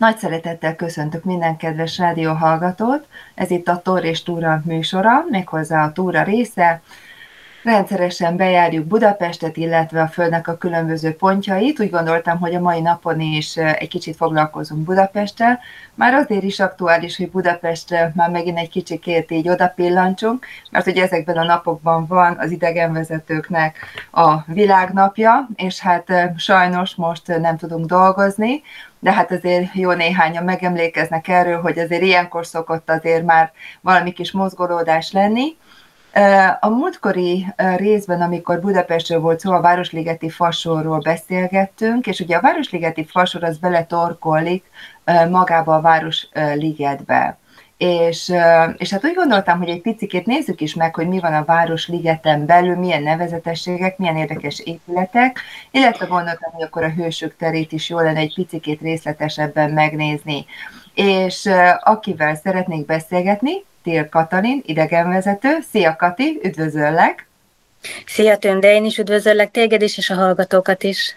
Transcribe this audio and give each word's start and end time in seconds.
Nagy 0.00 0.16
szeretettel 0.16 0.76
köszöntök 0.76 1.24
minden 1.24 1.56
kedves 1.56 1.98
rádióhallgatót. 1.98 3.06
Ez 3.34 3.50
itt 3.50 3.68
a 3.68 3.80
Tor 3.82 4.04
és 4.04 4.22
Túra 4.22 4.62
műsora, 4.64 5.24
méghozzá 5.28 5.84
a 5.84 5.92
túra 5.92 6.22
része. 6.22 6.80
Rendszeresen 7.62 8.36
bejárjuk 8.36 8.86
Budapestet, 8.86 9.56
illetve 9.56 10.00
a 10.00 10.08
Földnek 10.08 10.48
a 10.48 10.56
különböző 10.56 11.14
pontjait. 11.14 11.80
Úgy 11.80 11.90
gondoltam, 11.90 12.38
hogy 12.38 12.54
a 12.54 12.60
mai 12.60 12.80
napon 12.80 13.20
is 13.20 13.56
egy 13.56 13.88
kicsit 13.88 14.16
foglalkozunk 14.16 14.84
Budapesttel. 14.84 15.60
Már 15.94 16.14
azért 16.14 16.42
is 16.42 16.60
aktuális, 16.60 17.16
hogy 17.16 17.30
Budapestre 17.30 18.12
már 18.14 18.30
megint 18.30 18.58
egy 18.58 18.70
kicsikét 18.70 19.30
így 19.30 19.48
odapillancsunk, 19.48 20.46
mert 20.70 20.86
ugye 20.86 21.02
ezekben 21.02 21.36
a 21.36 21.44
napokban 21.44 22.06
van 22.06 22.36
az 22.38 22.50
idegenvezetőknek 22.50 23.78
a 24.12 24.52
világnapja, 24.52 25.48
és 25.54 25.80
hát 25.80 26.12
sajnos 26.36 26.94
most 26.94 27.26
nem 27.26 27.56
tudunk 27.56 27.86
dolgozni, 27.86 28.62
de 29.06 29.12
hát 29.12 29.32
azért 29.32 29.74
jó 29.74 29.92
néhányan 29.92 30.44
megemlékeznek 30.44 31.28
erről, 31.28 31.60
hogy 31.60 31.78
azért 31.78 32.02
ilyenkor 32.02 32.46
szokott 32.46 32.90
azért 32.90 33.24
már 33.24 33.52
valami 33.80 34.12
kis 34.12 34.32
mozgolódás 34.32 35.12
lenni. 35.12 35.56
A 36.60 36.68
múltkori 36.68 37.46
részben, 37.76 38.20
amikor 38.20 38.60
Budapestről 38.60 39.20
volt 39.20 39.40
szó, 39.40 39.52
a 39.52 39.60
Városligeti 39.60 40.30
Fasorról 40.30 40.98
beszélgettünk, 40.98 42.06
és 42.06 42.20
ugye 42.20 42.36
a 42.36 42.40
Városligeti 42.40 43.04
Fasor 43.04 43.44
az 43.44 43.58
beletorkollik 43.58 44.64
magába 45.30 45.74
a 45.74 45.80
Városligetbe. 45.80 47.38
És, 47.78 48.32
és 48.76 48.90
hát 48.90 49.04
úgy 49.04 49.14
gondoltam, 49.14 49.58
hogy 49.58 49.68
egy 49.68 49.80
picit 49.80 50.26
nézzük 50.26 50.60
is 50.60 50.74
meg, 50.74 50.94
hogy 50.94 51.08
mi 51.08 51.20
van 51.20 51.34
a 51.34 51.44
Városligeten 51.44 52.46
belül, 52.46 52.76
milyen 52.76 53.02
nevezetességek, 53.02 53.98
milyen 53.98 54.16
érdekes 54.16 54.60
épületek, 54.60 55.40
illetve 55.70 56.06
gondoltam, 56.06 56.52
hogy 56.52 56.62
akkor 56.62 56.82
a 56.82 56.90
hősök 56.90 57.36
terét 57.36 57.72
is 57.72 57.88
jó 57.88 58.00
lenne 58.00 58.18
egy 58.18 58.34
picit 58.34 58.80
részletesebben 58.80 59.70
megnézni. 59.70 60.46
És 60.94 61.48
akivel 61.80 62.34
szeretnék 62.34 62.86
beszélgetni, 62.86 63.64
Tél 63.82 64.08
Katalin, 64.08 64.62
idegenvezető. 64.64 65.58
Szia 65.70 65.96
Kati, 65.96 66.40
üdvözöllek! 66.42 67.28
Szia 68.06 68.36
Tönde, 68.36 68.74
én 68.74 68.84
is 68.84 68.98
üdvözöllek 68.98 69.50
téged 69.50 69.82
is, 69.82 69.98
és 69.98 70.10
a 70.10 70.14
hallgatókat 70.14 70.82
is. 70.82 71.16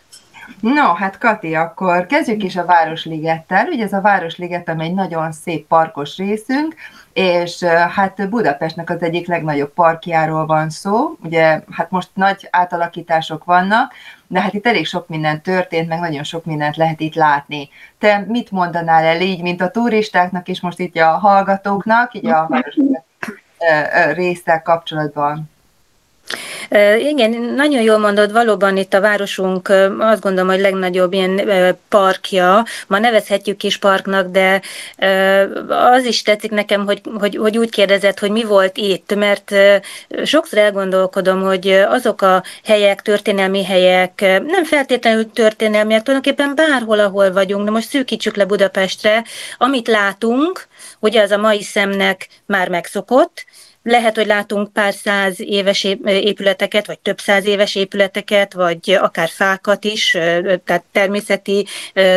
No, 0.60 0.94
hát 0.94 1.18
Kati, 1.18 1.56
akkor 1.56 2.06
kezdjük 2.06 2.44
is 2.44 2.56
a 2.56 2.66
Városligettel. 2.66 3.68
Ugye 3.68 3.84
ez 3.84 3.94
a 3.94 4.02
Városliget, 4.02 4.70
ami 4.70 4.84
egy 4.84 4.94
nagyon 4.94 5.32
szép 5.32 5.68
parkos 5.68 6.18
részünk, 6.18 6.76
és 7.14 7.64
hát 7.64 8.30
Budapestnek 8.30 8.90
az 8.90 9.02
egyik 9.02 9.28
legnagyobb 9.28 9.74
parkjáról 9.74 10.46
van 10.46 10.70
szó. 10.70 11.18
Ugye 11.24 11.62
hát 11.72 11.92
most 11.92 12.10
nagy 12.14 12.48
átalakítások 12.52 13.44
vannak, 13.44 13.94
de 14.28 14.42
hát 14.42 14.54
itt 14.54 14.68
elég 14.68 14.86
sok 14.86 15.08
minden 15.08 15.42
történt, 15.42 15.88
meg 15.88 16.00
nagyon 16.00 16.24
sok 16.24 16.46
mindent 16.46 16.76
lehet 16.76 17.00
itt 17.00 17.16
látni. 17.16 17.70
Te 17.98 18.26
mit 18.28 18.52
mondanál 18.52 19.04
el 19.04 19.22
így, 19.22 19.42
mint 19.42 19.62
a 19.62 19.72
turistáknak, 19.72 20.48
és 20.48 20.62
most 20.62 20.80
itt 20.80 20.98
a 20.98 21.08
hallgatóknak, 21.08 22.14
így 22.14 22.28
a 22.28 22.48
Városliget 22.50 23.04
résztel 24.14 24.62
kapcsolatban? 24.62 25.50
Igen, 27.00 27.32
nagyon 27.56 27.82
jól 27.82 27.98
mondod, 27.98 28.32
valóban 28.32 28.78
itt 28.78 28.94
a 28.94 29.02
városunk 29.02 29.70
azt 30.00 30.22
gondolom, 30.22 30.50
hogy 30.50 30.60
legnagyobb 30.60 31.14
ilyen 31.14 31.42
parkja, 31.90 32.66
ma 32.88 33.00
nevezhetjük 33.00 33.58
kis 33.58 33.78
parknak, 33.78 34.28
de 34.28 34.62
az 35.68 36.06
is 36.06 36.22
tetszik 36.22 36.52
nekem, 36.52 36.86
hogy, 36.86 37.02
hogy, 37.20 37.36
hogy 37.36 37.58
úgy 37.58 37.70
kérdezett, 37.70 38.20
hogy 38.20 38.32
mi 38.32 38.44
volt 38.44 38.78
itt, 38.78 39.16
mert 39.16 39.56
sokszor 40.24 40.58
elgondolkodom, 40.58 41.42
hogy 41.42 41.70
azok 41.70 42.22
a 42.22 42.44
helyek, 42.64 43.02
történelmi 43.02 43.64
helyek, 43.64 44.20
nem 44.48 44.64
feltétlenül 44.64 45.32
történelmiek, 45.32 46.04
tulajdonképpen 46.04 46.56
bárhol, 46.56 47.00
ahol 47.00 47.32
vagyunk, 47.32 47.66
de 47.66 47.72
most 47.72 47.90
szűkítsük 47.90 48.36
le 48.36 48.46
Budapestre, 48.46 49.24
amit 49.58 49.88
látunk, 49.88 50.68
ugye 51.00 51.22
az 51.22 51.32
a 51.32 51.38
mai 51.38 51.62
szemnek 51.62 52.28
már 52.46 52.70
megszokott, 52.70 53.46
lehet, 53.90 54.16
hogy 54.16 54.26
látunk 54.26 54.74
pár 54.74 54.94
száz 54.94 55.42
éves 55.42 55.84
épületeket, 56.06 56.88
vagy 56.88 57.00
több 57.00 57.20
száz 57.20 57.46
éves 57.46 57.76
épületeket, 57.76 58.54
vagy 58.54 58.98
akár 59.02 59.30
fákat 59.30 59.84
is, 59.84 60.10
tehát 60.66 60.84
természeti 60.92 61.66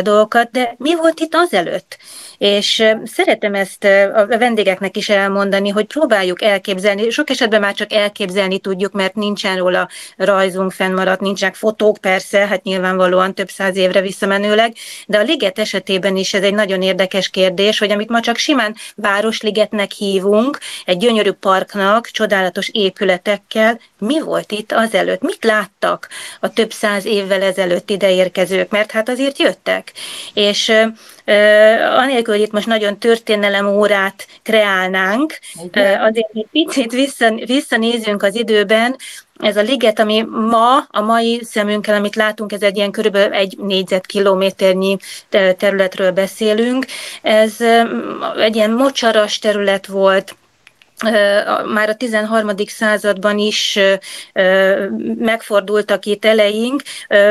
dolgokat, 0.01 0.51
de 0.51 0.75
mi 0.77 0.95
volt 0.95 1.19
itt 1.19 1.35
azelőtt? 1.35 1.97
És 2.37 2.83
szeretem 3.03 3.55
ezt 3.55 3.83
a 4.13 4.25
vendégeknek 4.27 4.97
is 4.97 5.09
elmondani, 5.09 5.69
hogy 5.69 5.85
próbáljuk 5.85 6.41
elképzelni, 6.41 7.09
sok 7.09 7.29
esetben 7.29 7.59
már 7.59 7.73
csak 7.73 7.93
elképzelni 7.93 8.59
tudjuk, 8.59 8.91
mert 8.91 9.15
nincsen 9.15 9.57
róla 9.57 9.89
rajzunk 10.17 10.71
fennmaradt, 10.71 11.21
nincsenek 11.21 11.55
fotók 11.55 11.97
persze, 11.97 12.47
hát 12.47 12.63
nyilvánvalóan 12.63 13.33
több 13.33 13.49
száz 13.49 13.75
évre 13.75 14.01
visszamenőleg, 14.01 14.73
de 15.07 15.17
a 15.17 15.23
liget 15.23 15.59
esetében 15.59 16.15
is 16.15 16.33
ez 16.33 16.43
egy 16.43 16.53
nagyon 16.53 16.81
érdekes 16.81 17.29
kérdés, 17.29 17.79
hogy 17.79 17.91
amit 17.91 18.09
ma 18.09 18.19
csak 18.19 18.37
simán 18.37 18.75
Városligetnek 18.95 19.91
hívunk, 19.91 20.57
egy 20.85 20.97
gyönyörű 20.97 21.31
parknak, 21.63 22.07
csodálatos 22.07 22.69
épületekkel, 22.71 23.79
mi 23.99 24.21
volt 24.21 24.51
itt 24.51 24.71
azelőtt? 24.71 25.21
Mit 25.21 25.43
láttak 25.43 26.07
a 26.39 26.53
több 26.53 26.71
száz 26.71 27.05
évvel 27.05 27.41
ezelőtt 27.41 27.89
ideérkezők? 27.89 28.69
Mert 28.69 28.91
hát 28.91 29.09
azért 29.09 29.39
jöttek. 29.39 29.91
És 30.33 30.71
anélkül, 31.97 32.33
hogy 32.33 32.43
itt 32.43 32.51
most 32.51 32.67
nagyon 32.67 32.97
történelem 32.97 33.67
órát 33.67 34.27
kreálnánk, 34.41 35.39
azért 35.99 36.29
egy 36.33 36.47
picit 36.51 36.91
vissza, 36.91 37.31
visszanézünk 37.45 38.23
az 38.23 38.35
időben, 38.35 38.95
ez 39.39 39.57
a 39.57 39.61
liget, 39.61 39.99
ami 39.99 40.25
ma, 40.49 40.77
a 40.77 41.01
mai 41.01 41.41
szemünkkel, 41.43 41.95
amit 41.95 42.15
látunk, 42.15 42.51
ez 42.51 42.61
egy 42.61 42.77
ilyen 42.77 42.91
körülbelül 42.91 43.33
egy 43.33 43.57
négyzetkilométernyi 43.57 44.97
területről 45.57 46.11
beszélünk. 46.11 46.85
Ez 47.21 47.55
egy 48.37 48.55
ilyen 48.55 48.71
mocsaras 48.71 49.39
terület 49.39 49.87
volt, 49.87 50.35
már 51.73 51.89
a 51.89 51.95
13. 51.95 52.51
században 52.67 53.37
is 53.37 53.79
megfordultak 55.17 56.05
itt 56.05 56.25
eleink, 56.25 56.81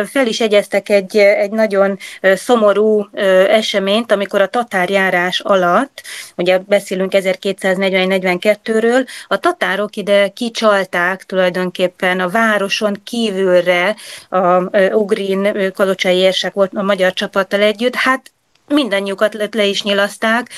fel 0.04 0.26
is 0.26 0.40
egyeztek 0.40 0.88
egy, 0.88 1.16
egy 1.16 1.50
nagyon 1.50 1.98
szomorú 2.20 3.08
eseményt, 3.48 4.12
amikor 4.12 4.40
a 4.40 4.46
tatárjárás 4.46 5.40
alatt, 5.40 6.02
ugye 6.36 6.58
beszélünk 6.58 7.12
1241-42-ről, 7.14 9.06
a 9.28 9.36
tatárok 9.36 9.96
ide 9.96 10.28
kicsalták 10.28 11.24
tulajdonképpen 11.24 12.20
a 12.20 12.28
városon 12.28 13.00
kívülre 13.04 13.96
a 14.28 14.78
Ugrin 14.94 15.72
kalocsai 15.72 16.16
érsek 16.16 16.52
volt 16.52 16.74
a 16.74 16.82
magyar 16.82 17.12
csapattal 17.12 17.60
együtt, 17.60 17.94
hát 17.94 18.32
mindannyiukat 18.68 19.34
le, 19.34 19.48
le 19.50 19.64
is 19.64 19.82
nyilaszták, 19.82 20.48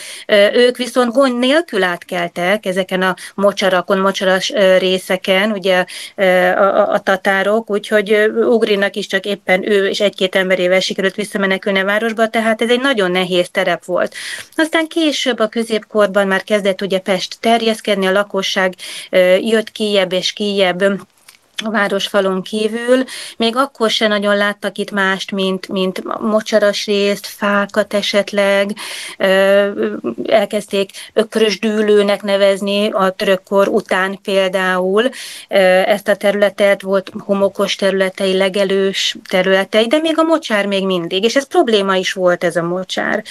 ők 0.52 0.76
viszont 0.76 1.12
gond 1.12 1.38
nélkül 1.38 1.82
átkeltek 1.82 2.66
ezeken 2.66 3.02
a 3.02 3.14
mocsarakon, 3.34 3.98
mocsaras 3.98 4.52
részeken, 4.78 5.50
ugye 5.50 5.84
a, 6.16 6.22
a, 6.22 6.92
a 6.92 6.98
tatárok, 6.98 7.70
úgyhogy 7.70 8.12
Ugrinak 8.36 8.96
is 8.96 9.06
csak 9.06 9.24
éppen 9.24 9.70
ő 9.70 9.88
és 9.88 10.00
egy-két 10.00 10.34
emberével 10.34 10.80
sikerült 10.80 11.14
visszamenekülni 11.14 11.78
a 11.78 11.84
városba, 11.84 12.28
tehát 12.28 12.62
ez 12.62 12.70
egy 12.70 12.80
nagyon 12.80 13.10
nehéz 13.10 13.50
terep 13.50 13.84
volt. 13.84 14.14
Aztán 14.54 14.86
később 14.86 15.38
a 15.38 15.48
középkorban 15.48 16.26
már 16.26 16.42
kezdett 16.42 16.82
ugye 16.82 16.98
Pest 16.98 17.36
terjeszkedni, 17.40 18.06
a 18.06 18.12
lakosság 18.12 18.74
jött 19.40 19.70
kijebb 19.70 20.12
és 20.12 20.32
kijebb 20.32 20.84
a 21.64 21.70
városfalon 21.70 22.42
kívül, 22.42 23.04
még 23.36 23.56
akkor 23.56 23.90
se 23.90 24.06
nagyon 24.06 24.36
láttak 24.36 24.78
itt 24.78 24.90
mást, 24.90 25.30
mint, 25.30 25.68
mint 25.68 26.20
mocsaras 26.20 26.86
részt, 26.86 27.26
fákat 27.26 27.94
esetleg, 27.94 28.70
elkezdték 30.26 30.90
ökrös 31.12 31.58
dűlőnek 31.58 32.22
nevezni 32.22 32.90
a 32.90 33.10
törökkor 33.10 33.68
után 33.68 34.18
például. 34.22 35.10
Ezt 35.86 36.08
a 36.08 36.16
területet, 36.16 36.82
volt 36.82 37.12
homokos 37.18 37.74
területei, 37.74 38.36
legelős 38.36 39.16
területei, 39.28 39.86
de 39.86 39.98
még 39.98 40.18
a 40.18 40.22
mocsár 40.22 40.66
még 40.66 40.86
mindig, 40.86 41.24
és 41.24 41.36
ez 41.36 41.46
probléma 41.46 41.96
is 41.96 42.12
volt 42.12 42.44
ez 42.44 42.56
a 42.56 42.62
mocsár. 42.62 43.22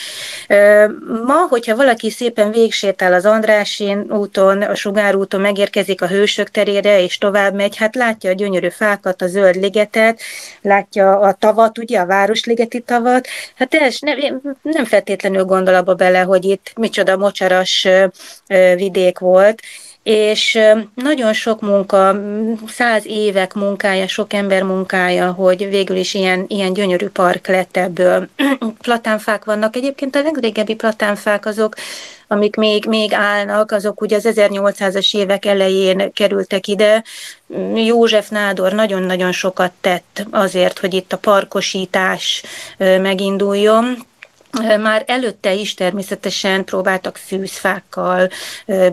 Ma, 1.26 1.48
hogyha 1.50 1.76
valaki 1.76 2.10
szépen 2.10 2.52
végsétál 2.52 3.14
az 3.14 3.26
Andrásin 3.26 4.06
úton, 4.10 4.62
a 4.62 4.76
Sugár 4.76 5.16
úton, 5.16 5.42
megérkezik 5.42 6.02
a 6.02 6.08
Hősök 6.08 6.50
terére, 6.50 7.02
és 7.02 7.18
tovább 7.18 7.54
megy, 7.54 7.78
hát 7.78 7.96
lát 7.96 8.12
látja 8.13 8.30
a 8.30 8.33
gyönyörű 8.33 8.69
fákat, 8.69 9.21
a 9.21 9.27
zöld 9.27 9.56
ligetet, 9.56 10.21
látja 10.62 11.19
a 11.19 11.33
tavat, 11.33 11.77
ugye 11.77 12.00
a 12.00 12.06
Városligeti 12.06 12.80
tavat, 12.80 13.27
hát 13.56 13.74
ez 13.74 13.98
nem, 14.00 14.42
nem 14.62 14.86
feltétlenül 14.86 15.44
gondol 15.44 15.75
abba 15.75 15.94
bele, 15.94 16.19
hogy 16.19 16.45
itt 16.45 16.71
micsoda 16.75 17.18
mocsaras 17.18 17.88
vidék 18.75 19.19
volt, 19.19 19.62
és 20.04 20.60
nagyon 20.95 21.33
sok 21.33 21.62
munka, 21.62 22.21
száz 22.68 23.06
évek 23.06 23.54
munkája, 23.54 24.07
sok 24.07 24.33
ember 24.33 24.63
munkája, 24.63 25.31
hogy 25.31 25.69
végül 25.69 25.95
is 25.95 26.13
ilyen, 26.13 26.45
ilyen 26.48 26.74
gyönyörű 26.74 27.07
park 27.07 27.48
lett 27.48 27.77
ebből. 27.77 28.27
platánfák 28.81 29.45
vannak, 29.45 29.75
egyébként 29.75 30.16
a 30.16 30.21
legrégebbi 30.21 30.75
platánfák 30.75 31.45
azok, 31.45 31.75
amik 32.33 32.56
még, 32.56 32.85
még 32.85 33.13
állnak, 33.13 33.71
azok 33.71 34.01
ugye 34.01 34.15
az 34.15 34.30
1800-as 34.35 35.15
évek 35.15 35.45
elején 35.45 36.13
kerültek 36.13 36.68
ide. 36.68 37.03
József 37.75 38.30
Nádor 38.30 38.74
nagyon-nagyon 38.74 39.31
sokat 39.31 39.71
tett 39.81 40.25
azért, 40.31 40.80
hogy 40.80 40.94
itt 40.94 41.13
a 41.13 41.18
parkosítás 41.18 42.44
meginduljon 42.77 43.97
már 44.82 45.04
előtte 45.08 45.54
is 45.54 45.74
természetesen 45.74 46.64
próbáltak 46.64 47.18
fűzfákkal 47.18 48.30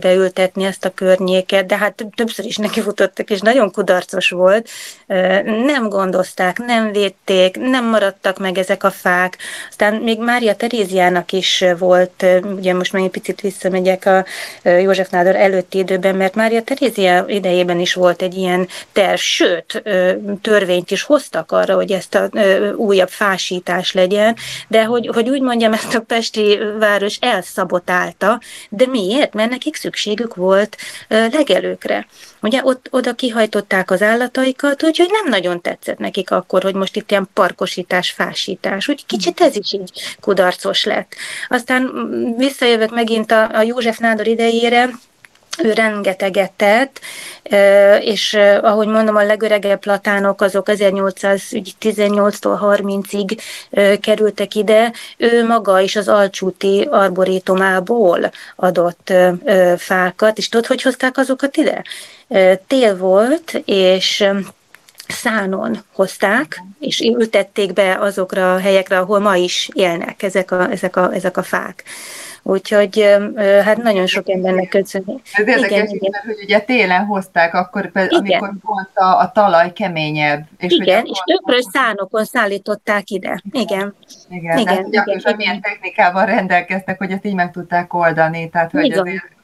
beültetni 0.00 0.64
ezt 0.64 0.84
a 0.84 0.90
környéket, 0.90 1.66
de 1.66 1.76
hát 1.76 2.04
többször 2.14 2.44
is 2.44 2.56
nekifutottak, 2.56 3.30
és 3.30 3.40
nagyon 3.40 3.72
kudarcos 3.72 4.28
volt. 4.28 4.68
Nem 5.66 5.88
gondozták, 5.88 6.58
nem 6.58 6.92
védték, 6.92 7.56
nem 7.56 7.84
maradtak 7.84 8.38
meg 8.38 8.58
ezek 8.58 8.84
a 8.84 8.90
fák. 8.90 9.38
Aztán 9.68 9.94
még 9.94 10.18
Mária 10.18 10.54
Teréziának 10.54 11.32
is 11.32 11.64
volt, 11.78 12.26
ugye 12.56 12.74
most 12.74 12.92
még 12.92 13.04
egy 13.04 13.10
picit 13.10 13.40
visszamegyek 13.40 14.06
a 14.06 14.24
József 14.68 15.10
Nádor 15.10 15.36
előtti 15.36 15.78
időben, 15.78 16.14
mert 16.14 16.34
Mária 16.34 16.62
Terézia 16.62 17.24
idejében 17.26 17.80
is 17.80 17.94
volt 17.94 18.22
egy 18.22 18.34
ilyen 18.34 18.68
terv, 18.92 19.18
sőt, 19.18 19.82
törvényt 20.42 20.90
is 20.90 21.02
hoztak 21.02 21.52
arra, 21.52 21.74
hogy 21.74 21.92
ezt 21.92 22.14
a 22.14 22.30
újabb 22.76 23.08
fásítás 23.08 23.92
legyen, 23.92 24.36
de 24.68 24.84
hogy, 24.84 25.10
hogy 25.14 25.28
úgy 25.28 25.40
mondjam, 25.50 25.72
ezt 25.72 25.94
a 25.94 26.00
Pesti 26.00 26.58
város 26.78 27.16
elszabotálta, 27.20 28.40
de 28.68 28.86
miért? 28.86 29.34
Mert 29.34 29.50
nekik 29.50 29.76
szükségük 29.76 30.34
volt 30.34 30.76
legelőkre. 31.08 32.06
Ugye 32.42 32.60
ott 32.64 32.88
oda 32.90 33.14
kihajtották 33.14 33.90
az 33.90 34.02
állataikat, 34.02 34.82
úgyhogy 34.82 35.08
nem 35.10 35.28
nagyon 35.28 35.60
tetszett 35.60 35.98
nekik 35.98 36.30
akkor, 36.30 36.62
hogy 36.62 36.74
most 36.74 36.96
itt 36.96 37.10
ilyen 37.10 37.28
parkosítás, 37.34 38.10
fásítás. 38.10 38.88
Úgy 38.88 39.06
kicsit 39.06 39.40
ez 39.40 39.56
is 39.56 39.72
így 39.72 40.16
kudarcos 40.20 40.84
lett. 40.84 41.14
Aztán 41.48 41.82
mm, 41.82 42.36
visszajövök 42.36 42.90
megint 42.90 43.30
a, 43.30 43.48
a 43.52 43.62
József 43.62 43.98
Nádor 43.98 44.26
idejére, 44.26 44.90
ő 45.62 45.72
rengeteget 45.72 46.52
tett, 46.52 47.00
és 48.00 48.38
ahogy 48.62 48.86
mondom, 48.86 49.16
a 49.16 49.22
legöregebb 49.22 49.78
platánok 49.78 50.40
azok 50.40 50.66
1818-tól 50.70 52.58
30-ig 52.62 53.38
kerültek 54.00 54.54
ide, 54.54 54.92
ő 55.16 55.46
maga 55.46 55.80
is 55.80 55.96
az 55.96 56.08
alcsúti 56.08 56.88
arborétumából 56.90 58.30
adott 58.56 59.12
fákat, 59.76 60.38
és 60.38 60.48
tudod, 60.48 60.66
hogy 60.66 60.82
hozták 60.82 61.18
azokat 61.18 61.56
ide? 61.56 61.84
Tél 62.66 62.96
volt, 62.96 63.62
és 63.64 64.24
szánon 65.08 65.84
hozták, 65.92 66.62
és 66.78 67.00
ültették 67.00 67.72
be 67.72 67.96
azokra 68.00 68.54
a 68.54 68.58
helyekre, 68.58 68.98
ahol 68.98 69.18
ma 69.18 69.36
is 69.36 69.68
élnek 69.72 70.22
ezek 70.22 70.50
a, 70.50 70.70
ezek 70.70 70.96
a, 70.96 71.14
ezek 71.14 71.36
a 71.36 71.42
fák. 71.42 71.84
Úgyhogy 72.42 73.18
hát 73.64 73.76
nagyon 73.76 74.06
sok 74.06 74.28
embernek 74.28 74.68
köszönjük. 74.68 75.20
Ez 75.32 75.48
érdekes, 75.48 75.70
igen, 75.70 75.88
igen. 75.90 76.22
hogy 76.26 76.42
ugye 76.42 76.58
télen 76.60 77.04
hozták, 77.04 77.54
akkor, 77.54 77.84
igen. 77.94 78.08
amikor 78.10 78.52
pont 78.62 78.90
a, 78.94 79.18
a 79.18 79.30
talaj 79.32 79.72
keményebb. 79.72 80.44
És 80.58 80.72
igen, 80.72 81.04
és 81.04 81.18
többről 81.24 81.62
szánokon 81.62 82.24
szállították 82.24 83.10
ide. 83.10 83.42
Igen. 83.50 83.94
Igen, 84.28 84.58
igen, 84.58 84.76
hát, 84.76 84.86
igen, 84.86 85.04
igen. 85.18 85.36
milyen 85.36 85.60
technikával 85.60 86.26
rendelkeztek, 86.26 86.98
hogy 86.98 87.10
ezt 87.10 87.24
így 87.24 87.34
meg 87.34 87.50
tudták 87.50 87.94
oldani. 87.94 88.48
Tehát, 88.48 88.70
hogy 88.70 88.84
igen. 88.84 88.98
azért 88.98 89.38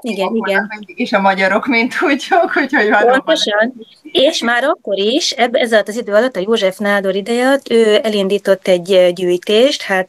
igen, 0.00 0.34
igen. 0.34 0.68
És 0.94 1.12
a 1.12 1.20
magyarok, 1.20 1.66
mint 1.66 1.98
tudjuk, 1.98 2.56
úgyhogy 2.56 2.88
Pontosan. 3.10 3.72
És 4.12 4.42
már 4.42 4.64
akkor 4.64 4.98
is, 4.98 5.30
ebb, 5.30 5.54
ez 5.54 5.72
alatt 5.72 5.88
az 5.88 5.96
idő 5.96 6.12
alatt, 6.12 6.36
a 6.36 6.40
József 6.40 6.78
Nádor 6.78 7.14
ideje 7.14 7.58
ő 7.70 8.00
elindított 8.02 8.68
egy 8.68 9.12
gyűjtést, 9.14 9.82
hát 9.82 10.08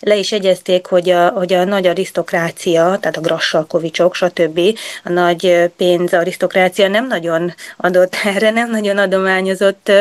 le 0.00 0.16
is 0.16 0.32
egyezték, 0.32 0.86
hogy 0.86 1.10
a, 1.10 1.28
hogy 1.28 1.52
a 1.52 1.64
nagy 1.64 1.86
arisztokrácia, 1.86 2.98
tehát 3.00 3.16
a 3.16 3.20
Grassalkovicsok, 3.20 4.14
stb. 4.14 4.60
a 5.04 5.10
nagy 5.10 5.70
pénz 5.76 6.12
arisztokrácia 6.12 6.88
nem 6.88 7.06
nagyon 7.06 7.54
adott 7.76 8.16
erre, 8.34 8.50
nem 8.50 8.70
nagyon 8.70 8.98
adományozott 8.98 9.92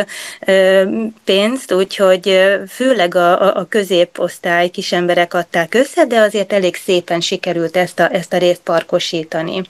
pénzt, 1.23 1.73
úgyhogy 1.73 2.39
főleg 2.69 3.15
a, 3.15 3.55
a 3.57 3.65
középosztály 3.69 4.67
kis 4.69 4.91
emberek 4.91 5.33
adták 5.33 5.73
össze, 5.73 6.05
de 6.05 6.19
azért 6.19 6.53
elég 6.53 6.75
szépen 6.75 7.21
sikerült 7.21 7.77
ezt 7.77 7.99
a, 7.99 8.13
ezt 8.13 8.33
a 8.33 8.37
részt 8.43 8.61
parkosítani. 8.61 9.61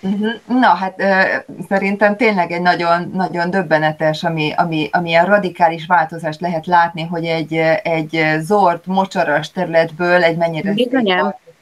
Uh-huh. 0.00 0.60
Na, 0.60 0.66
hát 0.66 1.02
szerintem 1.68 2.16
tényleg 2.16 2.50
egy 2.50 2.60
nagyon, 2.60 3.10
nagyon 3.14 3.50
döbbenetes, 3.50 4.24
ami, 4.24 4.52
ami, 4.56 4.88
ami 4.92 5.08
ilyen 5.08 5.26
radikális 5.26 5.86
változást 5.86 6.40
lehet 6.40 6.66
látni, 6.66 7.02
hogy 7.02 7.24
egy, 7.24 7.54
egy 7.82 8.24
zord, 8.38 8.80
mocsaras 8.84 9.50
területből 9.50 10.22
egy 10.22 10.36
mennyire 10.36 10.74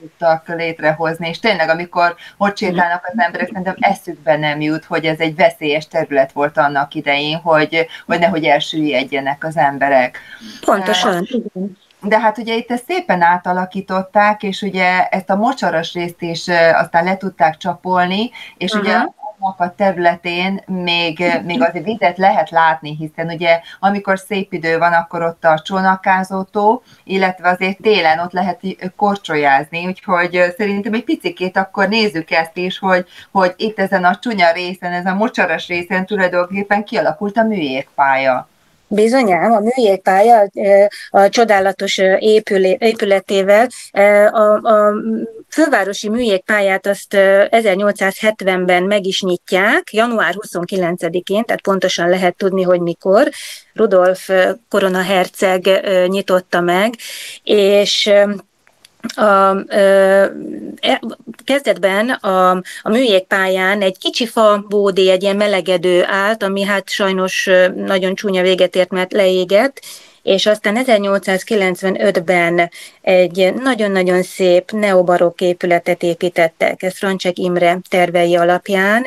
tudtak 0.00 0.48
létrehozni, 0.48 1.28
és 1.28 1.38
tényleg, 1.38 1.68
amikor 1.68 2.14
ott 2.36 2.58
sétálnak 2.58 3.08
az 3.12 3.14
emberek, 3.16 3.46
szerintem 3.46 3.76
eszükbe 3.78 4.36
nem 4.36 4.60
jut, 4.60 4.84
hogy 4.84 5.04
ez 5.04 5.18
egy 5.18 5.36
veszélyes 5.36 5.88
terület 5.88 6.32
volt 6.32 6.58
annak 6.58 6.94
idején, 6.94 7.36
hogy, 7.36 7.86
hogy 8.06 8.18
nehogy 8.18 8.44
elsüllyedjenek 8.44 9.44
az 9.44 9.56
emberek. 9.56 10.18
Pontosan, 10.64 11.28
uh, 11.52 11.70
de 12.02 12.20
hát 12.20 12.38
ugye 12.38 12.54
itt 12.54 12.70
ezt 12.70 12.84
szépen 12.84 13.22
átalakították, 13.22 14.42
és 14.42 14.62
ugye 14.62 15.06
ezt 15.06 15.30
a 15.30 15.36
mocsaras 15.36 15.92
részt 15.92 16.22
is 16.22 16.48
aztán 16.72 17.04
le 17.04 17.16
tudták 17.16 17.56
csapolni, 17.56 18.30
és 18.56 18.72
uh-huh. 18.72 18.88
ugye 18.88 19.04
annak 19.40 19.60
a 19.60 19.74
területén 19.74 20.62
még, 20.66 21.24
még 21.44 21.62
azért 21.62 21.84
vizet 21.84 22.18
lehet 22.18 22.50
látni, 22.50 22.96
hiszen 22.96 23.26
ugye 23.26 23.60
amikor 23.80 24.18
szép 24.18 24.52
idő 24.52 24.78
van, 24.78 24.92
akkor 24.92 25.22
ott 25.22 25.44
a 25.44 25.60
csónakázótó, 25.64 26.82
illetve 27.04 27.48
azért 27.48 27.80
télen 27.82 28.18
ott 28.18 28.32
lehet 28.32 28.60
korcsolyázni, 28.96 29.86
úgyhogy 29.86 30.54
szerintem 30.56 30.92
egy 30.92 31.04
picikét 31.04 31.56
akkor 31.56 31.88
nézzük 31.88 32.30
ezt 32.30 32.56
is, 32.56 32.78
hogy, 32.78 33.06
hogy 33.30 33.54
itt 33.56 33.78
ezen 33.78 34.04
a 34.04 34.18
csúnya 34.18 34.52
részen, 34.52 34.92
ezen 34.92 35.12
a 35.12 35.16
mocsaras 35.16 35.66
részen 35.66 36.06
tulajdonképpen 36.06 36.84
kialakult 36.84 37.36
a 37.36 37.42
műjégpálya. 37.42 38.48
Bizonyám, 38.92 39.52
a 39.52 39.60
műjégpálya 39.60 40.50
a 41.10 41.28
csodálatos 41.28 42.00
épületével. 42.78 43.68
A, 44.30 44.68
a 44.68 44.94
fővárosi 45.48 46.08
műjégpályát 46.08 46.86
azt 46.86 47.16
1870-ben 47.50 48.82
meg 48.82 49.06
is 49.06 49.22
nyitják, 49.22 49.92
január 49.92 50.34
29-én, 50.36 51.44
tehát 51.44 51.62
pontosan 51.62 52.08
lehet 52.08 52.36
tudni, 52.36 52.62
hogy 52.62 52.80
mikor. 52.80 53.28
Rudolf 53.74 54.30
koronaherceg 54.68 55.68
nyitotta 56.06 56.60
meg, 56.60 56.94
és 57.42 58.10
a, 59.14 59.56
e, 59.74 60.32
kezdetben 61.44 62.08
a, 62.10 62.50
a 62.82 62.88
műjégpályán 62.88 63.82
egy 63.82 63.98
kicsi 63.98 64.26
fa 64.26 64.64
bódé, 64.68 65.10
egy 65.10 65.22
ilyen 65.22 65.36
melegedő 65.36 66.04
állt, 66.04 66.42
ami 66.42 66.62
hát 66.62 66.90
sajnos 66.90 67.48
nagyon 67.74 68.14
csúnya 68.14 68.42
véget 68.42 68.76
ért, 68.76 68.90
mert 68.90 69.12
leégett, 69.12 69.80
és 70.22 70.46
aztán 70.46 70.82
1895-ben 70.86 72.70
egy 73.00 73.54
nagyon-nagyon 73.54 74.22
szép 74.22 74.70
neobarokk 74.70 75.40
épületet 75.40 76.02
építettek, 76.02 76.82
ez 76.82 76.96
Francsek 76.96 77.38
Imre 77.38 77.78
tervei 77.88 78.36
alapján, 78.36 79.06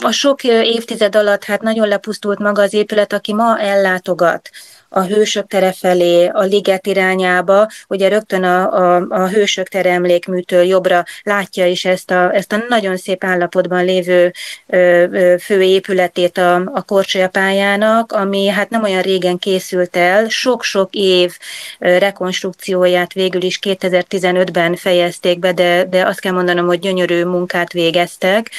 a 0.00 0.10
sok 0.10 0.44
évtized 0.44 1.16
alatt 1.16 1.44
hát 1.44 1.62
nagyon 1.62 1.88
lepusztult 1.88 2.38
maga 2.38 2.62
az 2.62 2.74
épület, 2.74 3.12
aki 3.12 3.34
ma 3.34 3.58
ellátogat 3.58 4.50
a 4.88 5.00
hősök 5.00 5.46
tere 5.46 5.72
felé, 5.72 6.26
a 6.26 6.42
liget 6.42 6.86
irányába, 6.86 7.68
ugye 7.88 8.08
rögtön 8.08 8.44
a, 8.44 8.72
a, 8.72 9.06
a 9.08 9.28
hősök 9.28 9.68
tere 9.68 9.90
emlékműtől 9.90 10.62
jobbra 10.62 11.04
látja 11.22 11.66
is 11.66 11.84
ezt 11.84 12.10
a, 12.10 12.34
ezt 12.34 12.52
a 12.52 12.64
nagyon 12.68 12.96
szép 12.96 13.24
állapotban 13.24 13.84
lévő 13.84 14.32
ö, 14.66 15.04
ö, 15.10 15.34
főépületét 15.40 16.38
a, 16.38 16.54
a 16.54 16.82
korcsolyapályának, 16.82 18.12
ami 18.12 18.46
hát 18.46 18.70
nem 18.70 18.82
olyan 18.82 19.02
régen 19.02 19.38
készült 19.38 19.96
el, 19.96 20.28
sok-sok 20.28 20.88
év 20.94 21.36
rekonstrukcióját 21.78 23.12
végül 23.12 23.42
is 23.42 23.58
2015-ben 23.62 24.76
fejezték 24.76 25.38
be, 25.38 25.52
de, 25.52 25.84
de 25.84 26.06
azt 26.06 26.20
kell 26.20 26.32
mondanom, 26.32 26.66
hogy 26.66 26.78
gyönyörű 26.78 27.24
munkát 27.24 27.72
végeztek. 27.72 28.50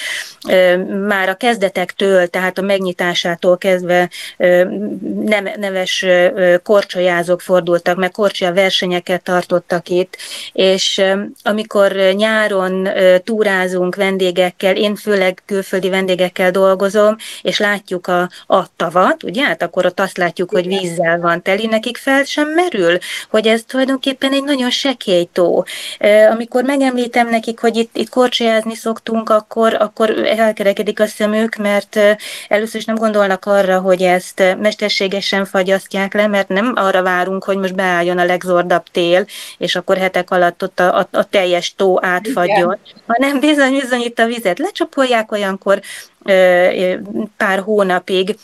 Már 1.08 1.30
a 1.30 1.36
kezdetektől, 1.36 2.28
tehát 2.28 2.58
a 2.58 2.62
megnyitásától 2.62 3.58
kezdve 3.58 4.10
nem, 5.26 5.50
neves 5.58 6.06
korcsolyázók 6.64 7.42
fordultak, 7.42 7.98
meg 7.98 8.12
korcsolya 8.12 8.54
versenyeket 8.54 9.24
tartottak 9.24 9.90
itt, 9.90 10.18
és 10.54 11.02
amikor 11.44 11.92
nyáron 11.92 12.90
túrázunk 13.24 13.96
vendégekkel, 13.96 14.76
én 14.76 14.96
főleg 14.96 15.42
külföldi 15.46 15.90
vendégekkel 15.90 16.52
dolgozom, 16.52 17.16
és 17.42 17.60
látjuk 17.60 18.08
a, 18.08 18.30
a 18.48 18.76
tavat, 18.76 19.24
ugye, 19.24 19.44
hát 19.44 19.62
akkor 19.62 19.86
ott 19.86 20.00
azt 20.00 20.18
látjuk, 20.18 20.50
hogy 20.50 20.68
vízzel 20.68 21.20
van 21.20 21.42
teli, 21.42 21.66
nekik 21.66 21.98
fel 21.98 22.24
sem 22.24 22.48
merül, 22.50 22.98
hogy 23.30 23.48
ez 23.48 23.64
tulajdonképpen 23.68 24.34
egy 24.34 24.44
nagyon 24.44 24.70
sekély 24.70 25.30
tó. 25.34 25.64
Amikor 26.32 26.64
megemlítem 26.64 27.30
nekik, 27.30 27.60
hogy 27.60 27.76
itt, 27.76 27.98
itt 27.98 28.10
korcsolyázni 28.10 28.76
szoktunk, 28.76 29.30
akkor, 29.30 29.74
akkor 29.74 30.10
elkerekedik 30.26 31.00
a 31.00 31.06
szemük, 31.06 31.56
mert 31.56 32.00
először 32.48 32.80
is 32.80 32.86
nem 32.86 32.96
gondolnak 32.96 33.46
arra, 33.46 33.80
hogy 33.80 34.02
ezt 34.02 34.44
mesterségesen 34.60 35.46
fagyasztják, 35.46 36.09
le, 36.14 36.28
mert 36.28 36.48
nem 36.48 36.74
arra 36.76 37.02
várunk, 37.02 37.44
hogy 37.44 37.58
most 37.58 37.76
beálljon 37.76 38.18
a 38.18 38.26
legzordabb 38.26 38.84
tél, 38.92 39.26
és 39.58 39.76
akkor 39.76 39.98
hetek 39.98 40.32
alatt 40.32 40.64
ott 40.64 40.80
a, 40.80 40.98
a, 40.98 41.08
a 41.12 41.24
teljes 41.24 41.76
tó 41.76 42.04
átfagyjon, 42.04 42.78
Igen. 42.84 43.04
hanem 43.08 43.40
bizony, 43.40 43.80
bizony 43.80 44.02
itt 44.02 44.20
a 44.20 44.26
vizet 44.26 44.60
lecsapolják 44.60 45.32
olyankor 45.32 45.80
pár 47.38 47.60
hónapig, 47.60 48.36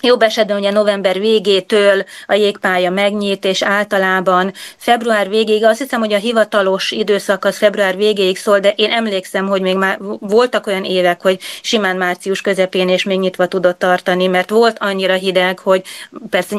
Jobb 0.00 0.22
esetben 0.22 0.56
ugye 0.56 0.70
november 0.70 1.18
végétől 1.18 2.04
a 2.26 2.34
jégpálya 2.34 2.90
megnyílt, 2.90 3.44
és 3.44 3.62
általában 3.62 4.52
február 4.76 5.28
végéig, 5.28 5.64
azt 5.64 5.78
hiszem, 5.78 6.00
hogy 6.00 6.12
a 6.12 6.18
hivatalos 6.18 6.90
időszak 6.90 7.44
az 7.44 7.56
február 7.56 7.96
végéig 7.96 8.36
szól, 8.36 8.58
de 8.58 8.72
én 8.76 8.90
emlékszem, 8.90 9.48
hogy 9.48 9.60
még 9.60 9.76
már 9.76 9.98
voltak 10.20 10.66
olyan 10.66 10.84
évek, 10.84 11.22
hogy 11.22 11.38
simán 11.62 11.96
március 11.96 12.40
közepén 12.40 12.88
és 12.88 13.04
még 13.04 13.18
nyitva 13.18 13.46
tudott 13.46 13.78
tartani, 13.78 14.26
mert 14.26 14.50
volt 14.50 14.76
annyira 14.80 15.14
hideg, 15.14 15.58
hogy 15.58 15.82
persze 16.30 16.56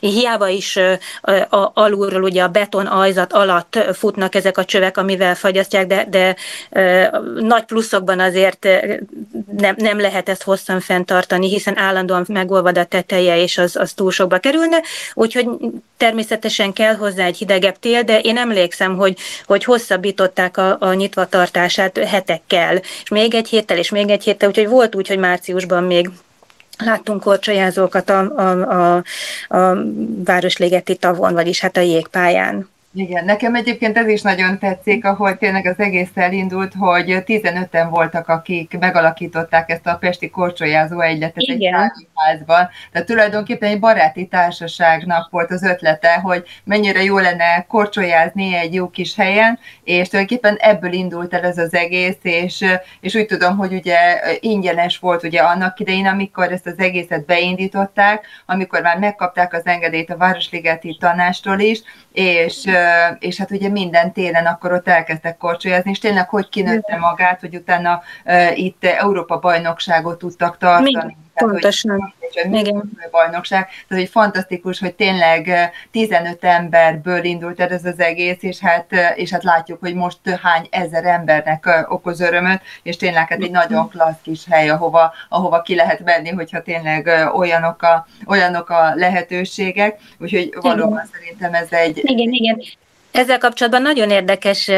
hiába 0.00 0.48
is 0.48 0.78
alulról 1.72 2.22
ugye 2.22 2.42
a 2.42 2.48
beton 2.48 2.86
ajzat 2.86 3.32
alatt 3.32 3.78
futnak 3.92 4.34
ezek 4.34 4.58
a 4.58 4.64
csövek, 4.64 4.96
amivel 4.96 5.34
fagyasztják, 5.34 5.86
de, 5.86 6.06
de 6.10 6.36
nagy 7.40 7.64
pluszokban 7.64 8.20
azért 8.20 8.68
nem, 9.56 9.74
nem 9.76 10.00
lehet 10.00 10.28
ezt 10.28 10.42
hosszan 10.42 10.80
fenntartani, 10.80 11.48
hiszen 11.48 11.78
állandóan 11.78 12.24
megolvad 12.28 12.78
a 12.80 12.84
teteje, 12.84 13.42
és 13.42 13.58
az, 13.58 13.76
az 13.76 13.92
túl 13.92 14.10
sokba 14.10 14.38
kerülne, 14.38 14.82
úgyhogy 15.14 15.48
természetesen 15.96 16.72
kell 16.72 16.94
hozzá 16.94 17.24
egy 17.24 17.36
hidegebb 17.36 17.78
tél, 17.78 18.02
de 18.02 18.20
én 18.20 18.36
emlékszem, 18.36 18.96
hogy, 18.96 19.18
hogy 19.46 19.64
hosszabbították 19.64 20.56
a, 20.56 20.76
a 20.80 20.92
nyitvatartását 20.92 21.98
hetekkel, 21.98 22.76
és 22.76 23.08
még 23.10 23.34
egy 23.34 23.48
héttel, 23.48 23.78
és 23.78 23.90
még 23.90 24.10
egy 24.10 24.24
héttel, 24.24 24.48
úgyhogy 24.48 24.68
volt 24.68 24.94
úgy, 24.94 25.08
hogy 25.08 25.18
márciusban 25.18 25.84
még 25.84 26.10
Láttunk 26.84 27.22
korcsolyázókat 27.22 28.10
a, 28.10 28.18
a, 28.36 28.50
a, 28.50 29.02
a 29.56 29.76
Városligeti 30.24 30.96
tavon, 30.96 31.32
vagyis 31.32 31.60
hát 31.60 31.76
a 31.76 31.80
jégpályán. 31.80 32.68
Igen, 32.94 33.24
nekem 33.24 33.54
egyébként 33.54 33.96
ez 33.96 34.08
is 34.08 34.22
nagyon 34.22 34.58
tetszik, 34.58 35.04
ahol 35.04 35.36
tényleg 35.36 35.66
az 35.66 35.78
egész 35.78 36.10
elindult, 36.14 36.74
hogy 36.78 37.22
15-en 37.26 37.86
voltak, 37.90 38.28
akik 38.28 38.78
megalakították 38.78 39.70
ezt 39.70 39.86
a 39.86 39.96
Pesti 39.96 40.30
Korcsolyázó 40.30 41.00
Egyletet 41.00 41.42
Igen. 41.42 41.74
egy 41.74 42.06
házban. 42.14 42.68
Tehát 42.92 43.06
tulajdonképpen 43.06 43.70
egy 43.70 43.78
baráti 43.78 44.26
társaságnak 44.26 45.30
volt 45.30 45.50
az 45.50 45.62
ötlete, 45.62 46.14
hogy 46.14 46.44
mennyire 46.64 47.02
jó 47.02 47.18
lenne 47.18 47.64
korcsolyázni 47.68 48.56
egy 48.56 48.74
jó 48.74 48.88
kis 48.88 49.16
helyen, 49.16 49.58
és 49.84 50.08
tulajdonképpen 50.08 50.56
ebből 50.56 50.92
indult 50.92 51.34
el 51.34 51.42
ez 51.42 51.58
az 51.58 51.74
egész, 51.74 52.18
és, 52.22 52.64
és 53.00 53.14
úgy 53.14 53.26
tudom, 53.26 53.56
hogy 53.56 53.72
ugye 53.72 53.96
ingyenes 54.40 54.98
volt 54.98 55.22
ugye 55.22 55.40
annak 55.40 55.80
idején, 55.80 56.06
amikor 56.06 56.52
ezt 56.52 56.66
az 56.66 56.78
egészet 56.78 57.24
beindították, 57.24 58.26
amikor 58.46 58.82
már 58.82 58.98
megkapták 58.98 59.52
az 59.52 59.66
engedélyt 59.66 60.10
a 60.10 60.16
Városligeti 60.16 60.96
tanástól 61.00 61.58
is, 61.58 61.82
és, 62.12 62.64
és 63.18 63.38
hát 63.38 63.50
ugye 63.50 63.68
minden 63.68 64.12
télen 64.12 64.46
akkor 64.46 64.72
ott 64.72 64.88
elkezdtek 64.88 65.36
korcsolyazni, 65.36 65.90
és 65.90 65.98
tényleg 65.98 66.28
hogy 66.28 66.48
kinőtte 66.48 66.96
magát, 66.96 67.40
hogy 67.40 67.54
utána 67.54 68.02
itt 68.54 68.84
Európa 68.84 69.38
bajnokságot 69.38 70.18
tudtak 70.18 70.58
tartani. 70.58 71.16
Pontosan. 71.40 72.14
Igen. 72.32 72.90
bajnokság. 73.10 73.68
Tehát, 73.88 74.04
hogy 74.04 74.08
fantasztikus, 74.08 74.78
hogy 74.78 74.94
tényleg 74.94 75.72
15 75.90 76.44
emberből 76.44 77.24
indult 77.24 77.60
ez 77.60 77.84
az 77.84 78.00
egész, 78.00 78.36
és 78.40 78.58
hát, 78.58 78.86
és 79.14 79.30
hát 79.30 79.42
látjuk, 79.42 79.80
hogy 79.80 79.94
most 79.94 80.18
hány 80.42 80.66
ezer 80.70 81.04
embernek 81.04 81.86
okoz 81.88 82.20
örömöt, 82.20 82.60
és 82.82 82.96
tényleg 82.96 83.28
hát 83.28 83.42
egy 83.42 83.50
nagyon 83.50 83.88
klassz 83.88 84.20
kis 84.22 84.44
hely, 84.50 84.68
ahova, 84.68 85.12
ahova 85.28 85.62
ki 85.62 85.74
lehet 85.74 86.04
menni, 86.04 86.30
hogyha 86.30 86.62
tényleg 86.62 87.30
olyanok 87.34 87.82
a, 87.82 88.06
olyanok 88.26 88.70
a 88.70 88.92
lehetőségek. 88.94 90.00
Úgyhogy 90.18 90.54
valóban 90.60 90.92
igen. 90.92 91.08
szerintem 91.12 91.54
ez 91.54 91.72
egy... 91.72 92.00
Igen, 92.02 92.32
igen. 92.32 92.62
Ezzel 93.10 93.38
kapcsolatban 93.38 93.82
nagyon 93.82 94.10
érdekes 94.10 94.70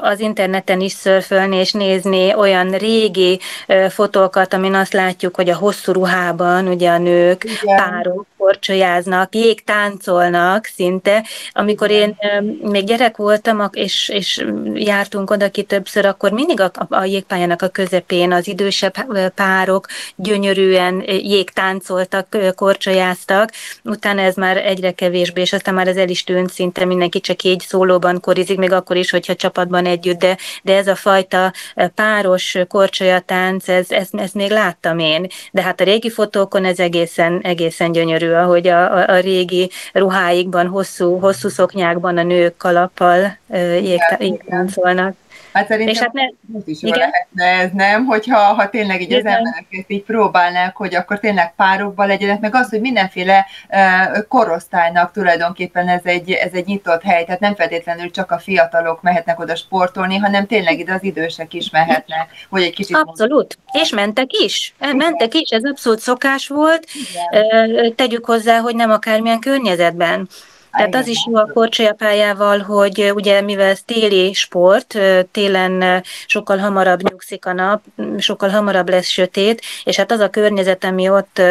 az 0.00 0.20
interneten 0.20 0.80
is 0.80 0.92
szörfölni 0.92 1.56
és 1.56 1.72
nézni 1.72 2.34
olyan 2.34 2.70
régi 2.70 3.40
fotókat, 3.88 4.54
amin 4.54 4.74
azt 4.74 4.92
látjuk, 4.92 5.34
hogy 5.34 5.50
a 5.50 5.56
hosszú 5.56 5.92
ruhában 5.92 6.66
ugye 6.68 6.90
a 6.90 6.98
nők 6.98 7.44
Igen. 7.44 7.76
párok 7.76 8.26
korcsolyáznak, 8.40 9.34
jég 9.34 9.64
táncolnak 9.64 10.64
szinte. 10.64 11.24
Amikor 11.52 11.90
én 11.90 12.16
még 12.62 12.84
gyerek 12.84 13.16
voltam, 13.16 13.68
és, 13.72 14.08
és 14.08 14.46
jártunk 14.74 15.30
oda 15.30 15.50
ki 15.50 15.62
többször, 15.62 16.04
akkor 16.04 16.30
mindig 16.30 16.60
a, 16.60 16.70
a 16.88 17.04
jégpályának 17.04 17.62
a 17.62 17.68
közepén 17.68 18.32
az 18.32 18.48
idősebb 18.48 18.94
párok 19.34 19.86
gyönyörűen 20.16 21.02
jég 21.06 21.50
táncoltak, 21.50 22.36
korcsolyáztak. 22.54 23.50
Utána 23.84 24.20
ez 24.20 24.34
már 24.34 24.56
egyre 24.56 24.92
kevésbé, 24.92 25.40
és 25.40 25.52
aztán 25.52 25.74
már 25.74 25.88
ez 25.88 25.96
el 25.96 26.08
is 26.08 26.24
tűnt 26.24 26.50
szinte 26.50 26.84
mindenki 26.84 27.20
csak 27.20 27.42
így 27.42 27.60
szó 27.60 27.78
szólóban 27.80 28.20
korizik, 28.20 28.58
még 28.58 28.72
akkor 28.72 28.96
is, 28.96 29.10
hogyha 29.10 29.34
csapatban 29.34 29.86
együtt, 29.86 30.18
de, 30.18 30.36
de 30.62 30.76
ez 30.76 30.86
a 30.86 30.94
fajta 30.94 31.52
páros 31.94 32.58
korcsolyatánc, 32.68 33.68
ez, 33.68 33.90
ez, 33.90 34.08
ezt 34.12 34.34
még 34.34 34.50
láttam 34.50 34.98
én. 34.98 35.26
De 35.52 35.62
hát 35.62 35.80
a 35.80 35.84
régi 35.84 36.10
fotókon 36.10 36.64
ez 36.64 36.78
egészen, 36.78 37.40
egészen 37.42 37.92
gyönyörű, 37.92 38.29
ahogy 38.34 38.68
a, 38.68 38.96
a, 38.96 39.08
a 39.08 39.20
régi 39.20 39.70
ruháikban, 39.92 40.66
hosszú, 40.66 41.18
hosszú 41.18 41.48
szoknyákban 41.48 42.18
a 42.18 42.22
nők 42.22 42.56
kalappal 42.56 43.36
eh, 43.48 43.84
jégtáncolnak. 44.18 45.14
Hát 45.52 45.66
szerintem 45.66 45.94
és 45.94 46.00
hát 46.00 46.12
ne, 46.12 46.22
most 46.46 46.66
is 46.66 46.82
jó 46.82 46.90
lehetne 46.90 47.44
ez, 47.44 47.70
nem? 47.72 48.04
Hogyha 48.04 48.38
ha 48.38 48.68
tényleg 48.68 49.00
így 49.00 49.10
igen. 49.10 49.26
az 49.26 49.32
emberek 49.32 49.66
ezt 49.70 49.90
így 49.90 50.02
próbálnák, 50.02 50.76
hogy 50.76 50.94
akkor 50.94 51.18
tényleg 51.18 51.54
párokban 51.54 52.06
legyenek, 52.06 52.40
meg 52.40 52.54
az, 52.54 52.68
hogy 52.68 52.80
mindenféle 52.80 53.46
uh, 53.68 54.26
korosztálynak 54.28 55.12
tulajdonképpen 55.12 55.88
ez 55.88 56.00
egy, 56.04 56.30
ez 56.30 56.52
egy 56.52 56.66
nyitott 56.66 57.02
hely, 57.02 57.24
tehát 57.24 57.40
nem 57.40 57.54
feltétlenül 57.54 58.10
csak 58.10 58.30
a 58.30 58.38
fiatalok 58.38 59.02
mehetnek 59.02 59.40
oda 59.40 59.54
sportolni, 59.54 60.16
hanem 60.16 60.46
tényleg 60.46 60.78
ide 60.78 60.92
az 60.92 61.02
idősek 61.02 61.54
is 61.54 61.70
mehetnek, 61.70 62.28
hogy 62.50 62.62
egy 62.62 62.74
kicsit... 62.74 62.96
Abszolút, 62.96 63.58
mondani. 63.64 63.84
és 63.84 63.90
mentek 63.90 64.32
is, 64.32 64.74
igen. 64.80 64.96
mentek 64.96 65.34
is, 65.34 65.50
ez 65.50 65.64
abszolút 65.64 66.00
szokás 66.00 66.48
volt, 66.48 66.86
igen. 66.92 67.94
tegyük 67.94 68.24
hozzá, 68.24 68.58
hogy 68.58 68.76
nem 68.76 68.90
akármilyen 68.90 69.40
környezetben. 69.40 70.28
Tehát 70.70 70.94
az 70.94 71.06
is 71.06 71.26
jó 71.30 71.36
a 71.36 71.50
korcsolyapályával, 71.54 72.58
hogy 72.58 73.12
ugye 73.14 73.40
mivel 73.40 73.68
ez 73.68 73.82
téli 73.82 74.32
sport, 74.32 74.98
télen 75.32 76.04
sokkal 76.26 76.58
hamarabb 76.58 77.10
nyugszik 77.10 77.46
a 77.46 77.52
nap, 77.52 77.82
sokkal 78.18 78.48
hamarabb 78.48 78.88
lesz 78.88 79.06
sötét, 79.06 79.62
és 79.84 79.96
hát 79.96 80.12
az 80.12 80.20
a 80.20 80.30
környezet, 80.30 80.84
ami 80.84 81.08
ott 81.08 81.42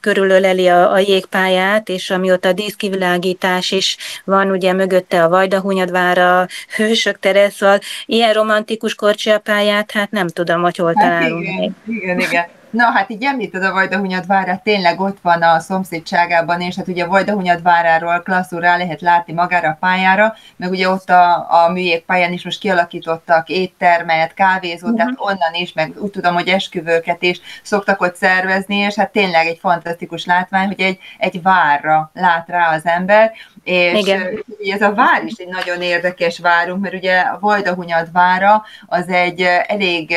körülöleli 0.00 0.68
a, 0.68 0.92
a 0.92 0.98
jégpályát, 0.98 1.88
és 1.88 2.10
ami 2.10 2.32
ott 2.32 2.44
a 2.44 2.52
díszkivilágítás 2.52 3.70
is 3.70 3.96
van, 4.24 4.50
ugye 4.50 4.72
mögötte 4.72 5.24
a 5.24 5.28
Vajdahunyadvára, 5.28 6.46
Hősök 6.76 7.18
tere, 7.18 7.50
szóval 7.50 7.78
ilyen 8.06 8.32
romantikus 8.32 8.94
korcsolyapályát, 8.94 9.90
hát 9.90 10.10
nem 10.10 10.28
tudom, 10.28 10.62
hogy 10.62 10.76
hol 10.76 10.92
hát 10.96 11.04
találunk. 11.04 11.44
Igen, 11.44 11.74
igen, 11.86 12.20
igen. 12.20 12.62
Na 12.74 12.84
hát 12.84 13.10
így 13.10 13.24
említed 13.24 13.62
a 13.62 13.72
Vajdahunyad 13.72 14.26
várát, 14.26 14.62
tényleg 14.62 15.00
ott 15.00 15.18
van 15.22 15.42
a 15.42 15.58
szomszédságában, 15.58 16.60
és 16.60 16.76
hát 16.76 16.88
ugye 16.88 17.06
Vajdahunyad 17.06 17.62
váráról 17.62 18.20
klasszul 18.20 18.60
rá 18.60 18.76
lehet 18.76 19.00
látni 19.00 19.32
magára 19.32 19.68
a 19.68 19.76
pályára, 19.80 20.34
meg 20.56 20.70
ugye 20.70 20.88
ott 20.88 21.10
a, 21.10 21.46
a 21.64 21.70
műjégpályán 21.72 22.32
is 22.32 22.44
most 22.44 22.60
kialakítottak 22.60 23.48
éttermet, 23.48 24.34
kávézót, 24.34 24.82
uh-huh. 24.82 24.96
tehát 24.96 25.14
onnan 25.16 25.54
is, 25.54 25.72
meg 25.72 25.92
úgy 25.98 26.10
tudom, 26.10 26.34
hogy 26.34 26.48
esküvőket 26.48 27.22
is 27.22 27.40
szoktak 27.62 28.00
ott 28.00 28.16
szervezni, 28.16 28.76
és 28.76 28.94
hát 28.94 29.12
tényleg 29.12 29.46
egy 29.46 29.58
fantasztikus 29.58 30.24
látvány, 30.24 30.66
hogy 30.66 30.80
egy, 30.80 30.98
egy 31.18 31.42
várra 31.42 32.10
lát 32.14 32.48
rá 32.48 32.74
az 32.74 32.86
ember, 32.86 33.32
és 33.64 34.00
Igen. 34.00 34.44
ez 34.72 34.82
a 34.82 34.94
vár 34.94 35.24
is 35.24 35.34
egy 35.36 35.48
nagyon 35.48 35.82
érdekes 35.82 36.38
várunk, 36.38 36.82
mert 36.82 36.94
ugye 36.94 37.18
a 37.18 37.38
Vajdahunyad 37.40 38.12
vára 38.12 38.62
az 38.86 39.08
egy 39.08 39.40
elég 39.66 40.14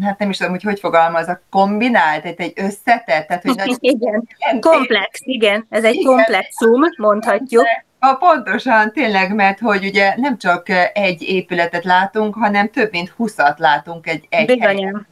hát 0.00 0.18
nem 0.18 0.30
is 0.30 0.36
tudom, 0.36 0.52
hogy 0.52 0.62
hogy 0.62 0.80
fogalmazok, 0.80 1.40
kombinált, 1.50 2.22
tehát 2.22 2.40
egy 2.40 2.52
összetett, 2.56 3.26
tehát 3.26 3.42
hogy 3.42 3.56
nagy 3.56 3.76
igen, 3.94 4.28
komplex, 4.60 5.20
igen, 5.24 5.66
ez 5.70 5.84
egy 5.84 5.94
igen. 5.94 6.06
komplexum, 6.06 6.80
mondhatjuk. 6.96 7.64
A 7.98 8.14
pontosan, 8.14 8.92
tényleg, 8.92 9.34
mert 9.34 9.58
hogy 9.58 9.84
ugye 9.84 10.14
nem 10.16 10.38
csak 10.38 10.68
egy 10.92 11.22
épületet 11.22 11.84
látunk, 11.84 12.34
hanem 12.34 12.70
több 12.70 12.90
mint 12.90 13.08
huszat 13.08 13.58
látunk 13.58 14.06
egy, 14.06 14.26
egy 14.28 14.46
Bizonyám. 14.46 15.06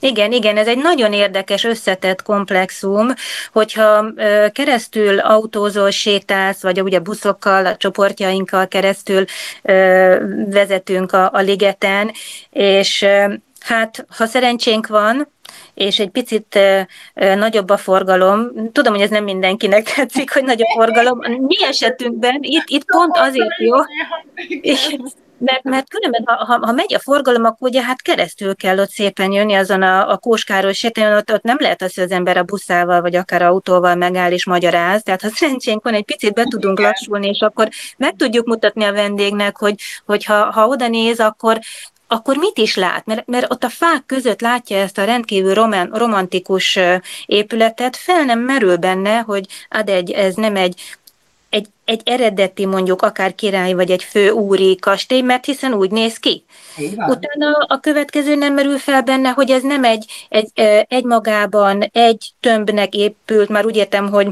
Igen, 0.00 0.32
igen, 0.32 0.56
ez 0.56 0.66
egy 0.66 0.78
nagyon 0.78 1.12
érdekes, 1.12 1.64
összetett 1.64 2.22
komplexum, 2.22 3.08
hogyha 3.52 4.06
keresztül 4.52 5.18
autózol, 5.18 5.90
sétálsz, 5.90 6.62
vagy 6.62 6.80
ugye 6.80 6.98
buszokkal, 6.98 7.66
a 7.66 7.76
csoportjainkkal 7.76 8.68
keresztül 8.68 9.24
vezetünk 10.50 11.12
a, 11.12 11.30
a 11.32 11.40
ligeten, 11.40 12.10
és 12.50 13.06
hát 13.60 14.06
ha 14.16 14.26
szerencsénk 14.26 14.86
van, 14.86 15.28
és 15.74 15.98
egy 15.98 16.10
picit 16.10 16.58
nagyobb 17.14 17.70
a 17.70 17.76
forgalom. 17.76 18.50
Tudom, 18.72 18.92
hogy 18.92 19.02
ez 19.02 19.10
nem 19.10 19.24
mindenkinek 19.24 19.90
tetszik, 19.94 20.32
hogy 20.32 20.44
nagy 20.44 20.62
a 20.62 20.72
forgalom. 20.74 21.18
Mi 21.18 21.64
esetünkben 21.64 22.38
itt, 22.40 22.64
itt 22.66 22.84
pont 22.84 23.16
azért 23.16 23.58
jó, 23.58 23.76
mert, 25.38 25.62
mert 25.62 25.88
különben, 25.88 26.22
ha, 26.26 26.44
ha, 26.44 26.66
ha 26.66 26.72
megy 26.72 26.94
a 26.94 26.98
forgalom, 26.98 27.44
akkor 27.44 27.68
ugye 27.68 27.82
hát 27.82 28.02
keresztül 28.02 28.56
kell 28.56 28.78
ott 28.78 28.90
szépen 28.90 29.32
jönni 29.32 29.54
azon 29.54 29.82
a, 29.82 30.10
a 30.10 30.16
kóskáról 30.16 30.72
sétálni, 30.72 31.16
ott, 31.16 31.32
ott 31.32 31.42
nem 31.42 31.56
lehet 31.60 31.82
az, 31.82 31.94
hogy 31.94 32.04
az 32.04 32.10
ember 32.10 32.36
a 32.36 32.42
buszával 32.42 33.00
vagy 33.00 33.16
akár 33.16 33.42
autóval 33.42 33.94
megáll 33.94 34.32
és 34.32 34.46
magyaráz. 34.46 35.02
Tehát 35.02 35.22
ha 35.22 35.28
szerencsénk 35.28 35.84
van, 35.84 35.94
egy 35.94 36.04
picit 36.04 36.32
be 36.32 36.44
tudunk 36.44 36.80
lassulni, 36.80 37.28
és 37.28 37.40
akkor 37.40 37.68
meg 37.96 38.16
tudjuk 38.16 38.46
mutatni 38.46 38.84
a 38.84 38.92
vendégnek, 38.92 39.56
hogy, 39.56 39.74
hogy 40.06 40.24
ha, 40.24 40.50
ha 40.50 40.66
oda 40.66 40.88
néz, 40.88 41.20
akkor 41.20 41.58
akkor 42.08 42.36
mit 42.36 42.58
is 42.58 42.76
lát? 42.76 43.06
Mert, 43.06 43.26
mert 43.26 43.52
ott 43.52 43.64
a 43.64 43.68
fák 43.68 44.06
között 44.06 44.40
látja 44.40 44.76
ezt 44.76 44.98
a 44.98 45.04
rendkívül 45.04 45.54
román, 45.54 45.90
romantikus 45.92 46.78
épületet, 47.26 47.96
fel 47.96 48.24
nem 48.24 48.38
merül 48.38 48.76
benne, 48.76 49.18
hogy 49.18 49.46
ad 49.68 49.88
egy, 49.88 50.10
ez 50.10 50.34
nem 50.34 50.56
egy 50.56 50.82
egy, 51.86 52.00
eredeti 52.04 52.66
mondjuk 52.66 53.02
akár 53.02 53.34
király 53.34 53.72
vagy 53.72 53.90
egy 53.90 54.02
fő 54.02 54.30
úri 54.30 54.76
kastély, 54.76 55.20
mert 55.20 55.44
hiszen 55.44 55.74
úgy 55.74 55.90
néz 55.90 56.16
ki. 56.16 56.44
Utána 56.96 57.64
a 57.66 57.80
következő 57.80 58.34
nem 58.34 58.54
merül 58.54 58.78
fel 58.78 59.02
benne, 59.02 59.28
hogy 59.28 59.50
ez 59.50 59.62
nem 59.62 59.84
egy, 59.84 60.04
egy, 60.28 60.50
egy 60.88 61.04
magában, 61.04 61.90
egy 61.92 62.30
tömbnek 62.40 62.94
épült, 62.94 63.48
már 63.48 63.66
úgy 63.66 63.76
értem, 63.76 64.08
hogy 64.10 64.28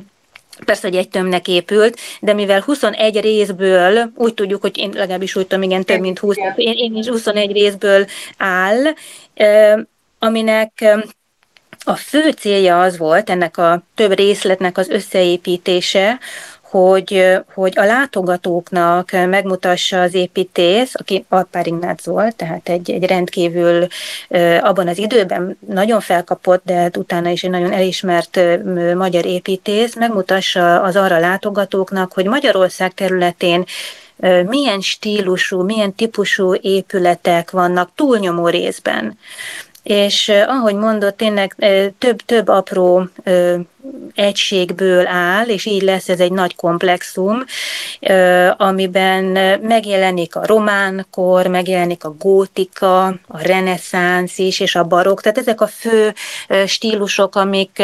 Persze, 0.64 0.88
hogy 0.88 0.96
egy 0.96 1.08
tömnek 1.08 1.48
épült, 1.48 1.98
de 2.20 2.32
mivel 2.32 2.60
21 2.60 3.20
részből, 3.20 4.10
úgy 4.14 4.34
tudjuk, 4.34 4.60
hogy 4.60 4.78
én 4.78 4.90
legalábbis 4.94 5.36
úgy 5.36 5.46
tudom, 5.46 5.62
igen, 5.62 5.84
több 5.84 6.00
mint 6.00 6.18
20, 6.18 6.36
én, 6.56 6.72
én 6.76 6.96
is 6.96 7.06
21 7.06 7.52
részből 7.52 8.06
áll, 8.38 8.82
aminek 10.18 10.84
a 11.84 11.94
fő 11.94 12.30
célja 12.30 12.80
az 12.80 12.98
volt, 12.98 13.30
ennek 13.30 13.56
a 13.56 13.82
több 13.94 14.12
részletnek 14.12 14.78
az 14.78 14.88
összeépítése, 14.88 16.18
hogy, 16.78 17.36
hogy 17.54 17.72
a 17.78 17.84
látogatóknak 17.84 19.10
megmutassa 19.10 20.00
az 20.00 20.14
építész, 20.14 20.94
aki 20.94 21.24
Alpár 21.28 21.66
Ignác 21.66 22.04
volt, 22.04 22.36
tehát 22.36 22.68
egy, 22.68 22.90
egy 22.90 23.04
rendkívül 23.04 23.86
abban 24.60 24.88
az 24.88 24.98
időben 24.98 25.58
nagyon 25.68 26.00
felkapott, 26.00 26.62
de 26.64 26.74
hát 26.74 26.96
utána 26.96 27.28
is 27.28 27.44
egy 27.44 27.50
nagyon 27.50 27.72
elismert 27.72 28.40
magyar 28.94 29.26
építész, 29.26 29.96
megmutassa 29.96 30.82
az 30.82 30.96
arra 30.96 31.18
látogatóknak, 31.18 32.12
hogy 32.12 32.26
Magyarország 32.26 32.94
területén 32.94 33.64
milyen 34.46 34.80
stílusú, 34.80 35.62
milyen 35.62 35.94
típusú 35.94 36.54
épületek 36.54 37.50
vannak 37.50 37.90
túlnyomó 37.94 38.48
részben 38.48 39.18
és 39.84 40.32
ahogy 40.46 40.74
mondott, 40.74 41.16
tényleg 41.16 41.56
több-több 41.98 42.48
apró 42.48 43.08
egységből 44.14 45.06
áll, 45.06 45.46
és 45.46 45.64
így 45.64 45.82
lesz 45.82 46.08
ez 46.08 46.20
egy 46.20 46.32
nagy 46.32 46.56
komplexum, 46.56 47.44
amiben 48.56 49.24
megjelenik 49.60 50.36
a 50.36 50.46
román 50.46 51.06
kor, 51.10 51.46
megjelenik 51.46 52.04
a 52.04 52.14
gótika, 52.18 53.04
a 53.06 53.42
reneszánsz 53.42 54.38
is, 54.38 54.60
és 54.60 54.74
a 54.74 54.84
barokk. 54.84 55.20
Tehát 55.20 55.38
ezek 55.38 55.60
a 55.60 55.66
fő 55.66 56.14
stílusok, 56.66 57.36
amik 57.36 57.82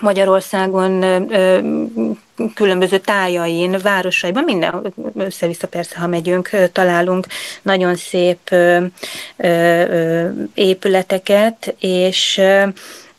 Magyarországon 0.00 1.04
különböző 2.54 2.98
tájain, 2.98 3.78
városaiban, 3.82 4.44
minden 4.44 4.94
össze-vissza 5.16 5.66
persze, 5.66 5.98
ha 5.98 6.06
megyünk, 6.06 6.50
találunk 6.72 7.26
nagyon 7.62 7.96
szép 7.96 8.54
épületeket, 10.54 11.74
és 11.78 12.40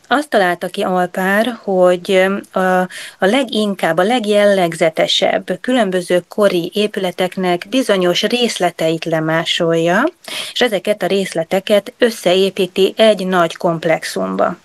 azt 0.08 0.30
találta 0.30 0.68
ki 0.68 0.82
Alpár, 0.82 1.60
hogy 1.64 2.26
a, 2.52 2.60
a 2.60 2.88
leginkább, 3.20 3.98
a 3.98 4.04
legjellegzetesebb 4.04 5.58
különböző 5.62 6.24
kori 6.28 6.72
épületeknek 6.74 7.66
bizonyos 7.70 8.24
részleteit 8.24 9.06
lemásolja, 9.06 10.04
és 10.52 10.62
ezeket 10.62 11.04
a 11.04 11.08
részleteket 11.08 11.94
összeépíti 11.98 12.94
egy 12.98 13.28
nagy 13.28 13.58
komplexumba 13.58 14.58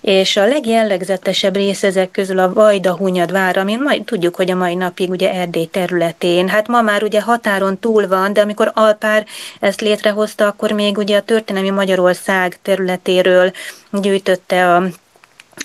és 0.00 0.36
a 0.36 0.46
legjellegzetesebb 0.46 1.54
rész 1.54 1.82
ezek 1.82 2.10
közül 2.10 2.38
a 2.38 2.52
Vajda 2.52 2.96
Hunyad 2.96 3.32
vár, 3.32 3.56
ami 3.56 3.76
majd 3.76 4.04
tudjuk, 4.04 4.36
hogy 4.36 4.50
a 4.50 4.56
mai 4.56 4.74
napig 4.74 5.10
ugye 5.10 5.32
Erdély 5.32 5.66
területén, 5.66 6.48
hát 6.48 6.68
ma 6.68 6.82
már 6.82 7.02
ugye 7.02 7.20
határon 7.20 7.78
túl 7.78 8.06
van, 8.06 8.32
de 8.32 8.40
amikor 8.40 8.70
Alpár 8.74 9.26
ezt 9.60 9.80
létrehozta, 9.80 10.46
akkor 10.46 10.72
még 10.72 10.98
ugye 10.98 11.16
a 11.16 11.22
történelmi 11.22 11.70
Magyarország 11.70 12.58
területéről 12.62 13.52
gyűjtötte 13.92 14.74
a 14.74 14.82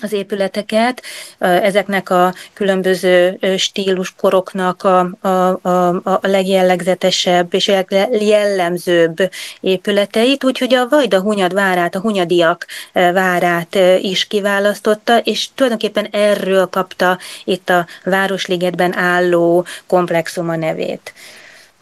az 0.02 0.12
épületeket, 0.12 1.02
ezeknek 1.38 2.10
a 2.10 2.34
különböző 2.52 3.38
stíluskoroknak 3.56 4.82
a, 4.82 4.98
a, 5.20 5.28
a, 5.68 5.88
a 6.04 6.18
legjellegzetesebb 6.22 7.54
és 7.54 7.72
jellemzőbb 8.20 9.16
épületeit, 9.60 10.44
úgyhogy 10.44 10.74
a 10.74 10.88
Vajda 10.88 11.20
Hunyad 11.20 11.54
várát, 11.54 11.94
a 11.94 12.00
Hunyadiak 12.00 12.66
várát 12.92 13.78
is 14.00 14.26
kiválasztotta, 14.26 15.18
és 15.18 15.48
tulajdonképpen 15.54 16.08
erről 16.10 16.66
kapta 16.66 17.18
itt 17.44 17.70
a 17.70 17.86
Városligetben 18.04 18.96
álló 18.96 19.66
komplexum 19.86 20.48
a 20.48 20.56
nevét. 20.56 21.12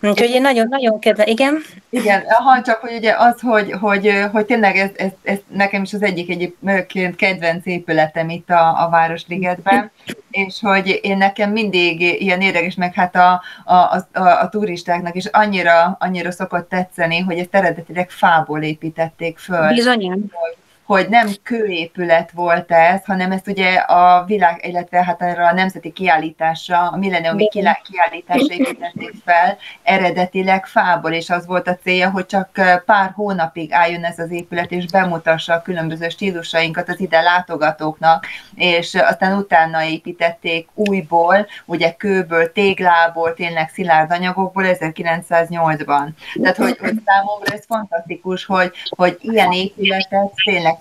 Úgyhogy 0.03 0.31
én 0.31 0.41
nagyon-nagyon 0.41 0.99
kedve, 0.99 1.25
igen. 1.27 1.63
Igen, 1.91 2.23
ha 2.29 2.63
csak 2.63 2.81
hogy 2.81 2.95
ugye 2.95 3.15
az, 3.19 3.41
hogy, 3.41 3.73
hogy, 3.81 4.13
hogy 4.33 4.45
tényleg 4.45 4.77
ez, 4.77 4.91
ez, 4.97 5.11
ez, 5.23 5.39
nekem 5.47 5.83
is 5.83 5.93
az 5.93 6.03
egyik 6.03 6.31
egyébként 6.31 7.17
kedvenc 7.17 7.67
épületem 7.67 8.29
itt 8.29 8.51
a, 8.51 8.85
a 8.85 8.89
Városligetben, 8.89 9.91
és 10.31 10.59
hogy 10.61 10.99
én 11.03 11.17
nekem 11.17 11.51
mindig 11.51 12.01
ilyen 12.23 12.41
érdekes, 12.41 12.75
meg 12.75 12.95
hát 12.95 13.17
a, 13.17 13.43
a, 13.65 13.75
a, 13.75 14.05
a, 14.13 14.49
turistáknak 14.49 15.15
is 15.15 15.27
annyira, 15.27 15.97
annyira 16.01 16.31
szokott 16.31 16.69
tetszeni, 16.69 17.21
hogy 17.21 17.39
ezt 17.39 17.55
eredetileg 17.55 18.11
fából 18.11 18.63
építették 18.63 19.39
föl. 19.39 19.69
Bizonyan. 19.69 20.31
Hogy, 20.33 20.57
hogy 20.93 21.09
nem 21.09 21.29
kőépület 21.43 22.31
volt 22.31 22.73
ez, 22.73 23.05
hanem 23.05 23.33
ezt 23.33 23.49
ugye 23.49 23.75
a 23.75 24.25
világ, 24.25 24.67
illetve 24.67 25.05
hát 25.05 25.23
erre 25.23 25.47
a 25.47 25.53
nemzeti 25.53 25.93
kiállításra, 25.93 26.89
a 26.89 26.97
milleniumi 26.97 27.49
kiállításra 27.49 28.55
építették 28.55 29.15
fel, 29.25 29.59
eredetileg 29.83 30.67
fából, 30.67 31.13
és 31.13 31.31
az 31.31 31.47
volt 31.47 31.69
a 31.69 31.77
célja, 31.83 32.11
hogy 32.11 32.27
csak 32.27 32.49
pár 32.87 33.13
hónapig 33.15 33.73
álljon 33.73 34.05
ez 34.05 34.19
az 34.19 34.31
épület, 34.31 34.71
és 34.71 34.87
bemutassa 34.87 35.55
a 35.55 35.63
különböző 35.63 36.09
stílusainkat 36.09 36.89
az 36.89 37.01
ide 37.01 37.21
látogatóknak, 37.21 38.27
és 38.55 38.95
aztán 38.95 39.37
utána 39.37 39.83
építették 39.83 40.69
újból, 40.75 41.47
ugye 41.65 41.93
kőből, 41.93 42.53
téglából, 42.53 43.35
tényleg 43.35 43.69
szilárd 43.69 44.11
anyagokból 44.11 44.65
1908-ban. 44.67 46.09
Tehát, 46.41 46.57
hogy, 46.57 46.79
hogy 46.79 47.01
számomra 47.05 47.53
ez 47.53 47.65
fantasztikus, 47.67 48.45
hogy, 48.45 48.73
hogy 48.97 49.19
ilyen 49.21 49.53
épületet 49.53 50.33
tényleg 50.45 50.81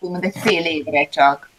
úgymond 0.00 0.24
egy 0.24 0.34
fél 0.42 0.64
évre 0.64 1.08
csak. 1.08 1.50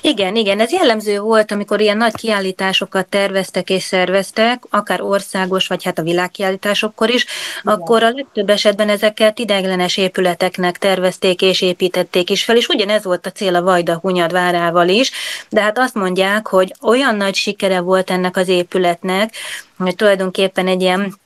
Igen, 0.00 0.36
igen, 0.36 0.60
ez 0.60 0.72
jellemző 0.72 1.20
volt, 1.20 1.52
amikor 1.52 1.80
ilyen 1.80 1.96
nagy 1.96 2.14
kiállításokat 2.14 3.06
terveztek 3.06 3.70
és 3.70 3.82
szerveztek, 3.82 4.62
akár 4.70 5.00
országos, 5.02 5.66
vagy 5.66 5.84
hát 5.84 5.98
a 5.98 6.02
világkiállításokkor 6.02 7.10
is, 7.10 7.26
igen. 7.62 7.74
akkor 7.74 8.02
a 8.02 8.10
legtöbb 8.10 8.50
esetben 8.50 8.88
ezeket 8.88 9.38
ideiglenes 9.38 9.96
épületeknek 9.96 10.78
tervezték 10.78 11.42
és 11.42 11.60
építették 11.60 12.30
is 12.30 12.44
fel, 12.44 12.56
és 12.56 12.68
ugyanez 12.68 13.04
volt 13.04 13.26
a 13.26 13.30
cél 13.30 13.54
a 13.54 13.62
Vajda 13.62 13.98
Hunyad 14.02 14.32
várával 14.32 14.88
is, 14.88 15.10
de 15.48 15.60
hát 15.60 15.78
azt 15.78 15.94
mondják, 15.94 16.46
hogy 16.46 16.74
olyan 16.82 17.16
nagy 17.16 17.34
sikere 17.34 17.80
volt 17.80 18.10
ennek 18.10 18.36
az 18.36 18.48
épületnek, 18.48 19.34
hogy 19.78 19.96
tulajdonképpen 19.96 20.66
egy 20.66 20.80
ilyen 20.80 21.18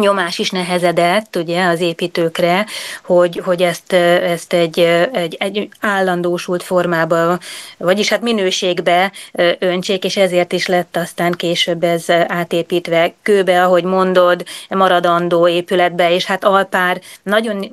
nyomás 0.00 0.38
is 0.38 0.50
nehezedett 0.50 1.36
ugye 1.36 1.64
az 1.64 1.80
építőkre, 1.80 2.66
hogy, 3.04 3.40
hogy 3.44 3.62
ezt, 3.62 3.92
ezt 3.92 4.52
egy, 4.52 4.78
egy, 5.12 5.36
egy 5.38 5.68
állandósult 5.80 6.62
formába, 6.62 7.38
vagyis 7.76 8.08
hát 8.08 8.20
minőségbe 8.20 9.12
öntsék, 9.58 10.04
és 10.04 10.16
ezért 10.16 10.52
is 10.52 10.66
lett 10.66 10.96
aztán 10.96 11.32
később 11.32 11.82
ez 11.84 12.10
átépítve. 12.26 13.12
Kőbe, 13.22 13.64
ahogy 13.64 13.84
mondod, 13.84 14.44
maradandó 14.68 15.48
épületbe, 15.48 16.14
és 16.14 16.24
hát 16.24 16.44
Alpár 16.44 17.00
nagyon 17.22 17.66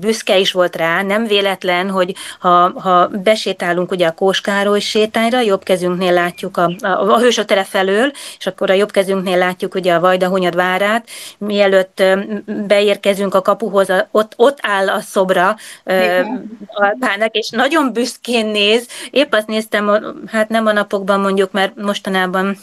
büszke 0.00 0.38
is 0.38 0.52
volt 0.52 0.76
rá, 0.76 1.02
nem 1.02 1.26
véletlen, 1.26 1.90
hogy 1.90 2.14
ha, 2.38 2.80
ha 2.80 3.08
besétálunk 3.08 3.90
ugye 3.90 4.06
a 4.06 4.12
Kóskároly 4.12 4.80
sétányra, 4.80 5.40
jobb 5.40 5.62
kezünknél 5.62 6.12
látjuk 6.12 6.56
a, 6.56 6.70
a, 6.80 6.86
a 6.86 7.18
hősök 7.18 7.44
tere 7.44 7.64
felől, 7.64 8.12
és 8.38 8.46
akkor 8.46 8.70
a 8.70 8.74
jobb 8.74 8.90
kezünknél 8.90 9.38
látjuk 9.38 9.74
ugye 9.74 9.94
a 9.94 10.00
Vajda 10.00 10.28
Hunyad 10.28 10.54
várát, 10.54 11.08
mielőtt 11.54 12.02
beérkezünk 12.66 13.34
a 13.34 13.42
kapuhoz, 13.42 13.88
ott, 14.10 14.32
ott 14.36 14.58
áll 14.62 14.88
a 14.88 15.00
szobra 15.00 15.56
Alpának, 16.66 17.34
és 17.34 17.50
nagyon 17.50 17.92
büszkén 17.92 18.46
néz. 18.46 18.88
Épp 19.10 19.32
azt 19.32 19.46
néztem, 19.46 20.14
hát 20.26 20.48
nem 20.48 20.66
a 20.66 20.72
napokban 20.72 21.20
mondjuk, 21.20 21.52
mert 21.52 21.76
mostanában 21.76 22.56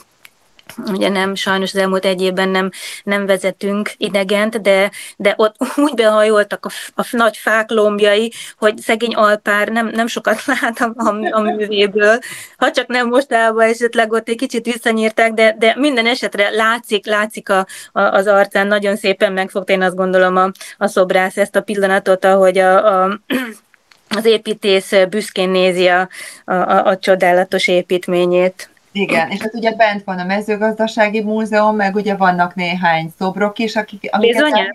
ugye 0.78 1.10
nem, 1.10 1.36
sajnos 1.36 1.74
az 1.74 1.80
elmúlt 1.80 2.06
egy 2.06 2.22
évben 2.22 2.50
nem, 2.50 2.70
nem 3.04 3.26
vezetünk 3.26 3.92
idegent, 3.98 4.62
de, 4.62 4.92
de 5.18 5.34
ott 5.38 5.56
úgy 5.86 5.94
behajoltak 5.94 6.66
a, 6.66 7.02
a 7.02 7.08
nagy 7.12 7.38
fák 7.38 7.70
lombjai, 7.70 8.34
hogy 8.58 8.78
szegény 8.78 9.14
alpár 9.14 9.68
nem, 9.68 9.88
nem 9.88 10.08
sokat 10.08 10.46
lát 10.62 10.80
a, 10.80 10.94
a, 10.96 11.30
a 11.32 11.42
művéből, 11.42 12.20
ha 12.58 12.72
csak 12.72 12.88
nem 12.88 13.08
mostában 13.08 13.66
esetleg 13.66 14.12
ott 14.12 14.30
egy 14.30 14.38
kicsit 14.38 14.66
visszanyírták, 14.66 15.34
de, 15.34 15.56
de 15.60 15.76
minden 15.78 16.06
esetre 16.06 16.50
látszik, 16.50 17.06
látszik 17.06 17.50
a, 17.50 17.66
a, 17.92 18.02
az 18.02 18.28
arcán, 18.28 18.68
nagyon 18.68 18.96
szépen 18.96 19.34
megfogta 19.34 19.74
én 19.74 19.82
azt 19.82 19.96
gondolom 19.96 20.36
a, 20.36 20.52
a 20.78 20.88
szobrász 20.88 21.38
ezt 21.38 21.56
a 21.56 21.62
pillanatot, 21.62 22.26
ahogy 22.26 22.58
a, 22.58 23.04
a 23.04 23.20
az 24.16 24.26
építész 24.26 24.94
büszkén 25.10 25.50
nézi 25.50 25.88
a, 25.88 26.10
a, 26.46 26.86
a 26.86 26.98
csodálatos 26.98 27.68
építményét. 27.68 28.71
Igen, 28.92 29.30
és 29.30 29.42
hát 29.42 29.54
ugye 29.54 29.76
bent 29.76 30.04
van 30.04 30.20
a 30.20 30.24
mezőgazdasági 30.24 31.24
múzeum, 31.24 31.76
meg 31.76 31.96
ugye 31.96 32.16
vannak 32.16 32.56
néhány 32.56 33.14
szobrok 33.18 33.60
is, 33.60 33.76
akik, 33.76 34.08
amiket 34.12 34.74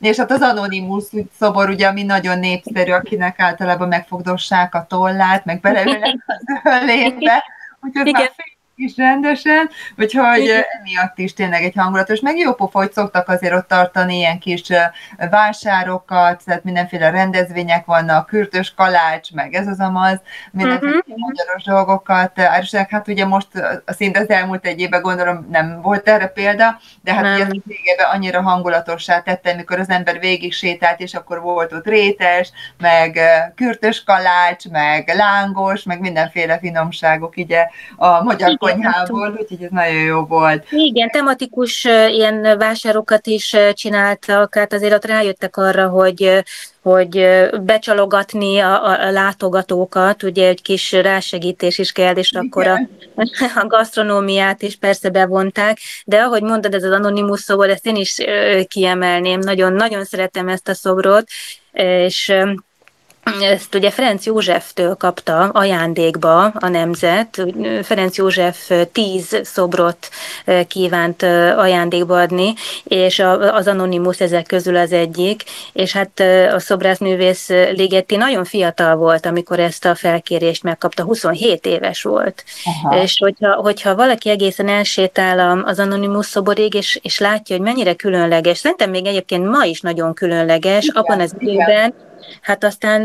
és 0.00 0.16
hát 0.16 0.30
az 0.30 0.40
Anonymous 0.40 1.04
szobor, 1.38 1.68
ugye, 1.68 1.86
ami 1.86 2.02
nagyon 2.02 2.38
népszerű, 2.38 2.92
akinek 2.92 3.40
általában 3.40 3.88
megfogdossák 3.88 4.74
a 4.74 4.86
tollát, 4.88 5.44
meg 5.44 5.60
beleülnek 5.60 6.24
az 6.26 6.72
ölébe, 6.82 7.44
úgyhogy 7.80 8.12
már 8.12 8.32
is 8.76 8.96
rendesen, 8.96 9.70
úgyhogy 9.98 10.38
Igen. 10.38 10.62
emiatt 10.80 11.18
is 11.18 11.32
tényleg 11.32 11.62
egy 11.62 11.74
hangulatos, 11.76 12.20
meg 12.20 12.36
jó 12.36 12.54
pofa, 12.54 12.78
hogy 12.78 12.92
szoktak 12.92 13.28
azért 13.28 13.54
ott 13.54 13.68
tartani 13.68 14.16
ilyen 14.16 14.38
kis 14.38 14.62
vásárokat, 15.30 16.42
tehát 16.44 16.64
mindenféle 16.64 17.10
rendezvények 17.10 17.84
vannak, 17.84 18.26
kürtös 18.26 18.74
kalács, 18.74 19.32
meg 19.32 19.54
ez 19.54 19.66
az 19.66 19.80
amaz, 19.80 20.20
mindenféle 20.50 20.96
uh-huh. 20.96 21.16
magyaros 21.16 21.62
dolgokat 21.64 22.38
árusák. 22.38 22.90
Hát 22.90 23.08
ugye 23.08 23.26
most 23.26 23.48
szinte 23.86 24.20
az 24.20 24.28
elmúlt 24.28 24.66
egy 24.66 24.80
évben 24.80 25.02
gondolom 25.02 25.46
nem 25.50 25.80
volt 25.82 26.08
erre 26.08 26.26
példa, 26.26 26.78
de 27.02 27.14
hát 27.14 27.22
nem. 27.22 27.34
ugye 27.34 27.44
az 27.44 27.50
végében 27.64 28.06
annyira 28.12 28.42
hangulatossá 28.42 29.20
tette, 29.20 29.54
mikor 29.54 29.78
az 29.78 29.88
ember 29.88 30.18
végig 30.18 30.52
sétált, 30.52 31.00
és 31.00 31.14
akkor 31.14 31.40
volt 31.40 31.72
ott 31.72 31.86
rétes, 31.86 32.52
meg 32.78 33.20
kürtös 33.54 34.04
kalács, 34.04 34.68
meg 34.68 35.12
lángos, 35.16 35.82
meg 35.82 36.00
mindenféle 36.00 36.58
finomságok 36.58 37.34
ugye 37.36 37.66
a 37.96 38.22
magyar 38.22 38.56
konyhából, 38.72 39.36
úgyhogy 39.40 39.62
ez 39.62 39.70
nagyon 39.70 40.02
jó 40.02 40.24
volt. 40.24 40.64
Igen, 40.70 41.10
tematikus 41.10 41.84
ilyen 42.08 42.58
vásárokat 42.58 43.26
is 43.26 43.56
csináltak, 43.72 44.54
hát 44.54 44.72
azért 44.72 44.94
ott 44.94 45.04
rájöttek 45.04 45.56
arra, 45.56 45.88
hogy 45.88 46.44
hogy 46.82 47.26
becsalogatni 47.62 48.58
a, 48.58 49.06
a 49.06 49.10
látogatókat, 49.10 50.22
ugye 50.22 50.48
egy 50.48 50.62
kis 50.62 50.92
rásegítés 50.92 51.78
is 51.78 51.92
kell, 51.92 52.16
és 52.16 52.30
Igen. 52.32 52.46
akkor 52.46 52.66
a, 52.66 52.88
a 53.62 53.66
gasztronómiát 53.66 54.62
is 54.62 54.76
persze 54.76 55.10
bevonták, 55.10 55.78
de 56.04 56.20
ahogy 56.20 56.42
mondod, 56.42 56.74
ez 56.74 56.84
az 56.84 56.92
anonimus 56.92 57.40
szobor, 57.40 57.68
ezt 57.68 57.86
én 57.86 57.96
is 57.96 58.16
kiemelném, 58.68 59.38
nagyon, 59.38 59.72
nagyon 59.72 60.04
szeretem 60.04 60.48
ezt 60.48 60.68
a 60.68 60.74
szobrot, 60.74 61.24
és 61.72 62.32
ezt 63.40 63.74
ugye 63.74 63.90
Ferenc 63.90 64.26
Józseftől 64.26 64.94
kapta 64.94 65.48
ajándékba 65.48 66.44
a 66.44 66.68
nemzet. 66.68 67.46
Ferenc 67.82 68.16
József 68.16 68.70
tíz 68.92 69.40
szobrot 69.42 70.08
kívánt 70.68 71.22
ajándékba 71.56 72.20
adni, 72.20 72.54
és 72.84 73.22
az 73.52 73.66
Anonymous 73.66 74.20
ezek 74.20 74.46
közül 74.46 74.76
az 74.76 74.92
egyik, 74.92 75.42
és 75.72 75.92
hát 75.92 76.20
a 76.54 76.58
szobrászművész 76.58 77.48
Ligetti 77.48 78.16
nagyon 78.16 78.44
fiatal 78.44 78.96
volt, 78.96 79.26
amikor 79.26 79.60
ezt 79.60 79.84
a 79.84 79.94
felkérést 79.94 80.62
megkapta, 80.62 81.02
27 81.02 81.66
éves 81.66 82.02
volt. 82.02 82.44
Aha. 82.64 83.02
És 83.02 83.18
hogyha, 83.18 83.52
hogyha 83.52 83.94
valaki 83.94 84.28
egészen 84.30 84.68
elsétál 84.68 85.62
az 85.64 85.78
Anonymous 85.78 86.26
szoborig, 86.26 86.74
és, 86.74 86.98
és 87.02 87.18
látja, 87.18 87.56
hogy 87.56 87.64
mennyire 87.64 87.94
különleges, 87.94 88.58
szerintem 88.58 88.90
még 88.90 89.06
egyébként 89.06 89.46
ma 89.46 89.64
is 89.64 89.80
nagyon 89.80 90.14
különleges, 90.14 90.84
igen, 90.84 91.02
abban 91.02 91.20
az 91.20 91.34
időben, 91.38 91.94
Hát 92.40 92.64
aztán 92.64 93.00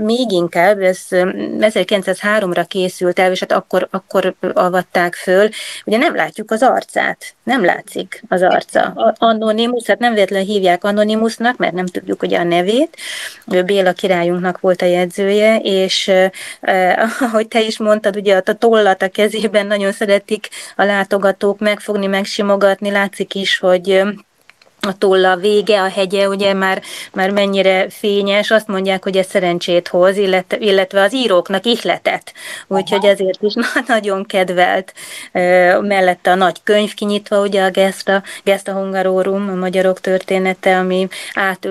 még 0.00 0.32
inkább, 0.32 0.80
ez 0.80 0.98
1903-ra 1.10 2.64
készült 2.68 3.18
el, 3.18 3.30
és 3.30 3.40
hát 3.40 3.52
akkor, 3.52 3.88
akkor 3.90 4.34
avatták 4.54 5.14
föl, 5.14 5.48
ugye 5.84 5.96
nem 5.96 6.14
látjuk 6.14 6.50
az 6.50 6.62
arcát, 6.62 7.34
nem 7.42 7.64
látszik 7.64 8.22
az 8.28 8.42
arca. 8.42 9.14
Anonymous, 9.18 9.86
hát 9.86 9.98
nem 9.98 10.14
véletlenül 10.14 10.46
hívják 10.46 10.84
Anonymousnak, 10.84 11.56
mert 11.56 11.72
nem 11.72 11.86
tudjuk 11.86 12.22
ugye 12.22 12.38
a 12.38 12.44
nevét. 12.44 12.96
Béla 13.64 13.92
királyunknak 13.92 14.60
volt 14.60 14.82
a 14.82 14.86
jegyzője, 14.86 15.58
és 15.62 16.10
ahogy 17.20 17.48
te 17.48 17.60
is 17.60 17.78
mondtad, 17.78 18.16
ugye 18.16 18.36
a 18.44 18.52
tollat 18.52 19.02
a 19.02 19.08
kezében 19.08 19.66
nagyon 19.66 19.92
szeretik 19.92 20.48
a 20.76 20.84
látogatók 20.84 21.58
megfogni, 21.58 22.06
megsimogatni, 22.06 22.90
látszik 22.90 23.34
is, 23.34 23.58
hogy 23.58 24.02
a 24.80 24.98
tolla 24.98 25.36
vége, 25.36 25.82
a 25.82 25.88
hegye, 25.88 26.28
ugye 26.28 26.52
már, 26.52 26.82
már 27.12 27.30
mennyire 27.30 27.86
fényes, 27.90 28.50
azt 28.50 28.66
mondják, 28.66 29.02
hogy 29.02 29.16
ez 29.16 29.26
szerencsét 29.26 29.88
hoz, 29.88 30.16
illetve, 30.16 30.56
illetve 30.56 31.02
az 31.02 31.14
íróknak 31.14 31.66
ihletet, 31.66 32.32
úgyhogy 32.66 33.04
ezért 33.04 33.42
is 33.42 33.54
nagyon 33.86 34.24
kedvelt. 34.26 34.92
Mellette 35.80 36.30
a 36.30 36.34
nagy 36.34 36.56
könyv 36.62 36.94
kinyitva, 36.94 37.40
ugye 37.40 37.62
a 37.62 37.70
Gesta, 37.70 38.22
Gesta 38.44 38.72
Hungarorum, 38.72 39.48
a 39.48 39.54
magyarok 39.54 40.00
története, 40.00 40.78
ami 40.78 41.08
át 41.34 41.68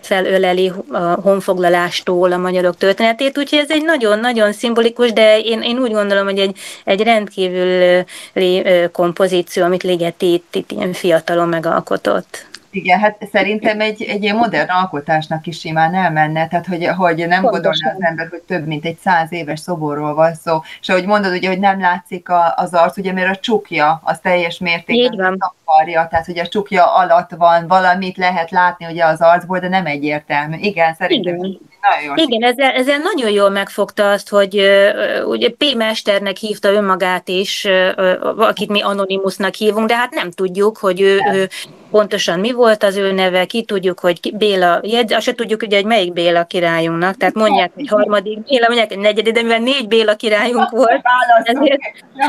felöleli 0.00 0.72
a 0.88 0.98
honfoglalástól 0.98 2.32
a 2.32 2.36
magyarok 2.36 2.76
történetét, 2.76 3.38
úgyhogy 3.38 3.58
ez 3.58 3.70
egy 3.70 3.84
nagyon-nagyon 3.84 4.52
szimbolikus, 4.52 5.12
de 5.12 5.38
én, 5.38 5.62
én 5.62 5.78
úgy 5.78 5.92
gondolom, 5.92 6.24
hogy 6.24 6.38
egy, 6.38 6.58
egy 6.84 7.02
rendkívüli 7.02 8.62
kompozíció, 8.92 9.64
amit 9.64 9.82
Ligeti 9.82 10.32
itt, 10.32 10.54
itt 10.54 10.70
ilyen 10.70 10.92
fiatalon 10.92 11.48
megalkotott. 11.48 12.41
Igen, 12.74 12.98
hát 12.98 13.28
szerintem 13.32 13.80
egy, 13.80 14.02
egy 14.02 14.22
ilyen 14.22 14.36
modern 14.36 14.68
alkotásnak 14.68 15.46
is 15.46 15.58
simán 15.58 15.94
elmenne, 15.94 16.48
tehát 16.48 16.66
hogy, 16.66 16.86
hogy 16.86 17.26
nem 17.26 17.42
gondolná 17.42 17.92
az 17.96 18.02
ember, 18.02 18.28
hogy 18.30 18.42
több 18.46 18.66
mint 18.66 18.84
egy 18.84 18.98
száz 18.98 19.32
éves 19.32 19.60
szoborról 19.60 20.14
van 20.14 20.34
szó, 20.34 20.60
és 20.80 20.88
ahogy 20.88 21.06
mondod, 21.06 21.32
ugye, 21.32 21.48
hogy 21.48 21.58
nem 21.58 21.80
látszik 21.80 22.28
a, 22.28 22.54
az 22.56 22.74
arc, 22.74 22.96
ugye, 22.96 23.12
mert 23.12 23.36
a 23.36 23.40
csukja 23.40 24.00
az 24.04 24.18
teljes 24.22 24.58
mértékben 24.58 25.38
takarja, 25.38 26.06
tehát 26.10 26.26
hogy 26.26 26.38
a 26.38 26.46
csukja 26.46 26.94
alatt 26.94 27.30
van, 27.30 27.66
valamit 27.66 28.16
lehet 28.16 28.50
látni 28.50 28.86
ugye 28.86 29.04
az 29.04 29.20
arcból, 29.20 29.58
de 29.58 29.68
nem 29.68 29.86
egyértelmű. 29.86 30.56
Igen, 30.56 30.94
szerintem 30.94 31.34
Igen. 31.34 31.58
Nagyon 31.90 32.16
jó. 32.18 32.24
Igen, 32.24 32.50
ezzel, 32.50 32.70
ezzel 32.70 32.98
nagyon 32.98 33.30
jól 33.30 33.50
megfogta 33.50 34.10
azt, 34.10 34.28
hogy 34.28 34.58
uh, 34.58 35.28
ugye 35.28 35.50
P. 35.50 35.74
Mesternek 35.76 36.36
hívta 36.36 36.68
önmagát 36.72 37.28
is, 37.28 37.64
uh, 37.96 38.38
akit 38.38 38.68
mi 38.68 38.82
Anonymousnak 38.82 39.54
hívunk, 39.54 39.88
de 39.88 39.96
hát 39.96 40.10
nem 40.10 40.30
tudjuk, 40.30 40.78
hogy 40.78 41.00
ő, 41.00 41.20
ő 41.32 41.48
pontosan 41.92 42.40
mi 42.40 42.52
volt 42.52 42.82
az 42.82 42.96
ő 42.96 43.12
neve, 43.12 43.44
ki 43.44 43.64
tudjuk, 43.64 44.00
hogy 44.00 44.36
Béla, 44.36 44.80
azt 45.08 45.20
se 45.20 45.34
tudjuk, 45.34 45.62
ugye, 45.62 45.76
hogy 45.76 45.84
melyik 45.84 46.12
Béla 46.12 46.44
királyunknak, 46.44 47.16
tehát 47.16 47.34
mondják, 47.34 47.70
hogy 47.74 47.88
harmadik 47.88 48.38
Béla, 48.40 48.66
mondják, 48.66 48.88
hogy 48.88 48.98
negyedik, 48.98 49.32
de 49.34 49.42
mivel 49.42 49.58
négy 49.58 49.88
Béla 49.88 50.14
királyunk 50.14 50.70
volt, 50.70 51.00
ezért, 51.42 51.80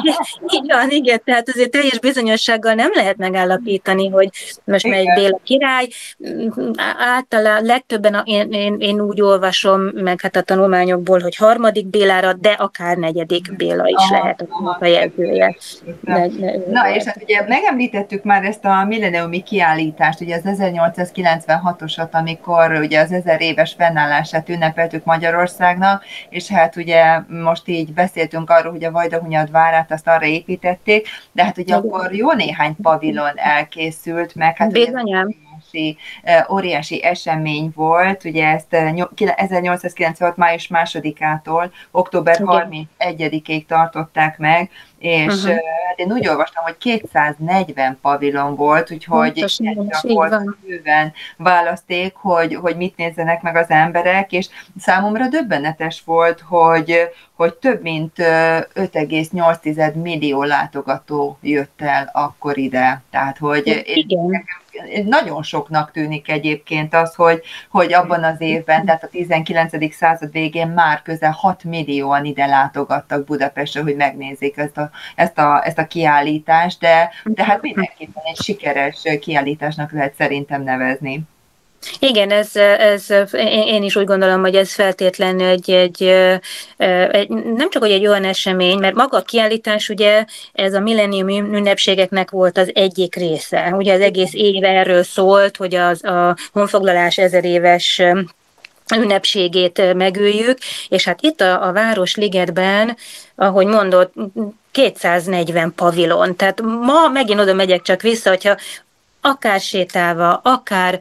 így 0.56 0.66
van, 0.68 0.90
igen, 0.90 1.22
tehát 1.26 1.50
azért 1.50 1.72
teljes 1.72 2.00
bizonyossággal 2.00 2.74
nem 2.74 2.92
lehet 2.94 3.18
megállapítani, 3.18 4.10
hogy 4.10 4.30
most 4.64 4.88
melyik 4.88 5.14
Béla 5.16 5.40
király. 5.44 5.88
Általában 6.98 7.66
legtöbben 7.66 8.22
én, 8.24 8.52
én, 8.52 8.76
én 8.80 9.02
úgy 9.02 9.22
olvasom, 9.22 9.82
meg 9.82 10.22
hát 10.22 10.36
a 10.36 10.42
tanulmányokból, 10.42 11.20
hogy 11.20 11.36
harmadik 11.36 11.88
Bélára, 11.88 12.34
de 12.34 12.50
akár 12.50 12.98
negyedik 12.98 13.56
Béla 13.56 13.88
is 13.88 14.10
aha, 14.10 14.18
lehet 14.18 14.42
a 14.42 14.78
fejezője. 14.80 15.56
Na, 16.70 16.96
és 16.96 17.04
hát 17.04 17.22
ugye 17.22 17.44
megemlítettük 17.48 18.24
már 18.24 18.44
ezt 18.44 18.66
a 18.66 18.86
milleniumi 18.88 19.42
kiállítást, 19.54 20.22
ugye 20.22 20.36
az 20.36 20.42
1896-osat, 20.46 22.12
amikor 22.12 22.72
ugye 22.72 23.00
az 23.00 23.12
ezer 23.12 23.42
éves 23.42 23.74
fennállását 23.78 24.50
ünnepeltük 24.50 25.04
Magyarországnak, 25.04 26.04
és 26.30 26.48
hát 26.48 26.76
ugye 26.76 27.20
most 27.28 27.68
így 27.68 27.94
beszéltünk 27.94 28.50
arról, 28.50 28.72
hogy 28.72 28.84
a 28.84 28.92
Vajdahunyad 28.92 29.52
várát 29.52 29.92
azt 29.92 30.08
arra 30.08 30.26
építették, 30.26 31.08
de 31.32 31.44
hát 31.44 31.58
ugye 31.58 31.76
akkor 31.76 32.14
jó 32.14 32.32
néhány 32.32 32.76
pavilon 32.82 33.32
elkészült 33.36 34.36
meg. 34.36 34.58
Hát 34.58 34.72
Bizonyám. 34.72 35.26
Ugye, 35.26 35.36
óriási, 35.74 35.98
óriási 36.50 37.04
esemény 37.04 37.72
volt, 37.76 38.24
ugye 38.24 38.48
ezt 38.48 38.74
1896. 39.36 40.38
május 40.38 40.68
másodikától 40.68 41.72
október 41.92 42.38
31-ig 42.40 43.66
tartották 43.66 44.38
meg, 44.38 44.70
és 44.98 45.34
uh-huh. 45.34 45.56
hát 45.88 46.00
én 46.00 46.12
úgy 46.12 46.28
olvastam, 46.28 46.64
hogy 46.64 46.78
240 46.78 47.98
pavilon 48.02 48.56
volt, 48.56 48.92
úgyhogy 48.92 49.46
volt 50.02 50.60
bőven 50.66 51.14
választék, 51.38 52.16
hogy, 52.16 52.56
hogy 52.56 52.76
mit 52.76 52.98
nézzenek 52.98 53.42
meg 53.42 53.56
az 53.56 53.70
emberek, 53.70 54.32
és 54.32 54.48
számomra 54.80 55.28
döbbenetes 55.28 56.02
volt, 56.06 56.40
hogy, 56.40 57.10
hogy 57.36 57.54
több 57.54 57.82
mint 57.82 58.14
5,8 58.18 59.94
millió 60.02 60.44
látogató 60.44 61.38
jött 61.42 61.82
el 61.82 62.10
akkor 62.14 62.58
ide. 62.58 63.02
Tehát, 63.12 63.38
hogy 63.38 63.84
Igen 63.86 64.46
nagyon 65.06 65.44
soknak 65.44 65.92
tűnik 65.92 66.30
egyébként 66.30 66.94
az, 66.94 67.16
hogy, 67.16 67.42
hogy 67.70 67.94
abban 67.94 68.24
az 68.24 68.42
évben, 68.42 68.86
tehát 68.86 69.04
a 69.04 69.08
19. 69.08 69.94
század 69.94 70.32
végén 70.32 70.68
már 70.68 71.02
közel 71.02 71.32
6 71.32 71.64
millióan 71.64 72.26
ide 72.26 72.46
látogattak 72.46 73.26
Budapestre, 73.26 73.82
hogy 73.82 73.96
megnézzék 73.96 74.58
ezt 74.58 74.78
a, 74.78 74.90
ezt 75.16 75.38
a, 75.38 75.66
ezt 75.66 75.78
a 75.78 75.88
kiállítást, 75.88 76.80
de, 76.80 77.12
de 77.24 77.44
hát 77.44 77.62
mindenképpen 77.62 78.24
egy 78.26 78.42
sikeres 78.42 79.02
kiállításnak 79.20 79.92
lehet 79.92 80.16
szerintem 80.16 80.64
nevezni. 80.64 81.24
Igen, 82.00 82.32
ez, 82.32 82.56
ez, 82.78 83.06
én 83.46 83.84
is 83.84 83.96
úgy 83.96 84.06
gondolom, 84.06 84.42
hogy 84.42 84.56
ez 84.56 84.74
feltétlenül 84.74 85.48
egy, 85.48 85.72
egy, 85.72 86.04
egy, 87.12 87.30
nem 87.30 87.70
csak 87.70 87.82
hogy 87.82 87.92
egy 87.92 88.08
olyan 88.08 88.24
esemény, 88.24 88.80
mert 88.80 88.96
maga 88.96 89.18
a 89.18 89.22
kiállítás 89.22 89.90
ugye 89.90 90.26
ez 90.54 90.74
a 90.74 90.80
millennium 90.80 91.54
ünnepségeknek 91.54 92.32
volt 92.32 92.58
az 92.58 92.72
egyik 92.74 93.16
része. 93.16 93.74
Ugye 93.76 93.94
az 93.94 94.02
egész 94.02 94.34
év 94.34 94.64
erről 94.64 95.04
szólt, 95.04 95.58
hogy 95.58 95.76
az, 95.76 96.04
a 96.04 96.36
honfoglalás 96.52 97.18
ezer 97.18 97.46
éves 97.46 98.02
ünnepségét 98.96 99.94
megöljük, 99.94 100.58
és 100.90 101.04
hát 101.04 101.22
itt 101.22 101.42
a, 101.42 101.68
a 101.68 101.72
Városligetben, 101.72 102.98
ahogy 103.36 103.66
mondott, 103.66 104.14
240 104.72 105.74
pavilon. 105.76 106.36
Tehát 106.36 106.62
ma 106.62 107.08
megint 107.14 107.40
oda 107.40 107.54
megyek 107.54 107.82
csak 107.82 108.02
vissza, 108.02 108.30
hogyha 108.30 108.56
akár 109.22 109.60
sétálva, 109.60 110.40
akár 110.44 111.00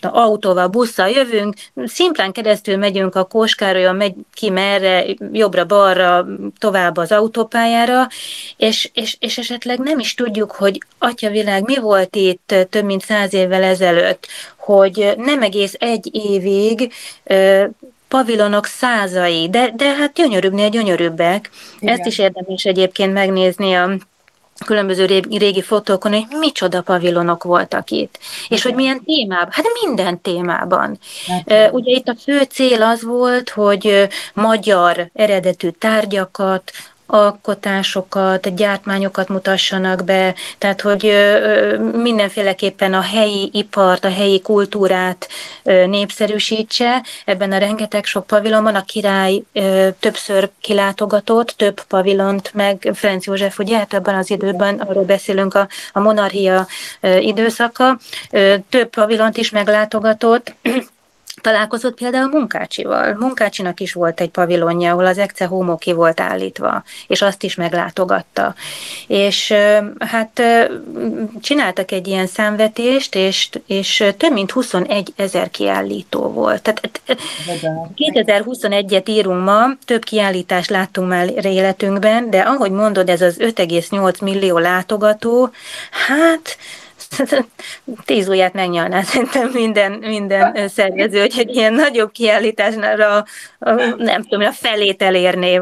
autóval, 0.00 0.66
busszal 0.68 1.08
jövünk, 1.08 1.54
szimplán 1.84 2.32
keresztül 2.32 2.76
megyünk 2.76 3.14
a 3.14 3.24
Kóskárolyon, 3.24 3.96
megy 3.96 4.14
ki 4.34 4.50
merre, 4.50 5.04
jobbra-balra, 5.32 6.26
tovább 6.58 6.96
az 6.96 7.12
autópályára, 7.12 8.08
és, 8.56 8.90
és, 8.94 9.16
és 9.20 9.38
esetleg 9.38 9.78
nem 9.78 9.98
is 9.98 10.14
tudjuk, 10.14 10.50
hogy 10.50 10.78
atyavilág 10.98 11.64
mi 11.64 11.78
volt 11.78 12.16
itt 12.16 12.54
több 12.70 12.84
mint 12.84 13.04
száz 13.04 13.34
évvel 13.34 13.62
ezelőtt, 13.62 14.26
hogy 14.56 15.14
nem 15.16 15.42
egész 15.42 15.74
egy 15.78 16.08
évig 16.12 16.92
pavilonok 18.08 18.66
százai, 18.66 19.48
de, 19.48 19.72
de 19.76 19.94
hát 19.94 20.12
gyönyörűbbnél 20.12 20.68
gyönyörűbbek. 20.68 21.50
Igen. 21.78 21.94
Ezt 21.94 22.06
is 22.06 22.18
érdemes 22.18 22.64
egyébként 22.64 23.12
megnézni 23.12 23.74
a 23.74 23.90
különböző 24.66 25.04
régi, 25.04 25.62
fotókon, 25.62 26.12
hogy 26.12 26.26
micsoda 26.38 26.82
pavilonok 26.82 27.44
voltak 27.44 27.90
itt. 27.90 28.18
És 28.48 28.62
hogy 28.62 28.74
milyen 28.74 29.04
témában? 29.04 29.48
Hát 29.50 29.66
minden 29.84 30.20
témában. 30.20 30.98
Hát, 31.26 31.72
Ugye 31.72 31.92
itt 31.92 32.08
a 32.08 32.16
fő 32.22 32.42
cél 32.42 32.82
az 32.82 33.02
volt, 33.02 33.50
hogy 33.50 34.08
magyar 34.34 35.10
eredetű 35.12 35.68
tárgyakat, 35.68 36.72
alkotásokat, 37.10 38.54
gyártmányokat 38.54 39.28
mutassanak 39.28 40.04
be, 40.04 40.34
tehát 40.58 40.80
hogy 40.80 41.12
mindenféleképpen 41.92 42.94
a 42.94 43.00
helyi 43.00 43.50
ipart, 43.52 44.04
a 44.04 44.10
helyi 44.10 44.40
kultúrát 44.40 45.28
népszerűsítse. 45.86 47.04
Ebben 47.24 47.52
a 47.52 47.58
rengeteg 47.58 48.04
sok 48.04 48.26
pavilonban 48.26 48.74
a 48.74 48.84
király 48.84 49.42
többször 50.00 50.50
kilátogatott, 50.60 51.54
több 51.56 51.82
pavilont, 51.82 52.50
meg 52.54 52.90
Ferenc 52.94 53.26
József, 53.26 53.58
ugye, 53.58 53.76
hát 53.76 53.94
ebben 53.94 54.14
az 54.14 54.30
időben, 54.30 54.78
arról 54.78 55.04
beszélünk 55.04 55.54
a, 55.54 55.68
a 55.92 56.00
monarchia 56.00 56.66
időszaka, 57.20 57.98
több 58.68 58.88
pavilont 58.90 59.36
is 59.36 59.50
meglátogatott, 59.50 60.54
Találkozott 61.40 61.94
például 61.94 62.28
Munkácsival. 62.28 63.14
Munkácsinak 63.18 63.80
is 63.80 63.92
volt 63.92 64.20
egy 64.20 64.28
pavilonja, 64.28 64.92
ahol 64.92 65.06
az 65.06 65.18
Ecce 65.18 65.44
Homo 65.44 65.76
ki 65.76 65.92
volt 65.92 66.20
állítva, 66.20 66.82
és 67.06 67.22
azt 67.22 67.42
is 67.42 67.54
meglátogatta. 67.54 68.54
És 69.06 69.54
hát 69.98 70.42
csináltak 71.40 71.90
egy 71.90 72.06
ilyen 72.06 72.26
számvetést, 72.26 73.14
és, 73.14 73.48
és 73.66 74.04
több 74.16 74.32
mint 74.32 74.50
21 74.50 75.12
ezer 75.16 75.50
kiállító 75.50 76.32
volt. 76.32 76.62
Tehát 76.62 77.00
2021-et 77.96 79.08
írunk 79.08 79.44
ma, 79.44 79.66
több 79.84 80.04
kiállítást 80.04 80.70
láttunk 80.70 81.08
már 81.08 81.46
életünkben, 81.46 82.30
de 82.30 82.40
ahogy 82.40 82.70
mondod, 82.70 83.08
ez 83.08 83.20
az 83.20 83.36
5,8 83.38 84.22
millió 84.22 84.58
látogató, 84.58 85.50
hát 86.08 86.56
tíz 88.04 88.28
ujját 88.28 88.52
megnyalná 88.52 89.02
szerintem 89.02 89.50
minden, 89.52 89.92
minden 89.92 90.68
szervező, 90.68 91.20
hogy 91.20 91.34
egy 91.38 91.54
ilyen 91.56 91.72
nagyobb 91.72 92.10
kiállításnál 92.12 93.00
a, 93.00 93.26
nem 93.96 94.22
tudom, 94.22 94.46
a 94.46 94.52
felét 94.52 95.02
elérné. 95.02 95.60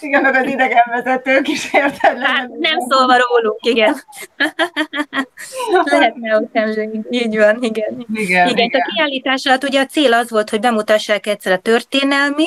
Igen, 0.00 0.22
meg 0.22 0.34
az 0.34 0.46
idegenvezetők 0.46 1.48
is 1.48 1.72
érted. 1.72 2.18
Hát 2.18 2.48
nem 2.48 2.78
szólva 2.88 3.16
róluk, 3.28 3.58
igen. 3.60 3.96
Lehetne 5.84 6.36
ott 6.36 6.58
így 7.10 7.36
van, 7.36 7.62
igen. 7.62 8.04
Igen, 8.14 8.48
igen. 8.48 8.48
igen. 8.48 8.80
A 8.80 8.92
kiállítás 8.94 9.46
alatt 9.46 9.64
ugye 9.64 9.80
a 9.80 9.86
cél 9.86 10.12
az 10.12 10.30
volt, 10.30 10.50
hogy 10.50 10.60
bemutassák 10.60 11.26
egyszer 11.26 11.52
a 11.52 11.58
történelmi 11.58 12.46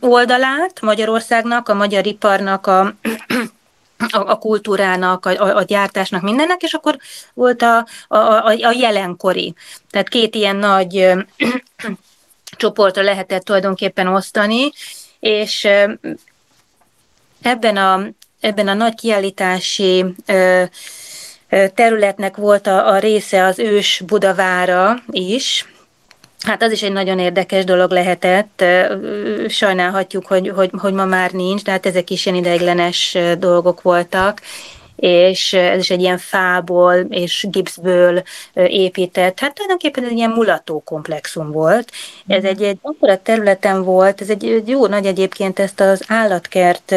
oldalát 0.00 0.80
Magyarországnak, 0.80 1.68
a 1.68 1.74
magyar 1.74 2.06
iparnak 2.06 2.66
a 2.66 2.94
a, 4.10 4.30
a 4.30 4.38
kultúrának, 4.38 5.26
a, 5.26 5.56
a 5.56 5.62
gyártásnak, 5.62 6.22
mindennek, 6.22 6.62
és 6.62 6.72
akkor 6.72 6.96
volt 7.34 7.62
a, 7.62 7.86
a, 8.08 8.16
a, 8.16 8.46
a 8.46 8.72
jelenkori. 8.72 9.54
Tehát 9.90 10.08
két 10.08 10.34
ilyen 10.34 10.56
nagy 10.56 11.12
csoportra 12.56 13.02
lehetett 13.02 13.44
tulajdonképpen 13.44 14.06
osztani, 14.06 14.72
és 15.20 15.68
ebben 17.42 17.76
a, 17.76 18.06
ebben 18.40 18.68
a 18.68 18.74
nagy 18.74 18.94
kiállítási 18.94 20.04
területnek 21.74 22.36
volt 22.36 22.66
a, 22.66 22.88
a 22.88 22.98
része 22.98 23.44
az 23.44 23.58
ős 23.58 24.02
Budavára 24.06 25.02
is, 25.10 25.66
Hát 26.42 26.62
az 26.62 26.72
is 26.72 26.82
egy 26.82 26.92
nagyon 26.92 27.18
érdekes 27.18 27.64
dolog 27.64 27.90
lehetett. 27.90 28.64
Sajnálhatjuk, 29.48 30.26
hogy, 30.26 30.48
hogy, 30.48 30.70
hogy 30.78 30.92
ma 30.92 31.04
már 31.04 31.30
nincs, 31.30 31.62
de 31.62 31.70
hát 31.70 31.86
ezek 31.86 32.10
is 32.10 32.26
ilyen 32.26 32.38
ideiglenes 32.38 33.18
dolgok 33.38 33.82
voltak 33.82 34.40
és 35.02 35.52
ez 35.52 35.78
is 35.78 35.90
egy 35.90 36.00
ilyen 36.00 36.18
fából 36.18 36.94
és 36.94 37.46
gipszből 37.50 38.22
épített, 38.54 39.40
hát 39.40 39.54
tulajdonképpen 39.54 40.04
egy 40.04 40.16
ilyen 40.16 40.30
mulató 40.30 40.80
komplexum 40.80 41.50
volt. 41.50 41.90
Ez 42.26 42.44
egy, 42.44 42.62
egy 42.62 42.78
akkora 42.82 43.22
területen 43.22 43.84
volt, 43.84 44.20
ez 44.20 44.30
egy, 44.30 44.44
egy 44.44 44.68
jó 44.68 44.86
nagy 44.86 45.06
egyébként 45.06 45.58
ezt 45.58 45.80
az 45.80 46.04
állatkert 46.08 46.92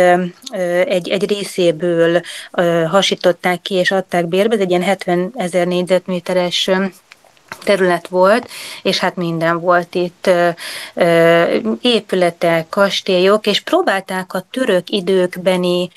egy, 0.86 1.10
egy 1.10 1.29
részéből 1.29 2.21
hasították 2.88 3.62
ki 3.62 3.73
és 3.73 3.91
adták 3.91 4.27
bérbe, 4.27 4.55
ez 4.55 4.62
egy 4.62 4.69
ilyen 4.69 4.84
70 4.84 5.31
ezer 5.36 5.67
négyzetméteres 5.67 6.69
terület 7.63 8.07
volt, 8.07 8.49
és 8.83 8.99
hát 8.99 9.15
minden 9.15 9.59
volt 9.59 9.95
itt, 9.95 10.29
épületek, 11.81 12.69
kastélyok, 12.69 13.47
és 13.47 13.59
próbálták 13.61 14.33
a 14.33 14.45
török 14.51 14.89
időkbeni 14.89 15.89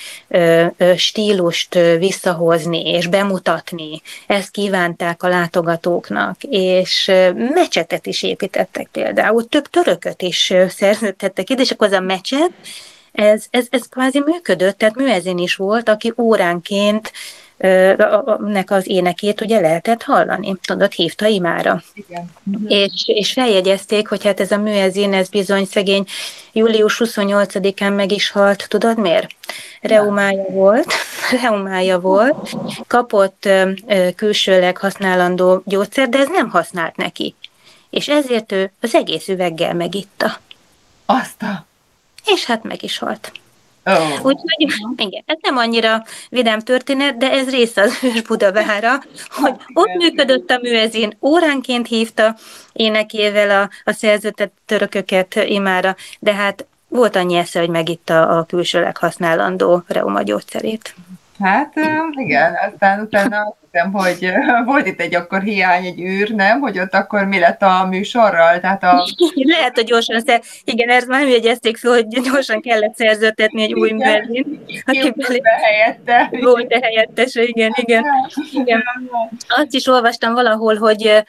stílust 0.96 1.74
visszahozni 1.98 2.88
és 2.88 3.06
bemutatni. 3.06 4.02
Ezt 4.26 4.50
kívánták 4.50 5.22
a 5.22 5.28
látogatóknak, 5.28 6.36
és 6.42 7.12
mecsetet 7.54 8.06
is 8.06 8.22
építettek 8.22 8.88
például, 8.92 9.48
több 9.48 9.66
törököt 9.66 10.22
is 10.22 10.52
szerződtettek 10.68 11.50
ide, 11.50 11.62
és 11.62 11.70
akkor 11.70 11.86
az 11.86 11.92
a 11.92 12.00
mecset, 12.00 12.50
ez, 13.12 13.44
ez, 13.50 13.66
ez 13.70 13.88
kvázi 13.88 14.20
működött, 14.20 14.78
tehát 14.78 14.94
műezén 14.94 15.38
is 15.38 15.54
volt, 15.54 15.88
aki 15.88 16.12
óránként 16.16 17.12
nek 18.38 18.70
az 18.70 18.88
énekét 18.88 19.40
ugye 19.40 19.60
lehetett 19.60 20.02
hallani. 20.02 20.56
Tudod, 20.66 20.92
hívta 20.92 21.26
imára. 21.26 21.82
Igen. 21.94 22.30
És, 22.66 23.02
és 23.06 23.32
feljegyezték, 23.32 24.08
hogy 24.08 24.24
hát 24.24 24.40
ez 24.40 24.50
a 24.50 24.56
műezén, 24.56 25.14
ez 25.14 25.28
bizony 25.28 25.64
szegény 25.64 26.04
július 26.52 27.00
28-án 27.04 27.96
meg 27.96 28.12
is 28.12 28.30
halt. 28.30 28.68
Tudod 28.68 28.98
miért? 28.98 29.26
Reumája 29.80 30.44
volt, 30.48 30.92
reumája 31.42 32.00
volt, 32.00 32.56
kapott 32.86 33.48
külsőleg 34.16 34.76
használandó 34.76 35.62
gyógyszer, 35.64 36.08
de 36.08 36.18
ez 36.18 36.28
nem 36.28 36.50
használt 36.50 36.96
neki. 36.96 37.34
És 37.90 38.08
ezért 38.08 38.52
ő 38.52 38.72
az 38.80 38.94
egész 38.94 39.28
üveggel 39.28 39.74
megitta. 39.74 40.38
Azt 41.06 41.42
a... 41.42 41.66
És 42.24 42.44
hát 42.44 42.62
meg 42.62 42.82
is 42.82 42.98
halt. 42.98 43.32
Oh. 43.88 44.24
Úgyhogy 44.24 44.74
igen, 44.96 45.22
ez 45.26 45.36
nem 45.40 45.56
annyira 45.56 46.04
vidám 46.30 46.58
történet, 46.58 47.16
de 47.16 47.30
ez 47.30 47.50
része 47.50 47.82
az 47.82 47.98
ős 48.02 48.22
Budavára, 48.22 49.02
hogy 49.28 49.54
ott 49.72 49.94
működött 49.98 50.50
a 50.50 50.58
műezén, 50.62 51.16
óránként 51.20 51.86
hívta 51.86 52.36
énekével 52.72 53.62
a, 53.62 53.90
a 53.90 53.92
szerzőtett 53.92 54.52
törököket 54.66 55.34
imára, 55.34 55.96
de 56.18 56.34
hát 56.34 56.66
volt 56.88 57.16
annyi 57.16 57.36
esze, 57.36 57.60
hogy 57.60 57.68
megitta 57.68 58.28
a 58.28 58.44
külsőleg 58.44 58.96
használandó 58.96 59.82
reuma 59.86 60.22
gyógyszerét. 60.22 60.94
Hát 61.40 61.72
igen, 62.10 62.54
aztán 62.70 63.00
utána 63.00 63.56
hiszem, 63.70 63.92
hogy 63.92 64.32
volt 64.64 64.86
itt 64.86 65.00
egy 65.00 65.14
akkor 65.14 65.42
hiány, 65.42 65.84
egy 65.84 66.00
űr, 66.00 66.30
nem? 66.30 66.60
Hogy 66.60 66.78
ott 66.78 66.94
akkor 66.94 67.24
mi 67.24 67.38
lett 67.38 67.62
a 67.62 67.86
műsorral? 67.90 68.60
Tehát 68.60 68.82
a... 68.82 69.08
Lehet, 69.56 69.74
hogy 69.74 69.84
gyorsan, 69.84 70.20
szer... 70.20 70.42
igen, 70.64 70.88
ezt 70.88 71.06
már 71.06 71.28
jegyezték 71.28 71.76
fel, 71.76 71.92
hogy 71.92 72.06
gyorsan 72.06 72.60
kellett 72.60 72.96
szerződtetni 72.96 73.62
egy 73.62 73.74
új 73.74 73.90
művelét. 73.90 74.46
Aki 74.84 75.10
belé... 75.10 75.40
helyette. 75.42 76.30
Volt 76.40 76.72
a 76.72 76.78
helyettes, 76.82 77.34
igen, 77.34 77.72
igen, 77.76 78.04
igen. 78.52 78.84
Azt 79.48 79.74
is 79.74 79.86
olvastam 79.86 80.32
valahol, 80.32 80.76
hogy 80.76 81.24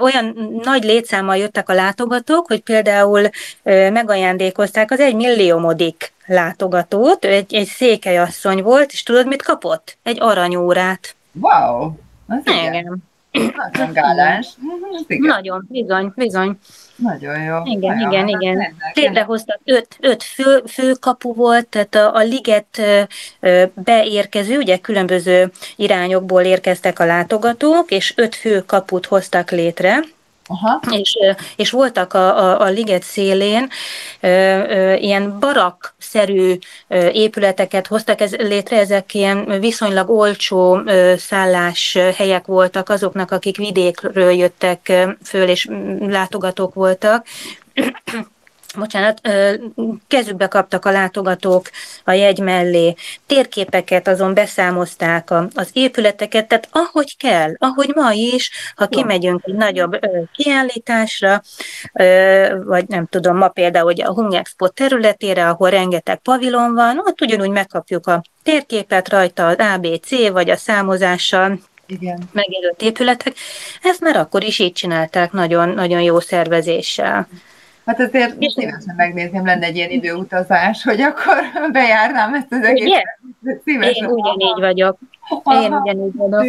olyan 0.00 0.58
nagy 0.62 0.84
létszámmal 0.84 1.36
jöttek 1.36 1.68
a 1.68 1.74
látogatók, 1.74 2.46
hogy 2.46 2.60
például 2.60 3.28
megajándékozták 3.62 4.90
az 4.90 5.00
egy 5.00 5.14
milliómodik 5.14 6.14
látogatót, 6.26 7.24
ő 7.24 7.28
egy, 7.28 7.54
egy 7.54 7.66
székelyasszony 7.66 8.62
volt, 8.62 8.92
és 8.92 9.02
tudod, 9.02 9.26
mit 9.26 9.42
kapott? 9.42 9.98
Egy 10.02 10.16
aranyórát. 10.20 11.16
Wow! 11.40 11.92
Az 12.26 12.40
igen. 12.44 12.74
igen. 12.74 13.02
Nagyon 13.56 13.92
gálás. 13.92 14.48
Nagyon, 15.06 15.66
bizony, 15.68 16.12
bizony. 16.14 16.58
Nagyon 16.96 17.42
jó. 17.42 17.62
Igen, 17.64 17.96
Nagyon 17.96 18.28
igen, 18.28 18.28
igen. 18.28 18.74
Létrehoztak 18.94 19.60
öt, 19.64 19.96
öt 20.00 20.22
fő, 20.22 20.62
főkapu 20.66 21.34
volt, 21.34 21.66
tehát 21.66 21.94
a, 21.94 22.14
a 22.14 22.22
liget 22.22 22.80
beérkező, 23.74 24.56
ugye 24.56 24.78
különböző 24.78 25.50
irányokból 25.76 26.42
érkeztek 26.42 26.98
a 26.98 27.04
látogatók, 27.04 27.90
és 27.90 28.12
öt 28.16 28.34
fő 28.34 28.60
kaput 28.60 29.06
hoztak 29.06 29.50
létre, 29.50 29.98
Aha. 30.46 30.80
És, 30.90 31.16
és 31.56 31.70
voltak 31.70 32.14
a, 32.14 32.38
a, 32.38 32.60
a 32.60 32.68
liget 32.68 33.02
szélén 33.02 33.68
ö, 34.20 34.28
ö, 34.28 34.94
ilyen 34.94 35.38
barak-szerű 35.38 36.58
ö, 36.88 37.08
épületeket 37.08 37.86
hoztak 37.86 38.20
ez, 38.20 38.34
létre, 38.34 38.78
ezek 38.78 39.14
ilyen 39.14 39.60
viszonylag 39.60 40.10
olcsó 40.10 40.80
ö, 40.86 41.14
szálláshelyek 41.16 42.46
voltak 42.46 42.88
azoknak, 42.88 43.30
akik 43.30 43.56
vidékről 43.56 44.32
jöttek 44.32 44.92
föl, 45.22 45.48
és 45.48 45.68
látogatók 46.00 46.74
voltak 46.74 47.26
bocsánat, 48.76 49.20
kezükbe 50.08 50.46
kaptak 50.46 50.84
a 50.84 50.90
látogatók 50.90 51.70
a 52.04 52.12
jegy 52.12 52.38
mellé, 52.40 52.94
térképeket 53.26 54.08
azon 54.08 54.34
beszámozták 54.34 55.30
az 55.54 55.70
épületeket, 55.72 56.48
tehát 56.48 56.68
ahogy 56.70 57.16
kell, 57.16 57.54
ahogy 57.58 57.92
ma 57.94 58.12
is, 58.12 58.50
ha 58.76 58.86
kimegyünk 58.86 59.40
egy 59.44 59.54
nagyobb 59.54 59.98
kiállításra, 60.34 61.42
vagy 62.64 62.88
nem 62.88 63.06
tudom, 63.06 63.36
ma 63.36 63.48
például 63.48 63.84
hogy 63.86 64.02
a 64.02 64.12
Hung 64.12 64.34
Expo 64.34 64.68
területére, 64.68 65.48
ahol 65.48 65.70
rengeteg 65.70 66.18
pavilon 66.18 66.74
van, 66.74 66.98
ott 66.98 67.20
ugyanúgy 67.20 67.50
megkapjuk 67.50 68.06
a 68.06 68.22
térképet 68.42 69.08
rajta 69.08 69.46
az 69.46 69.56
ABC, 69.56 70.28
vagy 70.30 70.50
a 70.50 70.56
számozással, 70.56 71.58
igen. 71.86 72.28
megjelölt 72.32 72.82
épületek. 72.82 73.36
Ezt 73.82 74.00
már 74.00 74.16
akkor 74.16 74.44
is 74.44 74.58
így 74.58 74.72
csinálták 74.72 75.32
nagyon, 75.32 75.68
nagyon 75.68 76.00
jó 76.00 76.20
szervezéssel. 76.20 77.28
Hát 77.86 78.00
azért 78.00 78.36
szívesen 78.40 78.94
megnézném, 78.96 79.46
lenne 79.46 79.66
egy 79.66 79.76
ilyen 79.76 79.90
időutazás, 79.90 80.82
hogy 80.82 81.00
akkor 81.00 81.34
bejárnám 81.72 82.34
ezt 82.34 82.52
az 82.52 82.62
egész. 82.62 82.90
Szívesen. 83.64 84.04
Én 84.04 84.10
ugyanígy 84.10 84.60
vagyok. 84.60 84.98
Én 85.44 85.72
ugyanígy 85.72 86.14
vagyok. 86.14 86.44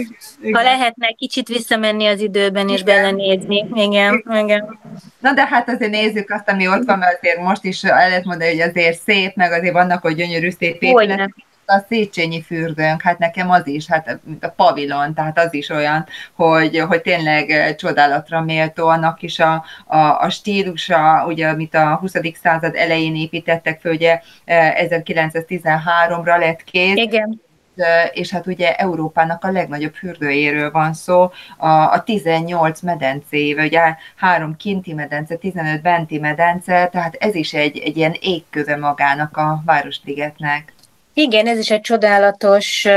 Ha 0.52 0.62
lehetne 0.62 1.08
kicsit 1.08 1.48
visszamenni 1.48 2.06
az 2.06 2.20
időben 2.20 2.70
és 2.70 2.84
belenézni. 2.84 3.68
Igen, 3.74 4.24
igen. 4.34 4.80
Na 5.20 5.34
de 5.34 5.46
hát 5.46 5.70
azért 5.70 5.92
nézzük 5.92 6.30
azt, 6.32 6.50
ami 6.50 6.68
ott 6.68 6.86
van, 6.86 6.98
mert 6.98 7.18
azért 7.22 7.42
most 7.42 7.64
is 7.64 7.84
el 7.84 8.10
lehet 8.10 8.26
mondani, 8.26 8.50
hogy 8.50 8.70
azért 8.70 9.00
szép, 9.00 9.36
meg 9.36 9.52
azért 9.52 9.74
vannak, 9.74 10.02
hogy 10.02 10.16
gyönyörű 10.16 10.50
szép 10.50 10.82
épületek 10.82 11.47
a 11.70 11.86
Széchenyi 11.90 12.42
fürdőnk, 12.42 13.02
hát 13.02 13.18
nekem 13.18 13.50
az 13.50 13.68
is, 13.68 13.88
hát 13.88 14.20
a 14.42 14.48
pavilon, 14.48 15.14
tehát 15.14 15.40
az 15.40 15.54
is 15.54 15.70
olyan, 15.70 16.06
hogy, 16.34 16.80
hogy 16.80 17.02
tényleg 17.02 17.50
eh, 17.50 17.76
csodálatra 17.76 18.42
méltó, 18.42 18.88
annak 18.88 19.22
is 19.22 19.40
a, 19.40 19.64
a, 19.86 19.98
a 19.98 20.30
stílusa, 20.30 21.26
ugye, 21.28 21.48
amit 21.48 21.76
a 21.76 21.96
20. 21.96 22.14
század 22.42 22.76
elején 22.76 23.16
építettek 23.16 23.80
föl, 23.80 23.94
ugye 23.94 24.22
1913-ra 24.46 26.28
eh, 26.28 26.40
lett 26.40 26.64
kész. 26.64 26.96
Igen 26.96 27.42
eh, 27.76 28.10
és 28.14 28.32
hát 28.32 28.48
ugye 28.48 28.76
Európának 28.76 29.44
a 29.44 29.52
legnagyobb 29.52 29.94
fürdőjéről 29.94 30.72
van 30.72 30.94
szó, 30.94 31.32
a, 31.58 31.70
a 31.70 32.04
18 32.04 32.82
medencével, 32.82 33.66
ugye 33.66 33.96
három 34.16 34.56
kinti 34.56 34.94
medence, 34.94 35.36
15 35.36 35.82
benti 35.82 36.20
medence, 36.20 36.88
tehát 36.92 37.16
ez 37.16 37.36
is 37.36 37.54
egy, 37.54 37.78
egy 37.78 37.98
ilyen 37.98 38.16
égköve 38.20 38.76
magának 38.76 39.38
a 39.38 39.62
Városligetnek. 39.66 40.76
Igen, 41.20 41.48
ez 41.48 41.58
is 41.58 41.72
egy 41.72 41.82
csodálatos 41.82 42.88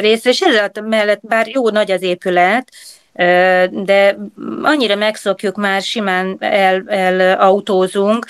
rész, 0.00 0.24
és 0.24 0.40
ez 0.40 0.70
mellett 0.84 1.20
bár 1.22 1.48
jó 1.48 1.68
nagy 1.68 1.90
az 1.90 2.02
épület, 2.02 2.68
de 3.70 4.16
annyira 4.62 4.96
megszokjuk 4.96 5.56
már, 5.56 5.82
simán 5.82 6.36
el, 6.40 6.82
el 6.86 7.40
autózunk, 7.40 8.26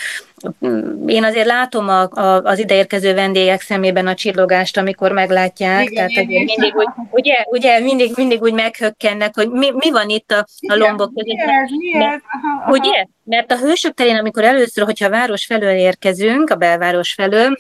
én 1.07 1.25
azért 1.25 1.47
látom 1.47 1.89
a, 1.89 2.01
a, 2.11 2.43
az 2.43 2.59
ideérkező 2.59 3.15
vendégek 3.15 3.61
szemében 3.61 4.07
a 4.07 4.15
csillogást, 4.15 4.77
amikor 4.77 5.13
meglátják. 5.13 5.91
Igen, 5.91 6.09
Tehát 6.09 6.29
igen, 6.29 6.45
mindig 6.45 6.75
úgy, 6.77 6.89
ugye, 7.11 7.35
ugye 7.47 7.81
mindig, 7.81 8.13
mindig 8.17 8.43
úgy 8.43 8.53
meghökkennek, 8.53 9.35
hogy 9.35 9.51
mi, 9.51 9.71
mi 9.71 9.91
van 9.91 10.09
itt 10.09 10.31
a, 10.31 10.47
a 10.69 10.77
lombok 10.77 11.13
között. 11.15 11.39
Ez? 11.39 11.99
Mert, 11.99 12.23
aha, 12.27 12.63
aha. 12.63 12.71
Ugye? 12.71 13.07
Mert 13.25 13.53
a 13.53 13.57
hősök 13.57 13.95
terén, 13.95 14.17
amikor 14.17 14.45
először, 14.45 14.85
hogyha 14.85 15.07
a 15.07 15.11
város 15.11 15.45
felől 15.45 15.77
érkezünk, 15.77 16.51
a 16.51 16.55
belváros 16.55 17.13
felől, 17.13 17.57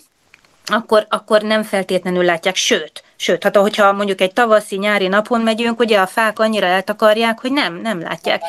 akkor, 0.66 1.06
akkor 1.08 1.42
nem 1.42 1.62
feltétlenül 1.62 2.24
látják, 2.24 2.56
sőt, 2.56 3.02
sőt, 3.16 3.42
hát 3.42 3.56
hogyha 3.56 3.92
mondjuk 3.92 4.20
egy 4.20 4.32
tavaszi, 4.32 4.76
nyári 4.76 5.08
napon 5.08 5.40
megyünk, 5.40 5.80
ugye 5.80 5.98
a 5.98 6.06
fák 6.06 6.38
annyira 6.38 6.66
eltakarják, 6.66 7.40
hogy 7.40 7.52
nem, 7.52 7.80
nem 7.82 8.00
látják. 8.00 8.42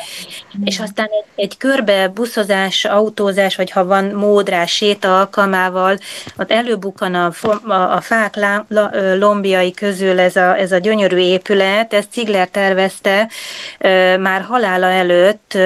Mm. 0.58 0.64
És 0.64 0.80
aztán 0.80 1.06
egy, 1.10 1.44
egy 1.44 1.56
körbe 1.56 2.08
buszozás, 2.08 2.84
autózás, 2.84 3.56
vagy 3.56 3.70
ha 3.70 3.84
van 3.84 4.04
módrás, 4.04 4.72
séta 4.72 5.18
alkalmával, 5.18 5.98
ott 6.36 6.50
előbukkan 6.50 7.14
a, 7.14 7.32
a, 7.64 7.72
a 7.72 8.00
fák 8.00 8.36
lá, 8.36 8.64
la, 8.68 8.90
lombjai 9.14 9.70
közül 9.70 10.20
ez 10.20 10.36
a, 10.36 10.58
ez 10.58 10.72
a 10.72 10.78
gyönyörű 10.78 11.18
épület, 11.18 11.92
ezt 11.92 12.10
Cigler 12.10 12.48
tervezte 12.48 13.28
már 14.18 14.42
halála 14.42 14.86
előtt, 14.86 15.58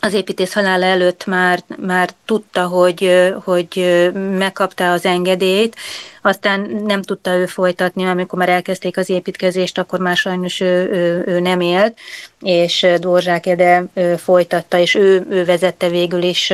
az 0.00 0.12
építész 0.12 0.52
halála 0.52 0.84
előtt 0.84 1.26
már, 1.26 1.60
már 1.76 2.10
tudta, 2.24 2.66
hogy, 2.66 3.30
hogy 3.44 4.10
megkapta 4.38 4.92
az 4.92 5.04
engedélyt, 5.04 5.76
aztán 6.22 6.60
nem 6.86 7.02
tudta 7.02 7.34
ő 7.34 7.46
folytatni, 7.46 8.04
amikor 8.04 8.38
már 8.38 8.48
elkezdték 8.48 8.96
az 8.96 9.08
építkezést, 9.08 9.78
akkor 9.78 9.98
már 9.98 10.16
sajnos 10.16 10.60
ő, 10.60 10.90
ő, 10.92 11.24
ő 11.26 11.40
nem 11.40 11.60
élt, 11.60 11.98
és 12.40 12.86
Dvorzsák 12.98 13.46
Ede 13.46 13.84
folytatta, 14.16 14.78
és 14.78 14.94
ő, 14.94 15.26
ő 15.30 15.44
vezette 15.44 15.88
végül 15.88 16.22
is 16.22 16.52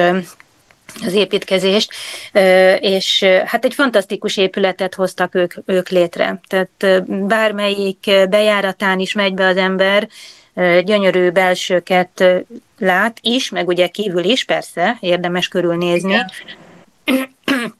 az 1.04 1.12
építkezést, 1.12 1.90
és 2.80 3.24
hát 3.44 3.64
egy 3.64 3.74
fantasztikus 3.74 4.36
épületet 4.36 4.94
hoztak 4.94 5.34
ők, 5.34 5.54
ők 5.66 5.88
létre. 5.88 6.40
Tehát 6.48 7.02
bármelyik 7.26 8.10
bejáratán 8.28 8.98
is 8.98 9.12
megy 9.12 9.34
be 9.34 9.46
az 9.46 9.56
ember, 9.56 10.08
gyönyörű 10.84 11.30
belsőket 11.30 12.24
lát 12.78 13.18
is, 13.20 13.50
meg 13.50 13.68
ugye 13.68 13.86
kívül 13.86 14.24
is, 14.24 14.44
persze, 14.44 14.96
érdemes 15.00 15.48
körülnézni. 15.48 16.12
Igen. 16.12 16.30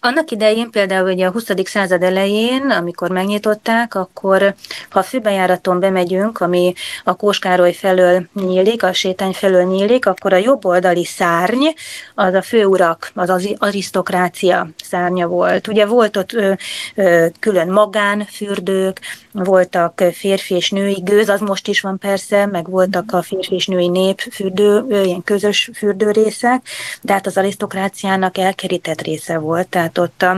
Annak 0.00 0.30
idején 0.30 0.70
például 0.70 1.12
ugye 1.12 1.26
a 1.26 1.30
20. 1.30 1.44
század 1.64 2.02
elején, 2.02 2.70
amikor 2.70 3.10
megnyitották, 3.10 3.94
akkor 3.94 4.54
ha 4.90 4.98
a 4.98 5.02
főbejáraton 5.02 5.80
bemegyünk, 5.80 6.40
ami 6.40 6.72
a 7.04 7.14
Kóskároly 7.14 7.72
felől 7.72 8.26
nyílik, 8.34 8.82
a 8.82 8.92
sétány 8.92 9.32
felől 9.32 9.62
nyílik, 9.62 10.06
akkor 10.06 10.32
a 10.32 10.36
jobb 10.36 10.64
oldali 10.64 11.04
szárny 11.04 11.66
az 12.14 12.34
a 12.34 12.42
főurak, 12.42 13.10
az 13.14 13.28
az 13.28 13.54
arisztokrácia 13.58 14.68
szárnya 14.84 15.26
volt. 15.26 15.68
Ugye 15.68 15.86
volt 15.86 16.16
ott 16.16 16.32
ö, 16.32 16.52
ö, 16.94 17.26
külön 17.40 17.68
magánfürdők, 17.68 19.00
voltak 19.34 20.02
férfi 20.12 20.54
és 20.54 20.70
női 20.70 21.00
gőz, 21.02 21.28
az 21.28 21.40
most 21.40 21.68
is 21.68 21.80
van 21.80 21.98
persze, 21.98 22.46
meg 22.46 22.70
voltak 22.70 23.12
a 23.12 23.22
férfi 23.22 23.54
és 23.54 23.66
női 23.66 23.88
népfürdő, 23.88 24.86
ilyen 25.04 25.22
közös 25.22 25.70
fürdőrészek, 25.74 26.66
de 27.02 27.12
hát 27.12 27.26
az 27.26 27.36
arisztokráciának 27.36 28.38
elkerített 28.38 29.02
része 29.02 29.38
volt, 29.38 29.68
tehát 29.68 29.98
ott 29.98 30.22
a 30.22 30.36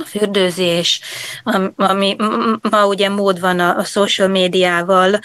a 0.00 0.04
fürdőzés, 0.04 1.00
ami 1.76 2.16
ma 2.70 2.86
ugye 2.86 3.08
mód 3.08 3.40
van 3.40 3.58
a, 3.58 3.76
a 3.76 3.84
social 3.84 4.28
médiával 4.28 5.20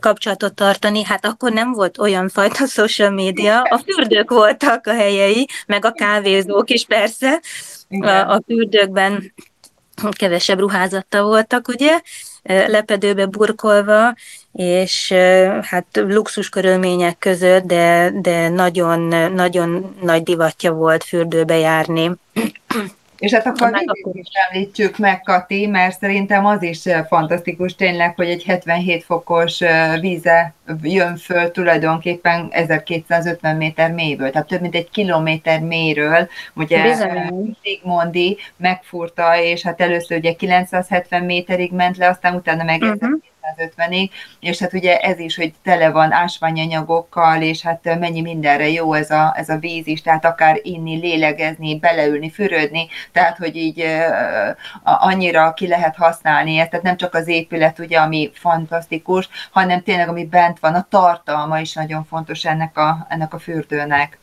kapcsolatot 0.00 0.54
tartani, 0.54 1.04
hát 1.04 1.24
akkor 1.24 1.52
nem 1.52 1.72
volt 1.72 1.98
olyan 1.98 2.28
fajta 2.28 2.66
social 2.80 3.10
média, 3.10 3.62
a 3.62 3.78
fürdők 3.78 4.30
voltak 4.30 4.86
a 4.86 4.92
helyei, 4.92 5.48
meg 5.66 5.84
a 5.84 5.92
kávézók 5.92 6.70
is 6.70 6.84
persze, 6.84 7.40
a, 7.88 8.08
a 8.08 8.42
fürdőkben 8.46 9.32
kevesebb 10.10 10.58
ruházatta 10.58 11.22
voltak, 11.22 11.68
ugye, 11.68 12.00
lepedőbe 12.42 13.26
burkolva, 13.26 14.14
és 14.52 15.12
hát 15.62 15.86
luxus 15.92 16.48
körülmények 16.48 17.18
között, 17.18 17.64
de, 17.64 18.10
de 18.14 18.48
nagyon, 18.48 19.00
nagyon 19.32 19.96
nagy 20.02 20.22
divatja 20.22 20.72
volt 20.72 21.04
fürdőbe 21.04 21.58
járni. 21.58 22.10
És 23.20 23.32
hát 23.32 23.46
akkor 23.46 23.70
mindig 23.70 24.06
is 24.12 24.28
említsük 24.50 24.98
meg, 24.98 25.20
Kati, 25.22 25.66
mert 25.66 25.98
szerintem 25.98 26.46
az 26.46 26.62
is 26.62 26.82
fantasztikus 27.08 27.74
tényleg, 27.74 28.14
hogy 28.16 28.28
egy 28.28 28.44
77 28.44 29.04
fokos 29.04 29.60
víze 30.00 30.54
jön 30.82 31.16
föl 31.16 31.50
tulajdonképpen 31.50 32.48
1250 32.50 33.56
méter 33.56 33.92
mélyből, 33.92 34.30
tehát 34.30 34.48
több 34.48 34.60
mint 34.60 34.74
egy 34.74 34.90
kilométer 34.90 35.60
mélyről, 35.60 36.28
ugye 36.54 36.96
Sigmondi 37.62 38.38
megfurta, 38.56 39.36
és 39.40 39.62
hát 39.62 39.80
először 39.80 40.18
ugye 40.18 40.32
970 40.32 41.22
méterig 41.22 41.72
ment 41.72 41.96
le, 41.96 42.08
aztán 42.08 42.34
utána 42.34 42.64
meg 42.64 42.82
uh-huh. 42.82 43.10
250-ig, 43.56 44.10
és 44.40 44.58
hát 44.58 44.72
ugye 44.72 44.98
ez 44.98 45.18
is, 45.18 45.36
hogy 45.36 45.52
tele 45.62 45.90
van 45.90 46.12
ásványanyagokkal, 46.12 47.42
és 47.42 47.62
hát 47.62 47.98
mennyi 47.98 48.20
mindenre 48.20 48.68
jó 48.68 48.92
ez 48.94 49.10
a, 49.10 49.34
ez 49.36 49.48
a 49.48 49.58
víz 49.58 49.86
is, 49.86 50.02
tehát 50.02 50.24
akár 50.24 50.58
inni, 50.62 50.96
lélegezni, 50.96 51.78
beleülni, 51.78 52.30
fürödni, 52.30 52.88
tehát 53.12 53.36
hogy 53.36 53.56
így 53.56 53.84
annyira 54.82 55.54
ki 55.54 55.66
lehet 55.66 55.96
használni 55.96 56.58
ezt, 56.58 56.70
tehát 56.70 56.84
nem 56.84 56.96
csak 56.96 57.14
az 57.14 57.28
épület, 57.28 57.78
ugye, 57.78 57.98
ami 57.98 58.30
fantasztikus, 58.34 59.28
hanem 59.50 59.82
tényleg 59.82 60.08
ami 60.08 60.24
bent 60.24 60.58
van, 60.58 60.74
a 60.74 60.86
tartalma 60.90 61.58
is 61.58 61.72
nagyon 61.72 62.04
fontos 62.04 62.44
ennek 62.44 62.78
a, 62.78 63.06
ennek 63.08 63.34
a 63.34 63.38
fürdőnek. 63.38 64.19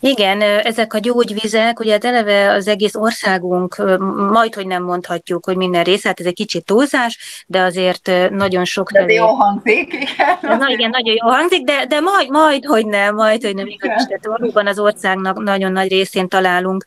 Igen, 0.00 0.40
ezek 0.40 0.94
a 0.94 0.98
gyógyvizek, 0.98 1.80
ugye 1.80 1.92
hát 1.92 2.04
eleve 2.04 2.52
az 2.52 2.68
egész 2.68 2.94
országunk, 2.94 3.98
majd, 4.30 4.54
hogy 4.54 4.66
nem 4.66 4.82
mondhatjuk, 4.82 5.44
hogy 5.44 5.56
minden 5.56 5.84
része, 5.84 6.08
hát 6.08 6.20
ez 6.20 6.26
egy 6.26 6.34
kicsit 6.34 6.64
túlzás, 6.64 7.44
de 7.46 7.60
azért 7.60 8.10
nagyon 8.30 8.64
sok... 8.64 8.92
De 8.92 9.12
jó 9.12 9.26
hangzik, 9.26 9.92
igen. 9.92 10.58
Na, 10.58 10.68
igen, 10.68 10.90
nagyon 10.90 11.14
jó 11.14 11.28
hangzik, 11.28 11.64
de, 11.64 11.86
de 11.86 12.00
majd, 12.00 12.30
majd, 12.30 12.64
hogy 12.64 12.86
nem, 12.86 13.14
majd, 13.14 13.44
hogy 13.44 13.54
nem 13.54 13.66
igaz, 13.66 14.06
tehát 14.06 14.26
valóban 14.26 14.66
az 14.66 14.78
országnak 14.78 15.42
nagyon 15.42 15.72
nagy 15.72 15.88
részén 15.88 16.28
találunk 16.28 16.84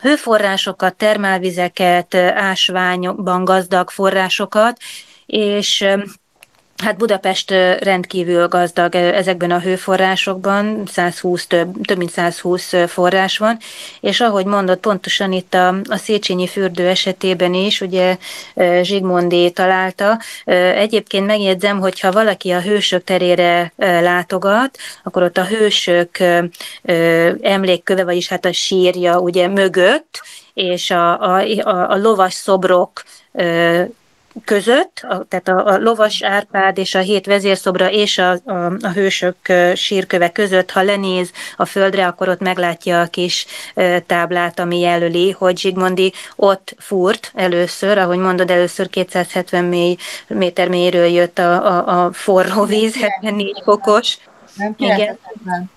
hőforrásokat, 0.00 0.96
termálvizeket, 0.96 2.14
ásványban 2.34 3.44
gazdag 3.44 3.90
forrásokat, 3.90 4.76
és 5.26 5.86
Hát 6.82 6.96
Budapest 6.96 7.50
rendkívül 7.80 8.48
gazdag 8.48 8.94
ezekben 8.94 9.50
a 9.50 9.58
hőforrásokban, 9.58 10.82
120, 10.86 11.46
több, 11.46 11.80
több 11.80 11.98
mint 11.98 12.10
120 12.10 12.72
forrás 12.86 13.38
van, 13.38 13.58
és 14.00 14.20
ahogy 14.20 14.44
mondott, 14.44 14.80
pontosan 14.80 15.32
itt 15.32 15.54
a, 15.54 15.68
a 15.88 15.96
Széchenyi 15.96 16.46
fürdő 16.46 16.88
esetében 16.88 17.54
is, 17.54 17.80
ugye 17.80 18.16
Zsigmondi 18.82 19.50
találta. 19.50 20.20
Egyébként 20.74 21.26
megjegyzem, 21.26 21.80
hogyha 21.80 22.12
valaki 22.12 22.50
a 22.50 22.60
hősök 22.60 23.04
terére 23.04 23.72
látogat, 23.76 24.78
akkor 25.04 25.22
ott 25.22 25.38
a 25.38 25.44
hősök 25.44 26.18
emlékköve, 27.40 28.04
vagyis 28.04 28.28
hát 28.28 28.44
a 28.44 28.52
sírja 28.52 29.18
ugye 29.18 29.48
mögött, 29.48 30.22
és 30.54 30.90
a, 30.90 31.20
a, 31.20 31.42
a, 31.62 31.90
a 31.90 31.96
lovas 31.96 32.34
szobrok 32.34 33.02
között, 34.44 35.00
a, 35.08 35.24
tehát 35.28 35.48
a, 35.48 35.66
a 35.66 35.78
lovas 35.78 36.22
Árpád 36.22 36.78
és 36.78 36.94
a 36.94 36.98
hét 36.98 37.26
vezérszobra 37.26 37.90
és 37.90 38.18
a, 38.18 38.30
a, 38.30 38.72
a 38.80 38.88
hősök 38.94 39.36
sírköve 39.74 40.32
között, 40.32 40.70
ha 40.70 40.82
lenéz 40.82 41.32
a 41.56 41.64
földre, 41.64 42.06
akkor 42.06 42.28
ott 42.28 42.40
meglátja 42.40 43.00
a 43.00 43.06
kis 43.06 43.46
táblát, 44.06 44.58
ami 44.58 44.80
jelöli, 44.80 45.30
hogy 45.30 45.58
Zsigmondi 45.58 46.12
ott 46.36 46.74
fúrt 46.78 47.32
először, 47.34 47.98
ahogy 47.98 48.18
mondod, 48.18 48.50
először 48.50 48.88
270 48.88 49.64
mély, 49.64 49.96
méter 50.26 50.68
mélyről 50.68 51.06
jött 51.06 51.38
a, 51.38 51.66
a, 51.66 52.04
a 52.04 52.12
forró 52.12 52.64
víz, 52.64 52.96
74 52.96 53.60
fokos. 53.64 54.18
Nem, 54.54 54.74
970. 54.76 55.70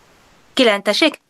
Igen. 0.56 0.84
tessék? 0.84 1.22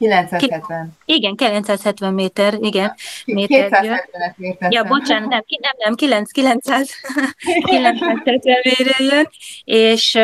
970. 0.00 0.92
Igen, 1.04 1.34
970 1.36 2.14
méter, 2.14 2.54
igen. 2.60 2.94
Méter 3.24 3.68
270 3.68 4.70
Ja, 4.70 4.84
bocsánat, 4.84 5.28
nem, 5.28 5.42
nem, 5.60 5.72
nem 5.78 5.94
9, 5.94 6.30
900, 6.32 6.90
970 7.64 8.58
méter 8.62 9.00
jön, 9.00 9.28
és 9.64 10.18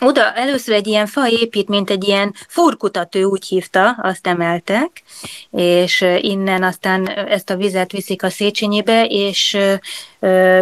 oda 0.00 0.32
először 0.32 0.74
egy 0.74 0.86
ilyen 0.86 1.06
faépítményt, 1.06 1.90
egy 1.90 2.04
ilyen 2.04 2.34
furkutatő 2.48 3.24
úgy 3.24 3.46
hívta, 3.46 3.90
azt 4.02 4.26
emeltek, 4.26 5.02
és 5.50 6.04
innen 6.20 6.62
aztán 6.62 7.08
ezt 7.08 7.50
a 7.50 7.56
vizet 7.56 7.92
viszik 7.92 8.22
a 8.22 8.30
Széchenyibe, 8.30 9.04
és 9.04 9.58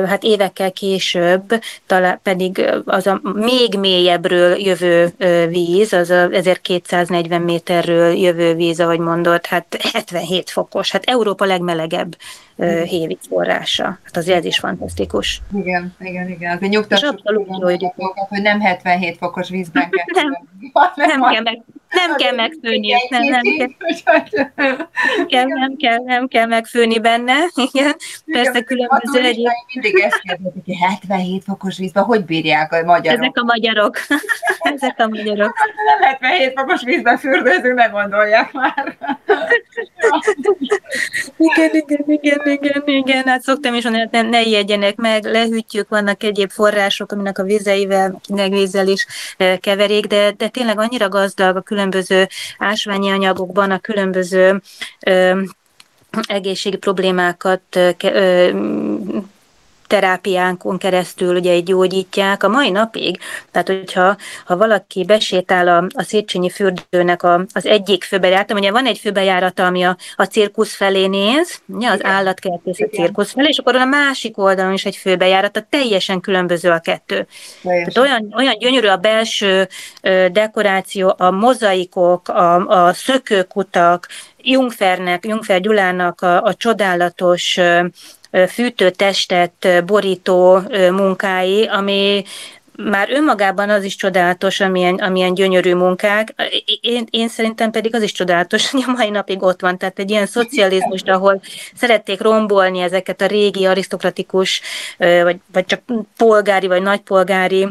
hát 0.07 0.23
évekkel 0.23 0.73
később 0.73 1.61
talán 1.87 2.21
pedig 2.23 2.65
az 2.85 3.07
a 3.07 3.21
még 3.23 3.79
mélyebbről 3.79 4.59
jövő 4.59 5.15
víz, 5.49 5.93
az 5.93 6.11
a 6.11 6.29
1240 6.31 7.43
méterről 7.43 8.13
jövő 8.13 8.55
víz, 8.55 8.81
ahogy 8.81 8.99
mondott, 8.99 9.47
hát 9.47 9.77
77 9.93 10.51
fokos, 10.51 10.91
hát 10.91 11.05
Európa 11.05 11.45
legmelegebb 11.45 12.17
hévíz 12.63 13.19
forrása. 13.29 13.85
Hát 13.85 14.17
azért 14.17 14.39
ez 14.39 14.45
is 14.45 14.59
fantasztikus. 14.59 15.43
Igen, 15.55 15.95
igen, 16.01 16.29
igen. 16.29 16.57
Azért 16.57 16.73
nyugtassuk, 16.73 17.21
hogy, 17.25 17.87
hogy 18.29 18.43
nem 18.43 18.61
77 18.61 19.17
fokos 19.17 19.49
vízben 19.49 19.91
kell. 19.91 20.25
nem, 20.95 21.19
nem 21.19 21.33
kell 21.33 21.43
meg, 21.43 21.63
nem 21.95 22.17
kell 22.17 22.35
megfőni, 22.35 22.93
nem, 23.09 23.23
nem, 23.23 23.41
kell, 23.41 23.67
nem, 24.55 25.27
kell, 25.27 25.45
nem, 25.45 25.77
kell, 25.77 25.99
nem 26.05 26.29
kell 26.29 26.47
megfőni 26.47 26.99
benne, 26.99 27.35
igen. 27.55 27.95
Persze 28.27 28.63
különböző 28.63 29.21
egyéb... 29.21 29.49
Mindig 29.73 29.99
ezt 29.99 30.21
kérdezik, 30.21 30.65
hogy 30.65 30.77
77 30.81 31.45
fokos 31.45 31.79
vízben 31.79 32.05
hogy 32.05 32.25
bírják 32.25 32.73
a 32.73 32.85
magyarok? 32.85 33.21
Ezek 33.21 33.37
a 33.37 33.45
magyarok. 33.45 33.97
Ezek 34.75 34.95
a 34.99 35.09
magyarok. 35.09 35.53
Nem 35.99 36.09
77 36.09 36.53
fokos 36.57 36.83
vízben 36.85 37.19
fürdőzünk, 37.19 37.75
ne 37.75 37.87
gondolják 37.87 38.53
már. 38.53 38.97
igen, 41.37 41.71
igen, 41.73 42.05
igen, 42.07 42.41
igen, 42.45 42.83
igen. 42.87 43.25
Hát 43.27 43.43
szoktam 43.43 43.75
is 43.75 43.85
mondani, 43.85 44.09
ne, 44.11 44.23
ne 44.23 44.43
ijedjenek 44.43 44.97
meg, 44.97 45.25
lehűtjük, 45.25 45.89
vannak 45.89 46.23
egyéb 46.23 46.51
források, 46.51 47.13
aminek 47.13 47.39
a 47.39 47.43
vizeivel, 47.43 48.21
vízzel 48.49 48.89
is 48.89 49.07
eh, 49.37 49.57
keverik, 49.57 50.07
de, 50.07 50.31
de 50.37 50.49
tényleg 50.49 50.79
annyira 50.79 51.09
gazdag 51.09 51.57
a 51.57 51.61
különböző 51.61 52.29
ásványi 52.59 53.11
anyagokban, 53.11 53.71
a 53.71 53.79
különböző 53.79 54.61
ö, 55.07 55.41
egészségi 56.23 56.77
problémákat 56.77 57.63
ö, 58.01 58.51
terápiánkon 59.95 60.79
keresztül 60.79 61.37
ugye 61.37 61.61
gyógyítják 61.61 62.43
a 62.43 62.49
mai 62.49 62.71
napig. 62.71 63.19
Tehát, 63.51 63.69
hogyha 63.69 64.17
ha 64.45 64.57
valaki 64.57 65.05
besétál 65.05 65.69
a, 65.69 65.87
a 65.95 66.03
Széchenyi 66.03 66.51
fürdőnek 66.51 67.23
a, 67.23 67.45
az 67.53 67.67
egyik 67.67 68.05
főbejárata, 68.05 68.55
ugye 68.55 68.71
van 68.71 68.87
egy 68.87 68.99
főbejárata, 68.99 69.67
ami 69.67 69.83
a, 69.83 69.97
a 70.17 70.25
cirkusz 70.25 70.75
felé 70.75 71.07
néz, 71.07 71.61
ugye, 71.67 71.91
az 71.91 72.05
állatkertész 72.05 72.81
a 72.81 72.89
cirkusz 72.93 73.33
felé, 73.33 73.49
és 73.49 73.59
akkor 73.59 73.75
a 73.75 73.85
másik 73.85 74.39
oldalon 74.39 74.73
is 74.73 74.85
egy 74.85 74.97
főbejárata, 74.97 75.67
teljesen 75.71 76.21
különböző 76.21 76.71
a 76.71 76.79
kettő. 76.79 77.27
Tehát 77.63 77.99
olyan, 77.99 78.35
olyan 78.37 78.59
gyönyörű 78.59 78.87
a 78.87 78.97
belső 78.97 79.69
dekoráció, 80.33 81.15
a 81.19 81.31
mozaikok, 81.31 82.29
a, 82.29 82.67
a 82.67 82.93
szökőkutak, 82.93 84.09
Jungfernek, 84.47 85.27
Jungfer 85.27 85.61
Gyulának 85.61 86.21
a, 86.21 86.43
a 86.43 86.55
csodálatos 86.55 87.59
fűtőtestet 88.49 89.85
borító 89.87 90.61
munkái, 90.91 91.65
ami 91.67 92.25
már 92.77 93.11
önmagában 93.11 93.71
az 93.71 93.85
is 93.85 93.97
csodálatos, 93.97 94.61
amilyen, 94.61 94.95
amilyen 94.95 95.35
gyönyörű 95.35 95.75
munkák. 95.75 96.35
Én, 96.81 97.07
én 97.11 97.29
szerintem 97.29 97.71
pedig 97.71 97.95
az 97.95 98.03
is 98.03 98.13
csodálatos, 98.13 98.67
hogy 98.71 98.85
a 98.87 98.91
mai 98.91 99.11
napig 99.11 99.43
ott 99.43 99.61
van. 99.61 99.79
Tehát 99.79 99.99
egy 99.99 100.11
ilyen 100.11 100.27
szocializmus, 100.27 101.03
ahol 101.03 101.41
szerették 101.75 102.21
rombolni 102.21 102.81
ezeket 102.81 103.21
a 103.21 103.27
régi 103.27 103.65
arisztokratikus, 103.65 104.61
vagy, 104.99 105.37
vagy 105.53 105.67
csak 105.67 105.81
polgári, 106.17 106.67
vagy 106.67 106.83
nagypolgári 106.83 107.69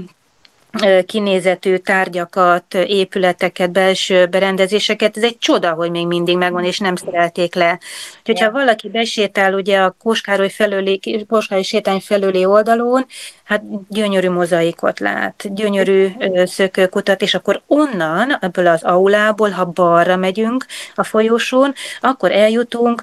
kinézetű 1.06 1.76
tárgyakat, 1.76 2.74
épületeket, 2.74 3.72
belső 3.72 4.26
berendezéseket, 4.26 5.18
ez 5.18 5.24
egy 5.24 5.38
csoda, 5.38 5.72
hogy 5.72 5.92
még 5.92 6.08
mindig 6.08 6.38
megvan, 6.38 6.64
és 6.64 6.80
nem 6.80 6.96
szerelték 6.96 7.56
le. 7.56 7.80
Hogyha 8.26 8.52
valaki 8.52 8.90
besétál 8.90 9.54
ugye 9.54 9.80
a 9.80 9.96
Kóskároly 10.04 10.50
felőli, 10.50 11.26
Kóskároly 11.28 11.64
sétány 11.64 12.00
felőli 12.00 12.46
oldalon, 12.46 13.06
hát 13.44 13.62
gyönyörű 13.90 14.30
mozaikot 14.30 15.00
lát, 15.00 15.54
gyönyörű 15.54 16.08
szökőkutat, 16.46 17.22
és 17.22 17.34
akkor 17.34 17.62
onnan, 17.68 18.38
ebből 18.42 18.68
az 18.68 18.84
aulából, 18.84 19.50
ha 19.50 19.66
balra 19.66 20.16
megyünk 20.16 20.66
a 20.96 21.04
folyosón, 21.04 21.74
akkor 22.02 22.32
eljutunk 22.32 23.02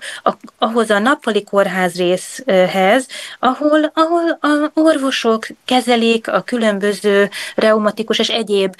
ahhoz 0.58 0.90
a 0.90 0.98
nappali 0.98 1.44
kórház 1.44 1.96
részhez, 1.96 3.06
ahol, 3.38 3.92
ahol 3.94 4.38
a 4.40 4.70
orvosok 4.74 5.46
kezelik 5.64 6.28
a 6.28 6.40
különböző 6.40 7.28
reumatikus 7.60 8.18
és 8.18 8.28
egyéb 8.28 8.74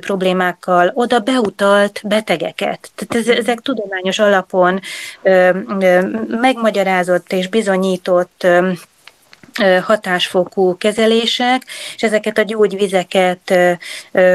problémákkal 0.00 0.90
oda 0.94 1.18
beutalt 1.18 2.00
betegeket. 2.04 2.90
Tehát 2.94 3.28
ezek 3.28 3.60
tudományos 3.60 4.18
alapon 4.18 4.80
megmagyarázott 6.28 7.32
és 7.32 7.48
bizonyított 7.48 8.46
hatásfokú 9.82 10.76
kezelések, 10.76 11.62
és 11.94 12.02
ezeket 12.02 12.38
a 12.38 12.42
gyógyvizeket 12.42 13.54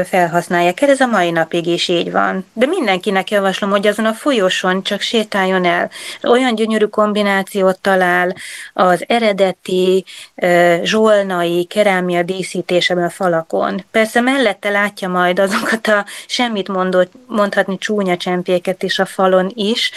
felhasználják 0.04 0.80
el. 0.80 0.90
Ez 0.90 1.00
a 1.00 1.06
mai 1.06 1.30
napig 1.30 1.66
is 1.66 1.88
így 1.88 2.12
van. 2.12 2.46
De 2.52 2.66
mindenkinek 2.66 3.30
javaslom, 3.30 3.70
hogy 3.70 3.86
azon 3.86 4.04
a 4.04 4.12
folyosón 4.12 4.82
csak 4.82 5.00
sétáljon 5.00 5.64
el. 5.64 5.90
Olyan 6.22 6.54
gyönyörű 6.54 6.84
kombinációt 6.84 7.78
talál 7.78 8.34
az 8.72 9.04
eredeti 9.06 10.04
zsolnai 10.82 11.64
kerámia 11.64 12.22
díszítéseben 12.22 13.04
a 13.04 13.10
falakon. 13.10 13.84
Persze 13.90 14.20
mellette 14.20 14.68
látja 14.68 15.08
majd 15.08 15.38
azokat 15.38 15.86
a 15.86 16.04
semmit 16.26 16.68
mondott, 16.68 17.12
mondhatni 17.26 17.78
csúnya 17.78 18.16
csempéket 18.16 18.82
is 18.82 18.98
a 18.98 19.04
falon 19.04 19.52
is, 19.54 19.90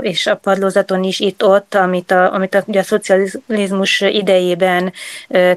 és 0.00 0.26
a 0.26 0.36
padlózaton 0.36 1.04
is 1.04 1.20
itt-ott, 1.20 1.74
amit 1.74 2.10
a, 2.10 2.34
amit 2.34 2.54
a, 2.54 2.62
ugye 2.66 2.80
a 2.80 2.82
szocializmus 2.82 3.87
koronavírus 3.88 4.00
idejében 4.00 4.92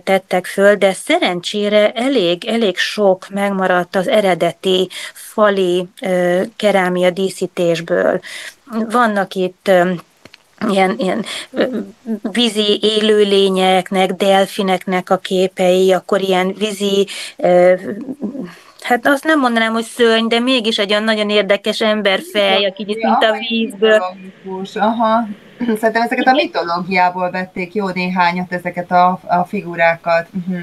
tettek 0.04 0.46
föl, 0.46 0.76
de 0.76 0.94
szerencsére 0.94 1.92
elég, 1.92 2.46
elég 2.46 2.78
sok 2.78 3.28
megmaradt 3.30 3.96
az 3.96 4.08
eredeti 4.08 4.90
fali 5.14 5.86
kerámia 6.56 7.10
díszítésből. 7.10 8.20
Vannak 8.90 9.34
itt 9.34 9.72
ilyen, 10.70 10.96
ilyen 10.98 11.26
vízi 12.22 12.80
élőlényeknek, 12.82 14.12
delfineknek 14.12 15.10
a 15.10 15.18
képei, 15.18 15.94
akkor 15.94 16.22
ilyen 16.22 16.54
vízi 16.58 17.08
hát 18.82 19.08
azt 19.08 19.24
nem 19.24 19.40
mondanám, 19.40 19.74
hogy 19.74 19.84
szörny, 19.84 20.28
de 20.28 20.40
mégis 20.40 20.78
egy 20.78 20.92
olyan 20.92 21.04
nagyon 21.04 21.30
érdekes 21.30 21.82
emberfej, 21.82 22.66
aki 22.66 22.86
itt 22.88 23.04
mint 23.04 23.24
a 23.24 23.36
vízből. 23.50 24.04
Aha. 24.74 25.28
Szerintem 25.80 26.02
ezeket 26.02 26.28
a 26.28 26.32
mitológiából 26.32 27.32
vették 27.32 27.74
jó 27.74 27.90
néhányat, 27.90 28.54
ezeket 28.54 28.92
a, 28.92 29.20
a 29.28 29.44
figurákat. 29.44 30.28
Uh-huh. 30.48 30.62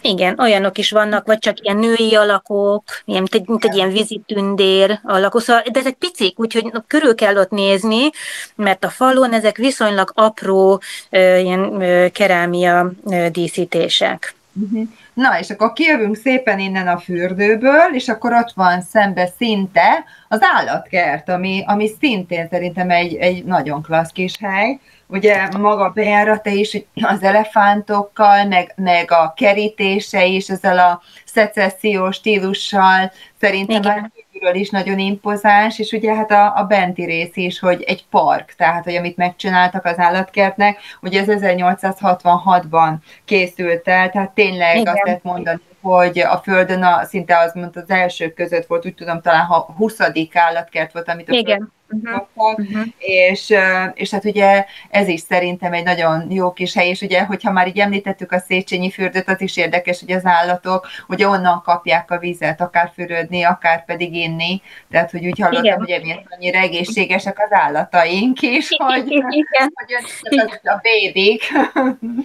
Igen, 0.00 0.38
olyanok 0.38 0.78
is 0.78 0.90
vannak, 0.90 1.26
vagy 1.26 1.38
csak 1.38 1.60
ilyen 1.60 1.76
női 1.76 2.14
alakok, 2.14 2.82
ilyen, 3.04 3.20
mint, 3.20 3.34
egy, 3.34 3.48
mint 3.48 3.64
egy 3.64 3.76
ilyen 3.76 3.92
vizitündér 3.92 5.00
alakok, 5.02 5.40
szóval, 5.40 5.62
de 5.72 5.80
ezek 5.80 5.94
picik, 5.94 6.38
úgyhogy 6.38 6.72
körül 6.86 7.14
kell 7.14 7.36
ott 7.36 7.50
nézni, 7.50 8.10
mert 8.54 8.84
a 8.84 8.88
falon 8.88 9.32
ezek 9.32 9.56
viszonylag 9.56 10.12
apró 10.14 10.80
ilyen 11.10 11.82
kerámia 12.12 12.90
díszítések. 13.30 14.34
Uh-huh. 14.62 14.88
Na, 15.14 15.38
és 15.38 15.50
akkor 15.50 15.72
kijövünk 15.72 16.16
szépen 16.16 16.58
innen 16.58 16.88
a 16.88 16.98
fürdőből, 16.98 17.94
és 17.94 18.08
akkor 18.08 18.32
ott 18.32 18.52
van 18.54 18.80
szembe 18.82 19.26
szinte 19.36 20.04
az 20.28 20.38
állatkert, 20.56 21.28
ami, 21.28 21.62
ami 21.66 21.88
szintén 22.00 22.48
szerintem 22.50 22.90
egy, 22.90 23.14
egy 23.14 23.44
nagyon 23.44 23.82
klassz 23.82 24.12
kis 24.12 24.36
hely. 24.40 24.78
Ugye 25.06 25.48
maga 25.58 25.90
bejárata 25.90 26.50
is 26.50 26.78
az 26.94 27.22
elefántokkal, 27.22 28.44
meg, 28.44 28.72
meg 28.76 29.10
a 29.10 29.32
kerítése 29.36 30.24
is 30.24 30.48
ezzel 30.48 30.78
a 30.78 31.02
szecessziós 31.24 32.16
stílussal 32.16 33.12
szerintem 33.40 33.82
Igen 33.82 34.12
kívülről 34.34 34.60
is 34.60 34.70
nagyon 34.70 34.98
impozáns, 34.98 35.78
és 35.78 35.92
ugye 35.92 36.14
hát 36.14 36.30
a, 36.30 36.56
a 36.56 36.64
benti 36.64 37.04
rész 37.04 37.36
is, 37.36 37.58
hogy 37.58 37.82
egy 37.82 38.06
park, 38.10 38.54
tehát 38.56 38.84
hogy 38.84 38.94
amit 38.94 39.16
megcsináltak 39.16 39.84
az 39.84 39.98
állatkertnek, 39.98 40.78
ugye 41.02 41.20
ez 41.20 41.42
1866-ban 41.42 42.94
készült 43.24 43.88
el, 43.88 44.10
tehát 44.10 44.30
tényleg 44.30 44.76
Igen. 44.76 44.94
azt 44.94 45.04
lehet 45.04 45.22
mondani, 45.22 45.60
hogy 45.80 46.18
a 46.18 46.40
Földön 46.42 46.82
a, 46.82 47.04
szinte 47.04 47.38
az, 47.38 47.54
mint 47.54 47.76
az 47.76 47.90
elsők 47.90 48.34
között 48.34 48.66
volt, 48.66 48.86
úgy 48.86 48.94
tudom, 48.94 49.20
talán 49.20 49.44
ha 49.44 49.74
20. 49.76 49.96
állatkert 50.32 50.92
volt, 50.92 51.08
amit 51.08 51.28
a 51.28 51.32
Igen 51.32 51.72
uh-huh. 51.88 52.26
uh-huh. 52.34 52.86
És, 52.98 53.54
és 53.94 54.10
hát 54.10 54.24
ugye 54.24 54.64
ez 54.90 55.08
is 55.08 55.20
szerintem 55.20 55.72
egy 55.72 55.84
nagyon 55.84 56.30
jó 56.30 56.52
kis 56.52 56.74
hely, 56.74 56.88
és 56.88 57.00
ugye, 57.00 57.24
hogyha 57.24 57.52
már 57.52 57.66
így 57.66 57.78
említettük 57.78 58.32
a 58.32 58.38
Széchenyi 58.38 58.90
fürdőt, 58.90 59.28
az 59.28 59.40
is 59.40 59.56
érdekes, 59.56 60.00
hogy 60.00 60.12
az 60.12 60.24
állatok 60.24 60.86
ugye 61.08 61.28
onnan 61.28 61.62
kapják 61.64 62.10
a 62.10 62.18
vizet, 62.18 62.60
akár 62.60 62.92
fürödni, 62.94 63.42
akár 63.42 63.84
pedig 63.84 64.14
inni, 64.14 64.62
tehát 64.90 65.10
hogy 65.10 65.26
úgy 65.26 65.40
hallottam, 65.40 65.64
Igen. 65.64 65.78
hogy 65.78 65.90
emiatt 65.90 66.26
annyira 66.30 66.58
egészségesek 66.58 67.38
az 67.38 67.52
állataink 67.52 68.42
is, 68.42 68.68
hogy, 68.76 69.06
igen. 69.06 69.72
hogy 70.20 70.60
a 70.62 70.80
bébik. 70.82 71.42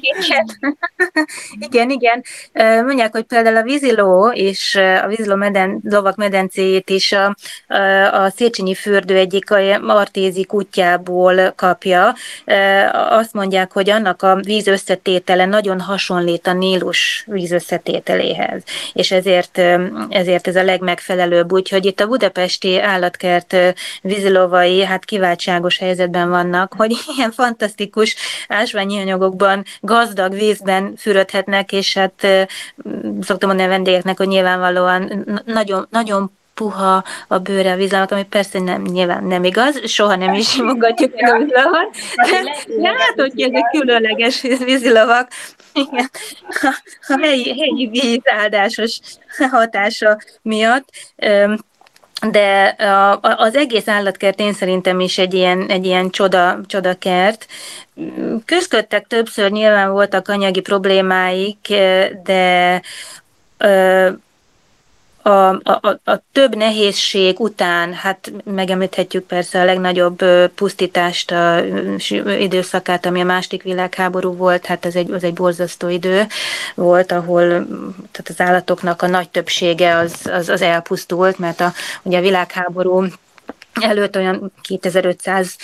Igen. 0.01 0.45
igen, 1.60 1.89
igen. 1.89 2.24
Mondják, 2.86 3.12
hogy 3.12 3.24
például 3.24 3.55
a 3.55 3.64
víziló 3.64 4.32
és 4.32 4.76
a 4.76 5.07
víziló 5.07 5.36
meden, 5.36 5.80
lovak 5.84 6.16
medencéjét 6.16 6.89
is 6.89 7.12
a, 7.12 7.36
a 8.12 8.30
Széchenyi 8.30 8.76
fürdő 8.76 9.18
egyik 9.18 9.49
Martézi 9.82 10.45
kutyából 10.45 11.54
kapja. 11.56 12.16
Azt 13.10 13.34
mondják, 13.34 13.72
hogy 13.72 13.89
annak 13.89 14.22
a 14.22 14.36
víz 14.36 14.68
összetétele 14.68 15.45
nagyon 15.45 15.80
hasonlít 15.80 16.47
a 16.47 16.54
Nílus 16.54 17.24
víz 17.28 17.52
összetételéhez, 17.52 18.64
és 18.93 19.12
ezért, 19.12 19.62
ezért 20.10 20.47
ez 20.47 20.56
a 20.56 20.64
legmegfelelőbb. 20.64 21.52
Úgyhogy 21.52 21.86
itt 21.86 22.00
a 22.00 22.08
budapesti 22.08 22.80
állatkert 22.80 23.56
vízilovai 24.02 24.84
hát 24.84 25.06
kiváltságos 25.06 25.78
helyzetben 25.78 26.30
vannak, 26.30 26.74
hogy 26.78 26.95
ilyen 27.18 27.32
fantasztikus 27.32 28.16
ásványi 28.47 29.00
anyagokban, 29.00 29.64
gazdag 29.82 30.34
vízben 30.34 30.93
fürödhetnek, 30.97 31.72
és 31.72 31.93
hát 31.93 32.28
szoktam 33.22 33.50
mondani 33.50 33.68
a 33.70 33.72
vendégeknek, 33.72 34.18
hogy 34.18 34.28
nyilvánvalóan 34.28 35.26
nagyon, 35.45 35.88
nagyon 35.89 36.32
puha 36.60 37.03
a 37.28 37.38
bőre 37.38 37.72
a 37.72 37.76
vízlavat, 37.76 38.12
ami 38.12 38.24
persze 38.24 38.60
nem, 38.60 38.82
nyilván 38.82 39.24
nem 39.24 39.43
igaz, 39.43 39.89
soha 39.89 40.16
nem 40.16 40.34
is 40.34 40.55
mogatjuk 40.72 41.22
meg 41.22 41.34
a 41.34 41.38
vízlavat. 41.38 41.95
Hát, 42.16 43.14
hogy 43.16 43.41
ezek 43.41 43.70
különleges 43.72 44.41
vízlavak, 44.41 45.28
igen, 45.74 46.10
a, 47.07 47.20
helyi, 47.22 47.60
helyi 47.60 47.88
víz 47.91 48.22
áldásos 48.24 48.99
hatása 49.51 50.18
miatt 50.41 50.89
de 52.32 52.76
az 53.22 53.55
egész 53.55 53.88
állatkert 53.88 54.39
én 54.39 54.53
szerintem 54.53 54.99
is 54.99 55.18
egy 55.18 55.34
ilyen, 55.34 55.66
egy 55.70 55.86
ilyen 55.86 56.10
csoda, 56.10 56.60
csodakert. 56.66 57.47
Küzdködtek 58.45 59.07
többször, 59.07 59.51
nyilván 59.51 59.91
voltak 59.91 60.28
anyagi 60.28 60.62
problémáik, 60.62 61.74
de 62.24 62.82
a, 65.22 65.49
a, 65.49 65.99
a 66.03 66.22
több 66.32 66.55
nehézség 66.55 67.39
után, 67.39 67.93
hát 67.93 68.32
megemlíthetjük 68.43 69.26
persze 69.26 69.61
a 69.61 69.65
legnagyobb 69.65 70.24
pusztítást, 70.55 71.32
a 71.32 71.61
időszakát, 72.39 73.05
ami 73.05 73.22
a 73.22 73.26
második 73.26 73.63
világháború 73.63 74.36
volt, 74.36 74.65
hát 74.65 74.86
ez 74.86 74.95
egy, 74.95 75.11
az 75.11 75.24
egy 75.24 75.34
borzasztó 75.34 75.88
idő 75.88 76.28
volt, 76.76 77.11
ahol 77.11 77.47
tehát 78.11 78.30
az 78.30 78.41
állatoknak 78.41 79.01
a 79.01 79.07
nagy 79.07 79.30
többsége 79.30 79.95
az, 79.97 80.13
az, 80.32 80.49
az 80.49 80.61
elpusztult, 80.61 81.39
mert 81.39 81.59
a, 81.61 81.74
ugye 82.01 82.17
a 82.17 82.22
világháború 82.22 83.05
előtt 83.82 84.15
olyan 84.15 84.51
2500 84.61 85.55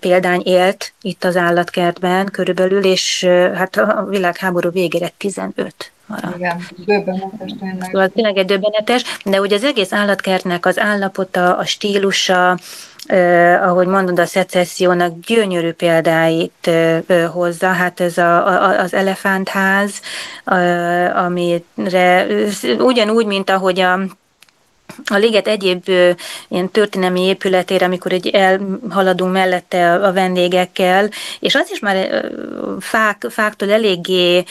példány 0.00 0.42
élt 0.44 0.92
itt 1.02 1.24
az 1.24 1.36
állatkertben 1.36 2.26
körülbelül, 2.26 2.84
és 2.84 3.24
hát 3.54 3.76
a 3.76 4.06
világháború 4.08 4.70
végére 4.70 5.08
15 5.16 5.90
maradt. 6.06 6.36
Igen, 6.36 6.60
döbbenetes 6.76 7.52
tényleg. 7.60 7.88
Szóval 7.92 8.08
tényleg 8.08 8.36
egy 8.36 8.46
döbbenetes, 8.46 9.18
de 9.24 9.40
ugye 9.40 9.56
az 9.56 9.64
egész 9.64 9.92
állatkertnek 9.92 10.66
az 10.66 10.78
állapota, 10.78 11.56
a 11.56 11.64
stílusa, 11.64 12.58
Uh, 13.08 13.62
ahogy 13.62 13.86
mondod, 13.86 14.18
a 14.18 14.26
szecessziónak 14.26 15.20
gyönyörű 15.26 15.72
példáit 15.72 16.68
uh, 16.68 17.24
hozza. 17.24 17.66
Hát 17.66 18.00
ez 18.00 18.18
a, 18.18 18.46
a, 18.46 18.80
az 18.80 18.94
elefántház, 18.94 20.00
uh, 20.46 21.24
amire 21.24 22.26
ugyanúgy, 22.78 23.26
mint 23.26 23.50
ahogy 23.50 23.80
a 23.80 23.98
a 25.04 25.16
liget 25.16 25.48
egyéb 25.48 25.88
ilyen 26.48 26.70
történelmi 26.70 27.20
épületére, 27.20 27.86
amikor 27.86 28.12
egy 28.12 28.28
elhaladunk 28.28 29.32
mellette 29.32 29.92
a, 29.92 30.12
vendégekkel, 30.12 31.08
és 31.40 31.54
az 31.54 31.68
is 31.70 31.78
már 31.78 32.24
fák, 32.80 33.26
fáktól 33.30 33.70
eléggé 33.70 34.44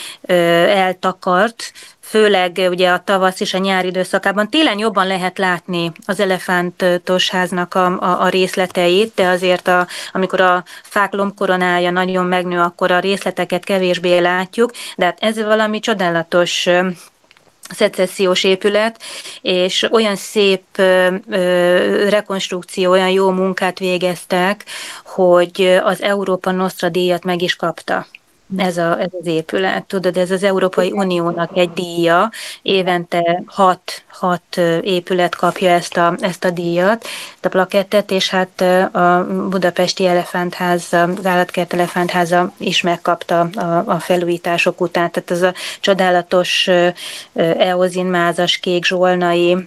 eltakart, 0.68 1.72
főleg 2.02 2.68
ugye 2.70 2.90
a 2.90 3.04
tavasz 3.04 3.40
és 3.40 3.54
a 3.54 3.58
nyári 3.58 3.88
időszakában. 3.88 4.50
Télen 4.50 4.78
jobban 4.78 5.08
lehet 5.08 5.38
látni 5.38 5.92
az 6.06 6.20
elefántos 6.20 7.30
háznak 7.30 7.74
a, 7.74 7.86
a, 7.86 8.22
a 8.22 8.30
részleteit, 8.30 9.12
de 9.16 9.28
azért 9.28 9.68
a, 9.68 9.88
amikor 10.12 10.42
a 10.42 10.64
fák 10.84 11.14
lombkoronája 11.14 11.92
nagyon 11.92 12.26
megnő, 12.26 12.60
akkor 12.60 12.92
a 12.92 13.00
részleteket 13.00 13.64
kevésbé 13.64 14.18
látjuk, 14.18 14.72
de 14.98 15.06
hát 15.06 15.18
ez 15.20 15.44
valami 15.44 15.80
csodálatos 15.80 16.70
szecessziós 17.70 18.44
épület, 18.44 19.02
és 19.42 19.88
olyan 19.92 20.16
szép 20.16 20.64
ö, 20.76 21.16
ö, 21.30 22.10
rekonstrukció, 22.10 22.92
olyan 22.92 23.10
jó 23.10 23.30
munkát 23.32 23.80
végeztek, 23.80 24.66
hogy 25.06 25.80
az 25.84 26.02
Európa 26.02 26.52
Nostra 26.52 26.90
díjat 26.90 27.24
meg 27.24 27.42
is 27.42 27.56
kapta 27.56 28.06
ez, 28.58 28.78
a, 28.78 29.00
ez 29.00 29.10
az 29.20 29.28
épület. 29.28 29.84
Tudod, 29.84 30.18
ez 30.18 30.32
az 30.32 30.44
Európai 30.44 30.92
Uniónak 30.92 31.58
egy 31.58 31.70
díja, 31.70 32.32
évente 32.62 33.44
hat, 33.46 34.04
hat 34.08 34.58
épület 34.82 35.36
kapja 35.36 35.70
ezt 35.70 35.98
a, 35.98 36.16
ezt 36.20 36.44
a 36.44 36.50
díjat, 36.50 37.06
a 37.42 37.48
plakettet, 37.48 38.12
és 38.12 38.30
hát 38.30 38.62
a 38.96 39.26
Budapesti 39.50 40.06
Elefántháza, 40.06 41.04
az 41.04 41.26
Állatkert 41.26 41.74
Elefántháza 41.74 42.52
is 42.58 42.82
megkapta 42.82 43.40
a, 43.40 43.84
a 43.86 44.00
felújítások 44.00 44.82
után. 44.82 45.12
Tehát 45.12 45.32
ez 45.32 45.42
a 45.42 45.54
csodálatos 45.80 46.70
eozinmázas 47.58 48.58
kék 48.58 48.86
zsolnai 48.86 49.58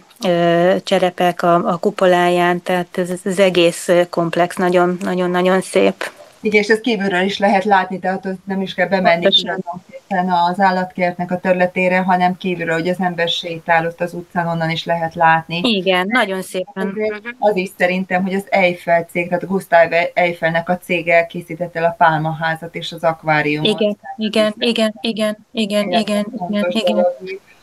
cserepek 0.85 1.43
a, 1.43 1.55
a 1.55 1.77
kupoláján, 1.77 2.63
tehát 2.63 2.99
ez, 2.99 3.11
ez 3.11 3.21
az 3.25 3.39
egész 3.39 3.89
komplex 4.11 4.57
nagyon-nagyon 4.57 5.61
szép. 5.61 6.11
Igen, 6.41 6.63
és 6.63 6.69
ezt 6.69 6.81
kívülről 6.81 7.23
is 7.23 7.39
lehet 7.39 7.65
látni, 7.65 7.99
tehát 7.99 8.29
nem 8.45 8.61
is 8.61 8.75
kell 8.75 8.89
bemenni 8.89 9.29
tulajdonképpen 9.29 10.31
az 10.31 10.61
állatkertnek 10.61 11.31
a 11.31 11.39
területére, 11.39 11.99
hanem 11.99 12.37
kívülről, 12.37 12.75
hogy 12.75 12.89
az 12.89 13.01
ember 13.01 13.29
sétál 13.29 13.87
ott 13.87 14.01
az 14.01 14.15
utcán, 14.15 14.47
onnan 14.47 14.71
is 14.71 14.85
lehet 14.85 15.15
látni. 15.15 15.61
Igen, 15.63 16.07
nagyon 16.09 16.43
szépen. 16.43 16.95
Az 17.39 17.57
is 17.57 17.71
szerintem, 17.79 18.23
hogy 18.23 18.35
az 18.35 18.47
Eiffel 18.49 19.03
cég, 19.03 19.29
tehát 19.29 19.47
Gustav 19.47 19.93
Eiffelnek 20.15 20.69
a 20.69 20.79
cége 20.79 21.27
készítette 21.27 21.79
el 21.79 21.85
a 21.85 21.95
pálmaházat 21.99 22.75
és 22.75 22.93
az 22.93 23.03
akváriumot. 23.03 23.81
Igen, 23.81 23.97
igen, 24.17 24.55
igen, 24.59 24.95
igen, 25.01 25.37
igen, 25.53 25.91
igen, 25.93 26.27
igen, 26.49 26.71
igen. 26.71 27.07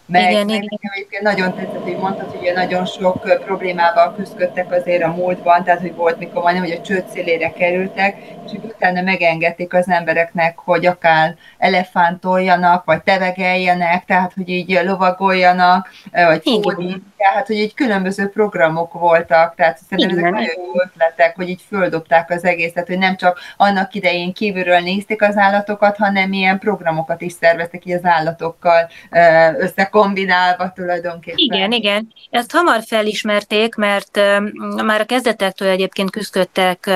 Meg, 0.07 0.31
igen, 0.31 0.45
meg 0.45 0.63
igen. 0.63 0.79
egyébként 0.93 1.21
nagyon 1.21 1.55
tetszett, 1.55 1.83
hogy 1.83 1.97
mondtad, 1.97 2.29
hogy 2.29 2.51
nagyon 2.55 2.85
sok 2.85 3.39
problémával 3.45 4.15
küzdöttek 4.15 4.71
azért 4.71 5.03
a 5.03 5.07
múltban, 5.11 5.63
tehát 5.63 5.81
hogy 5.81 5.95
volt, 5.95 6.19
mikor 6.19 6.43
majdnem, 6.43 6.63
hogy 6.63 6.77
a 6.79 6.81
csőd 6.81 7.07
szélére 7.07 7.51
kerültek, 7.51 8.17
és 8.45 8.51
hogy 8.51 8.63
utána 8.63 9.01
megengedték 9.01 9.73
az 9.73 9.89
embereknek, 9.89 10.57
hogy 10.57 10.85
akár 10.85 11.35
elefántoljanak, 11.57 12.85
vagy 12.85 13.03
tevegeljenek, 13.03 14.05
tehát 14.05 14.33
hogy 14.33 14.49
így 14.49 14.79
lovagoljanak, 14.83 15.89
vagy 16.11 16.41
fúrni 16.43 17.01
tehát, 17.31 17.47
hogy 17.47 17.55
így 17.55 17.73
különböző 17.73 18.27
programok 18.27 18.93
voltak, 18.93 19.55
tehát 19.55 19.79
szerintem 19.89 20.17
ezek 20.17 20.31
nagyon 20.31 20.53
jó 20.55 20.81
ötletek, 20.83 21.35
hogy 21.35 21.49
így 21.49 21.61
földobták 21.67 22.29
az 22.29 22.43
egészet, 22.43 22.87
hogy 22.87 22.97
nem 22.97 23.15
csak 23.15 23.39
annak 23.57 23.93
idején 23.93 24.33
kívülről 24.33 24.79
nézték 24.79 25.21
az 25.21 25.37
állatokat, 25.37 25.97
hanem 25.97 26.33
ilyen 26.33 26.59
programokat 26.59 27.21
is 27.21 27.33
szerveztek 27.33 27.85
így 27.85 27.93
az 27.93 28.05
állatokkal 28.05 28.89
összekombinálva 29.57 30.71
tulajdonképpen. 30.75 31.37
Igen, 31.37 31.71
igen. 31.71 32.13
Ezt 32.29 32.51
hamar 32.51 32.79
felismerték, 32.85 33.75
mert 33.75 34.19
már 34.85 35.01
a 35.01 35.05
kezdetektől 35.05 35.69
egyébként 35.69 36.11
küzdöttek 36.11 36.87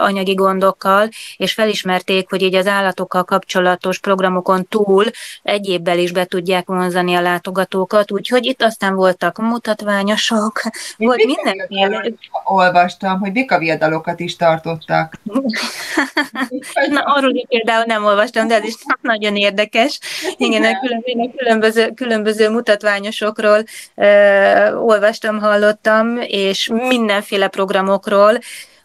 anyagi 0.00 0.34
gondokkal, 0.34 1.08
és 1.36 1.52
felismerték, 1.52 2.28
hogy 2.30 2.42
így 2.42 2.54
az 2.54 2.66
állatokkal 2.66 3.24
kapcsolatos 3.24 3.98
programokon 3.98 4.66
túl 4.66 5.04
egyébbel 5.42 5.98
is 5.98 6.12
be 6.12 6.24
tudják 6.24 6.66
vonzani 6.66 7.14
a 7.14 7.20
látogatókat, 7.20 8.12
úgyhogy 8.12 8.46
itt 8.46 8.62
aztán 8.62 8.94
voltak 8.94 9.38
mutatványosok, 9.60 10.62
Én 10.96 11.06
volt 11.06 11.24
mindenféle. 11.24 12.12
Olvastam, 12.44 13.18
hogy 13.18 13.32
bikaviadalokat 13.32 14.20
is 14.20 14.36
tartottak. 14.36 15.14
Na, 16.90 17.00
arról 17.00 17.46
például 17.48 17.84
nem 17.86 18.04
olvastam, 18.04 18.48
de 18.48 18.54
ez 18.54 18.64
is 18.64 18.74
nagyon 19.00 19.36
érdekes. 19.36 19.98
Igen, 20.36 20.64
a 20.64 20.78
különböző, 20.80 21.32
különböző, 21.36 21.90
különböző 21.94 22.50
mutatványosokról 22.50 23.64
uh, 23.94 24.86
olvastam, 24.86 25.38
hallottam, 25.38 26.16
és 26.20 26.70
mindenféle 26.72 27.48
programokról, 27.48 28.38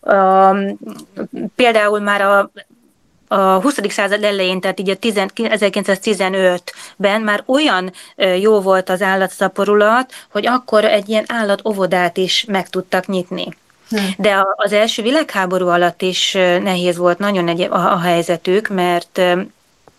Um, 0.07 0.77
például 1.55 1.99
már 1.99 2.21
a 2.21 2.51
a 3.27 3.61
20. 3.61 3.79
század 3.87 4.23
elején, 4.23 4.59
tehát 4.59 4.79
így 4.79 4.89
a 4.89 4.95
1915-ben 4.95 7.21
már 7.21 7.43
olyan 7.45 7.91
jó 8.39 8.59
volt 8.59 8.89
az 8.89 9.01
állatszaporulat, 9.01 10.13
hogy 10.31 10.47
akkor 10.47 10.85
egy 10.85 11.09
ilyen 11.09 11.25
állatovodát 11.27 12.17
is 12.17 12.45
meg 12.47 12.69
tudtak 12.69 13.07
nyitni. 13.07 13.47
Hm. 13.89 13.97
De 14.17 14.45
az 14.55 14.73
első 14.73 15.01
világháború 15.01 15.67
alatt 15.67 16.01
is 16.01 16.31
nehéz 16.61 16.97
volt 16.97 17.19
nagyon 17.19 17.47
egy, 17.47 17.61
a, 17.61 17.93
a 17.93 17.99
helyzetük, 17.99 18.67
mert 18.67 19.21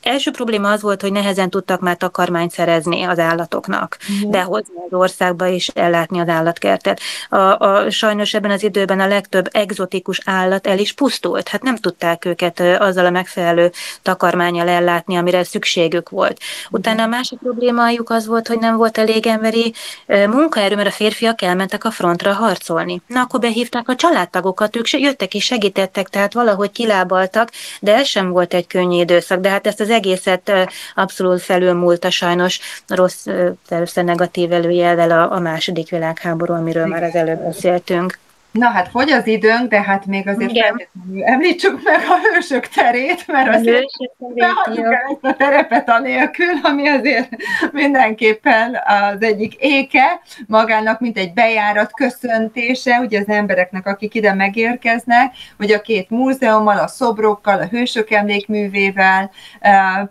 első 0.06 0.30
probléma 0.30 0.70
az 0.70 0.82
volt, 0.82 1.00
hogy 1.00 1.12
nehezen 1.12 1.50
tudtak 1.50 1.80
már 1.80 1.96
takarmányt 1.96 2.50
szerezni 2.50 3.02
az 3.02 3.18
állatoknak, 3.18 3.96
uh-huh. 4.00 4.30
behozni 4.30 4.74
az 4.90 4.98
országba 4.98 5.46
és 5.46 5.68
ellátni 5.68 6.18
az 6.18 6.28
állatkertet. 6.28 7.00
A, 7.28 7.36
a, 7.36 7.90
sajnos 7.90 8.34
ebben 8.34 8.50
az 8.50 8.62
időben 8.62 9.00
a 9.00 9.06
legtöbb 9.06 9.48
egzotikus 9.52 10.20
állat 10.24 10.66
el 10.66 10.78
is 10.78 10.92
pusztult. 10.92 11.48
Hát 11.48 11.62
nem 11.62 11.76
tudták 11.76 12.24
őket 12.24 12.60
azzal 12.60 13.06
a 13.06 13.10
megfelelő 13.10 13.70
takarmányal 14.02 14.68
ellátni, 14.68 15.16
amire 15.16 15.44
szükségük 15.44 16.08
volt. 16.08 16.40
Utána 16.70 17.02
a 17.02 17.06
másik 17.06 17.38
problémájuk 17.38 18.10
az 18.10 18.26
volt, 18.26 18.48
hogy 18.48 18.58
nem 18.58 18.76
volt 18.76 18.98
elég 18.98 19.26
emberi 19.26 19.72
munkaerő, 20.06 20.76
mert 20.76 20.88
a 20.88 20.92
férfiak 20.92 21.42
elmentek 21.42 21.84
a 21.84 21.90
frontra 21.90 22.32
harcolni. 22.32 23.02
Na, 23.06 23.20
akkor 23.20 23.40
behívták 23.40 23.88
a 23.88 23.94
családtagokat, 23.94 24.76
ők 24.76 24.90
jöttek 24.90 25.34
és 25.34 25.44
segítettek, 25.44 26.08
tehát 26.08 26.32
valahogy 26.32 26.70
kilábaltak, 26.70 27.50
de 27.80 27.94
ez 27.94 28.06
sem 28.06 28.30
volt 28.30 28.54
egy 28.54 28.66
könnyű 28.66 29.00
időszak. 29.00 29.40
De 29.40 29.48
hát 29.48 29.66
ezt 29.66 29.80
az 29.80 29.90
egészet 29.96 30.52
abszolút 30.94 31.42
felülmúlta 31.42 32.10
sajnos 32.10 32.60
rossz, 32.86 33.26
persze 33.68 34.02
negatív 34.02 34.52
előjelvel 34.52 35.10
a, 35.10 35.32
a 35.32 35.38
második 35.38 35.90
világháború, 35.90 36.54
amiről 36.54 36.86
már 36.86 37.02
az 37.02 37.14
előbb 37.14 37.42
beszéltünk. 37.42 38.18
Na 38.56 38.68
hát 38.68 38.88
fogy 38.88 39.10
az 39.10 39.26
időnk, 39.26 39.70
de 39.70 39.82
hát 39.82 40.06
még 40.06 40.28
azért 40.28 40.58
feltétlenül 40.58 41.24
említsük 41.24 41.82
meg 41.82 42.00
a 42.08 42.18
hősök 42.28 42.66
terét, 42.66 43.26
mert 43.26 43.54
azért 43.54 43.84
behagyjuk 44.18 44.86
el 44.86 45.02
ezt 45.10 45.24
a 45.24 45.36
terepet 45.36 45.90
anélkül, 45.90 46.52
ami 46.62 46.88
azért 46.88 47.28
mindenképpen 47.72 48.78
az 48.86 49.22
egyik 49.22 49.54
éke 49.54 50.20
magának, 50.46 51.00
mint 51.00 51.18
egy 51.18 51.32
bejárat 51.32 51.92
köszöntése, 51.92 52.98
ugye 52.98 53.20
az 53.20 53.28
embereknek, 53.28 53.86
akik 53.86 54.14
ide 54.14 54.34
megérkeznek, 54.34 55.34
hogy 55.56 55.72
a 55.72 55.80
két 55.80 56.10
múzeummal, 56.10 56.78
a 56.78 56.86
szobrokkal, 56.86 57.60
a 57.60 57.66
hősök 57.66 58.10
emlékművével. 58.10 59.30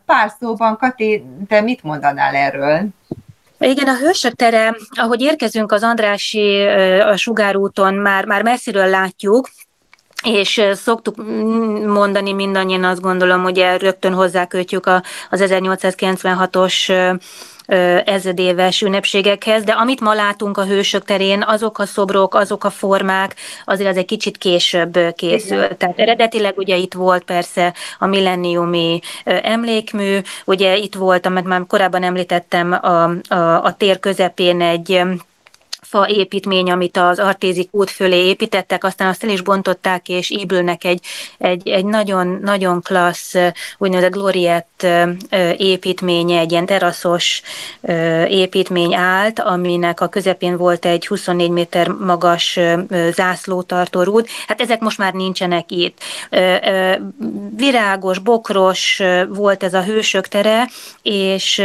Pár 0.06 0.32
szóban, 0.40 0.78
Kati, 0.78 1.26
te 1.48 1.62
mit 1.62 1.84
mondanál 1.84 2.36
erről? 2.36 2.88
Igen, 3.60 3.88
a 3.88 3.98
Hősök 3.98 4.34
tere, 4.34 4.76
ahogy 4.90 5.22
érkezünk 5.22 5.72
az 5.72 5.84
Andrási 5.84 6.62
a 7.00 7.18
Sugárúton, 7.18 7.94
már, 7.94 8.26
már 8.26 8.44
messziről 8.44 8.88
látjuk, 8.88 9.50
és 10.24 10.62
szoktuk 10.74 11.16
mondani 11.86 12.34
mindannyian 12.34 12.84
azt 12.84 13.02
gondolom, 13.02 13.44
hogy 13.44 13.66
rögtön 13.80 14.14
hozzákötjük 14.14 14.86
az 15.30 15.44
1896-os 15.44 17.18
ezredéves 18.06 18.82
ünnepségekhez, 18.82 19.64
de 19.64 19.72
amit 19.72 20.02
ma 20.02 20.14
látunk 20.14 20.58
a 20.58 20.66
hősök 20.66 21.06
terén, 21.06 21.44
azok 21.48 21.80
a 21.80 21.86
szobrok, 21.86 22.36
azok 22.36 22.64
a 22.64 22.70
formák, 22.70 23.36
azért 23.66 23.90
az 23.90 23.98
egy 23.98 24.06
kicsit 24.06 24.38
később 24.38 24.98
készült. 25.16 25.78
Tehát 25.78 26.00
eredetileg 26.00 26.58
ugye 26.58 26.76
itt 26.76 26.94
volt 26.94 27.24
persze 27.24 27.74
a 28.00 28.06
milleniumi 28.06 29.00
emlékmű, 29.24 30.20
ugye 30.46 30.76
itt 30.76 30.96
volt, 30.96 31.26
amit 31.26 31.46
már 31.46 31.62
korábban 31.68 32.04
említettem, 32.04 32.72
a, 32.72 33.04
a, 33.34 33.64
a 33.64 33.76
tér 33.78 34.00
közepén 34.00 34.62
egy 34.62 35.02
fa 35.88 36.10
építmény, 36.10 36.72
amit 36.72 36.98
az 36.98 37.20
Artézik 37.20 37.70
út 37.72 37.90
fölé 37.90 38.26
építettek, 38.28 38.84
aztán 38.84 39.08
azt 39.08 39.24
el 39.24 39.30
is 39.30 39.42
bontották, 39.42 40.10
és 40.10 40.30
épülnek 40.30 40.84
egy, 40.84 41.06
egy, 41.38 41.68
egy 41.68 41.86
nagyon, 41.86 42.40
nagyon 42.44 42.82
klassz, 42.82 43.36
úgynevezett 43.78 44.12
gloriett 44.12 44.88
építménye, 45.58 46.40
egy 46.40 46.52
ilyen 46.52 46.66
teraszos 46.66 47.42
építmény 48.28 48.94
állt, 48.96 49.40
aminek 49.40 50.02
a 50.02 50.08
közepén 50.08 50.58
volt 50.58 50.86
egy 50.86 51.08
24 51.08 51.50
méter 51.50 51.88
magas 51.88 52.60
zászlótartó 53.12 54.02
rúd. 54.02 54.28
Hát 54.48 54.62
ezek 54.62 54.80
most 54.80 54.98
már 54.98 55.14
nincsenek 55.14 55.72
itt. 55.72 55.98
Virágos, 57.56 58.20
bokros 58.20 59.02
volt 59.30 59.64
ez 59.64 59.74
a 59.74 59.84
hősök 59.84 60.28
tere, 60.28 60.68
és 61.02 61.62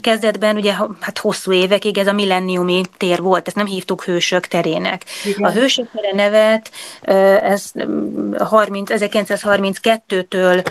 kezdetben 0.00 0.56
ugye 0.56 0.72
hát 1.00 1.18
hosszú 1.18 1.52
évekig 1.52 1.98
ez 1.98 2.06
a 2.06 2.12
milleniumi 2.12 2.82
tér 2.96 3.20
volt, 3.20 3.43
ezt 3.46 3.56
nem 3.56 3.66
hívtuk 3.66 4.04
hősök 4.04 4.46
terének. 4.46 5.04
Igen. 5.24 5.44
A 5.44 5.52
hősök 5.52 5.90
tere 5.94 6.14
nevet 6.14 6.70
ez 7.42 7.72
30, 8.38 8.90
1932-től 8.94 10.64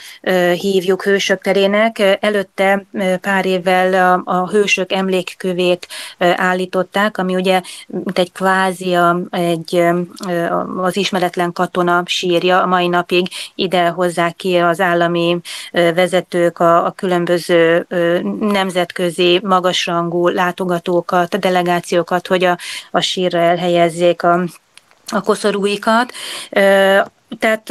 hívjuk 0.59 1.03
hősök 1.03 1.41
terének, 1.41 2.17
előtte 2.19 2.85
pár 3.21 3.45
évvel 3.45 4.21
a, 4.25 4.37
a 4.39 4.49
hősök 4.49 4.91
emlékkövét 4.91 5.87
állították, 6.17 7.17
ami 7.17 7.35
ugye 7.35 7.61
mint 7.87 8.19
egy 8.19 8.31
kvázi 8.31 8.93
a, 8.93 9.19
egy, 9.29 9.83
az 10.77 10.97
ismeretlen 10.97 11.51
katona 11.51 12.03
sírja, 12.05 12.61
a 12.61 12.65
mai 12.65 12.87
napig 12.87 13.27
ide 13.55 13.87
hozzák 13.87 14.35
ki 14.35 14.55
az 14.55 14.79
állami 14.79 15.39
vezetők 15.71 16.59
a, 16.59 16.85
a 16.85 16.91
különböző 16.91 17.85
nemzetközi 18.39 19.39
magasrangú 19.43 20.27
látogatókat, 20.27 21.39
delegációkat, 21.39 22.27
hogy 22.27 22.43
a, 22.43 22.57
a 22.91 22.99
sírra 22.99 23.39
elhelyezzék 23.39 24.23
a, 24.23 24.43
a 25.07 25.21
koszorúikat 25.21 26.13
tehát 27.39 27.69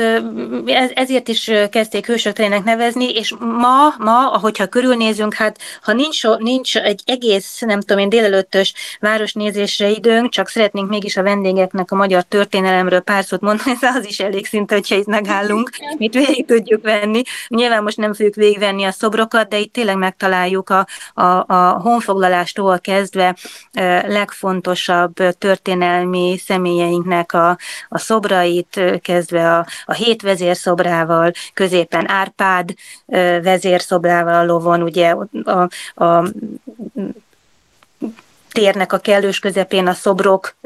ez, 0.67 0.91
ezért 0.95 1.29
is 1.29 1.51
kezdték 1.71 2.07
hősöktelének 2.07 2.65
nevezni, 2.65 3.15
és 3.15 3.35
ma, 3.39 3.95
ma, 3.99 4.31
ahogyha 4.31 4.67
körülnézünk, 4.67 5.35
hát 5.35 5.59
ha 5.83 5.93
nincs, 5.93 6.23
nincs 6.39 6.77
egy 6.77 7.03
egész, 7.05 7.61
nem 7.61 7.81
tudom 7.81 8.03
én, 8.03 8.09
délelőttös 8.09 8.75
városnézésre 9.01 9.89
időnk, 9.89 10.31
csak 10.31 10.49
szeretnénk 10.49 10.89
mégis 10.89 11.17
a 11.17 11.23
vendégeknek 11.23 11.91
a 11.91 11.97
magyar 11.97 12.23
történelemről 12.23 13.01
pár 13.01 13.25
szót 13.25 13.41
mondani, 13.41 13.71
ez 13.81 13.97
az 13.97 14.07
is 14.07 14.21
elég 14.21 14.47
szinte, 14.47 14.75
hogyha 14.75 14.97
itt 14.97 15.07
megállunk, 15.07 15.71
mit 15.99 16.15
végig 16.15 16.47
tudjuk 16.47 16.83
venni. 16.83 17.23
Nyilván 17.49 17.83
most 17.83 17.97
nem 17.97 18.15
fogjuk 18.15 18.35
végigvenni 18.35 18.85
a 18.85 18.91
szobrokat, 18.91 19.49
de 19.49 19.59
itt 19.59 19.73
tényleg 19.73 19.97
megtaláljuk 19.97 20.71
a, 20.71 20.87
a, 21.15 21.45
a 21.47 21.81
honfoglalástól 21.83 22.79
kezdve 22.79 23.37
legfontosabb 24.07 25.15
történelmi 25.39 26.39
személyeinknek 26.45 27.33
a, 27.33 27.59
a 27.89 27.99
szobrait, 27.99 28.81
kezdve 29.03 29.52
a, 29.59 29.67
a 29.85 29.93
hét 29.93 30.23
vezérszobrával, 30.23 31.33
középen 31.55 32.11
Árpád 32.11 32.75
vezérszobrával 33.43 34.35
a 34.35 34.45
lovon, 34.45 34.83
ugye 34.83 35.15
a, 35.45 35.69
a 36.05 36.25
térnek 38.53 38.93
a 38.93 38.99
kellős 38.99 39.39
közepén 39.39 39.87
a 39.87 39.93
szobrok 39.93 40.57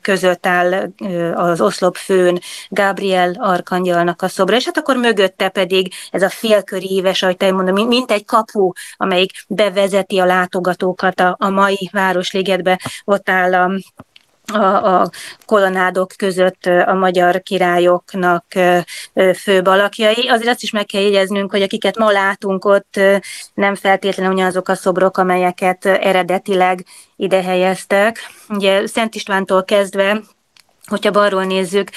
között 0.00 0.46
áll 0.46 0.92
az 1.34 1.60
oszlop 1.60 1.96
főn 1.96 2.40
Gabriel 2.68 3.32
arkangyalnak 3.38 4.22
a 4.22 4.28
szobra, 4.28 4.56
és 4.56 4.64
hát 4.64 4.78
akkor 4.78 4.96
mögötte 4.96 5.48
pedig 5.48 5.92
ez 6.10 6.22
a 6.22 6.28
félköríves, 6.28 7.22
ahogy 7.22 7.36
te 7.36 7.52
mondom, 7.52 7.86
mint 7.86 8.10
egy 8.10 8.24
kapu, 8.24 8.72
amelyik 8.96 9.30
bevezeti 9.48 10.18
a 10.18 10.24
látogatókat 10.24 11.20
a, 11.20 11.36
a 11.38 11.48
mai 11.48 11.88
Városligetbe, 11.92 12.80
ott 13.04 13.28
áll 13.28 13.54
a 13.54 13.70
a, 14.52 15.00
a 15.00 15.10
kolonádok 15.46 16.12
között 16.16 16.66
a 16.66 16.94
magyar 16.94 17.42
királyoknak 17.42 18.44
főbb 19.34 19.66
alakjai. 19.66 20.28
Azért 20.28 20.50
azt 20.50 20.62
is 20.62 20.70
meg 20.70 20.86
kell 20.86 21.02
jegyeznünk, 21.02 21.50
hogy 21.50 21.62
akiket 21.62 21.98
ma 21.98 22.10
látunk 22.10 22.64
ott, 22.64 23.00
nem 23.54 23.74
feltétlenül 23.74 24.32
ugyanazok 24.32 24.68
a 24.68 24.74
szobrok, 24.74 25.16
amelyeket 25.16 25.86
eredetileg 25.86 26.84
ide 27.16 27.42
helyeztek. 27.42 28.18
Ugye 28.48 28.86
Szent 28.86 29.14
Istvántól 29.14 29.64
kezdve 29.64 30.22
hogyha 30.86 31.10
balról 31.10 31.44
nézzük, 31.44 31.88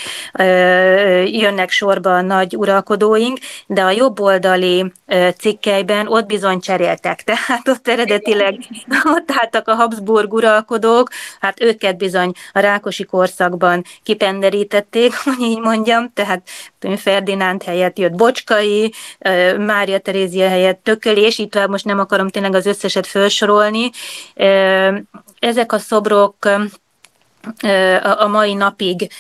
jönnek 1.25 1.69
sorba 1.69 2.15
a 2.15 2.21
nagy 2.21 2.55
uralkodóink, 2.55 3.39
de 3.67 3.81
a 3.81 3.91
jobb 3.91 4.19
oldali 4.19 4.91
cikkeiben 5.37 6.07
ott 6.07 6.25
bizony 6.25 6.59
cseréltek. 6.59 7.23
Tehát 7.27 7.67
ott 7.67 7.87
eredetileg 7.87 8.57
ott 9.03 9.31
álltak 9.41 9.67
a 9.67 9.75
Habsburg 9.75 10.33
uralkodók, 10.33 11.09
hát 11.39 11.61
őket 11.61 11.97
bizony 11.97 12.31
a 12.53 12.59
Rákosi 12.59 13.03
korszakban 13.03 13.83
kipenderítették, 14.03 15.15
hogy 15.23 15.39
így 15.39 15.59
mondjam, 15.59 16.11
tehát 16.13 16.49
Ferdinánd 16.95 17.63
helyett 17.63 17.99
jött 17.99 18.15
Bocskai, 18.15 18.93
Mária 19.57 19.99
Terézia 19.99 20.47
helyett 20.47 20.83
Tököli, 20.83 21.21
és 21.21 21.37
itt 21.37 21.67
most 21.67 21.85
nem 21.85 21.99
akarom 21.99 22.27
tényleg 22.27 22.55
az 22.55 22.65
összeset 22.65 23.07
felsorolni. 23.07 23.89
Ezek 25.39 25.71
a 25.71 25.77
szobrok 25.77 26.35
a 28.17 28.27
mai 28.27 28.53
napig 28.53 29.11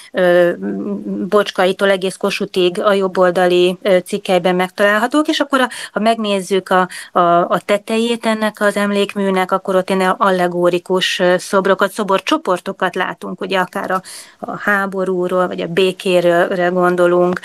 Bocskaitól 1.29 1.89
egész 1.89 2.15
Kosutig 2.15 2.81
a 2.81 2.93
jobboldali 2.93 3.77
cikkeiben 4.05 4.55
megtalálhatók, 4.55 5.27
és 5.27 5.39
akkor 5.39 5.67
ha 5.91 5.99
megnézzük 5.99 6.69
a, 6.69 6.87
a, 7.11 7.19
a 7.49 7.61
tetejét 7.65 8.25
ennek 8.25 8.61
az 8.61 8.75
emlékműnek, 8.75 9.51
akkor 9.51 9.75
ott 9.75 9.89
ilyen 9.89 10.09
allegórikus 10.09 11.21
szobrokat, 11.37 11.91
szoborcsoportokat 11.91 12.95
látunk, 12.95 13.41
ugye 13.41 13.59
akár 13.59 13.91
a, 13.91 14.01
a 14.39 14.57
háborúról, 14.57 15.47
vagy 15.47 15.61
a 15.61 15.67
békéről 15.67 16.71
gondolunk, 16.71 17.39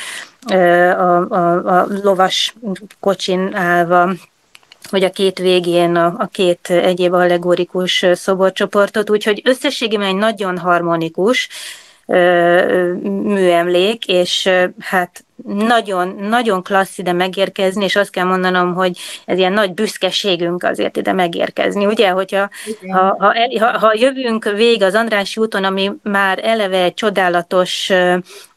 a, 0.46 0.54
a, 1.32 1.78
a 1.78 1.86
lovas 2.02 2.54
kocsin 3.00 3.54
állva, 3.54 4.12
vagy 4.92 5.04
a 5.04 5.10
két 5.10 5.38
végén 5.38 5.96
a, 5.96 6.14
a 6.18 6.26
két 6.32 6.70
egyéb 6.70 7.12
allegorikus 7.12 8.06
szoborcsoportot, 8.12 9.10
úgyhogy 9.10 9.40
összességében 9.44 10.06
egy 10.06 10.14
nagyon 10.14 10.58
harmonikus 10.58 11.48
műemlék, 13.02 14.06
és 14.06 14.50
hát 14.78 15.24
nagyon, 15.46 16.16
nagyon 16.28 16.62
klassz 16.62 16.98
ide 16.98 17.12
megérkezni, 17.12 17.84
és 17.84 17.96
azt 17.96 18.10
kell 18.10 18.24
mondanom, 18.24 18.74
hogy 18.74 18.98
ez 19.24 19.38
ilyen 19.38 19.52
nagy 19.52 19.74
büszkeségünk 19.74 20.62
azért 20.62 20.96
ide 20.96 21.12
megérkezni, 21.12 21.86
ugye, 21.86 22.08
hogyha 22.08 22.48
ha, 22.90 23.16
ha, 23.18 23.34
ha, 23.58 23.78
ha 23.78 23.92
jövünk 23.94 24.44
végig 24.44 24.82
az 24.82 24.94
András 24.94 25.36
úton, 25.36 25.64
ami 25.64 25.92
már 26.02 26.38
eleve 26.42 26.82
egy 26.82 26.94
csodálatos 26.94 27.90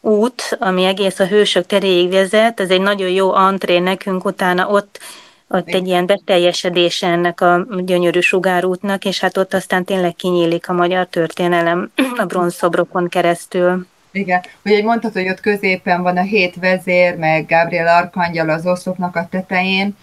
út, 0.01 0.57
ami 0.59 0.83
egész 0.83 1.19
a 1.19 1.27
hősök 1.27 1.65
teréig 1.65 2.09
vezet, 2.09 2.59
ez 2.59 2.69
egy 2.69 2.81
nagyon 2.81 3.09
jó 3.09 3.31
antré 3.33 3.79
nekünk, 3.79 4.25
utána 4.25 4.67
ott 4.67 4.99
ott 5.55 5.67
egy 5.67 5.87
ilyen 5.87 6.05
beteljesedése 6.05 7.07
ennek 7.07 7.41
a 7.41 7.65
gyönyörű 7.85 8.19
sugárútnak, 8.19 9.05
és 9.05 9.19
hát 9.19 9.37
ott 9.37 9.53
aztán 9.53 9.83
tényleg 9.83 10.15
kinyílik 10.15 10.69
a 10.69 10.73
magyar 10.73 11.05
történelem 11.05 11.91
a 12.21 12.25
bronzszobrokon 12.25 13.09
keresztül. 13.09 13.87
Igen, 14.11 14.41
ugye 14.65 14.83
mondtad, 14.83 15.13
hogy 15.13 15.29
ott 15.29 15.39
középen 15.39 16.01
van 16.01 16.17
a 16.17 16.21
hét 16.21 16.55
vezér, 16.55 17.17
meg 17.17 17.45
Gabriel 17.47 17.97
Arkangyal 17.97 18.49
az 18.49 18.65
oszlopnak 18.65 19.15
a 19.15 19.27
tetején, 19.29 19.95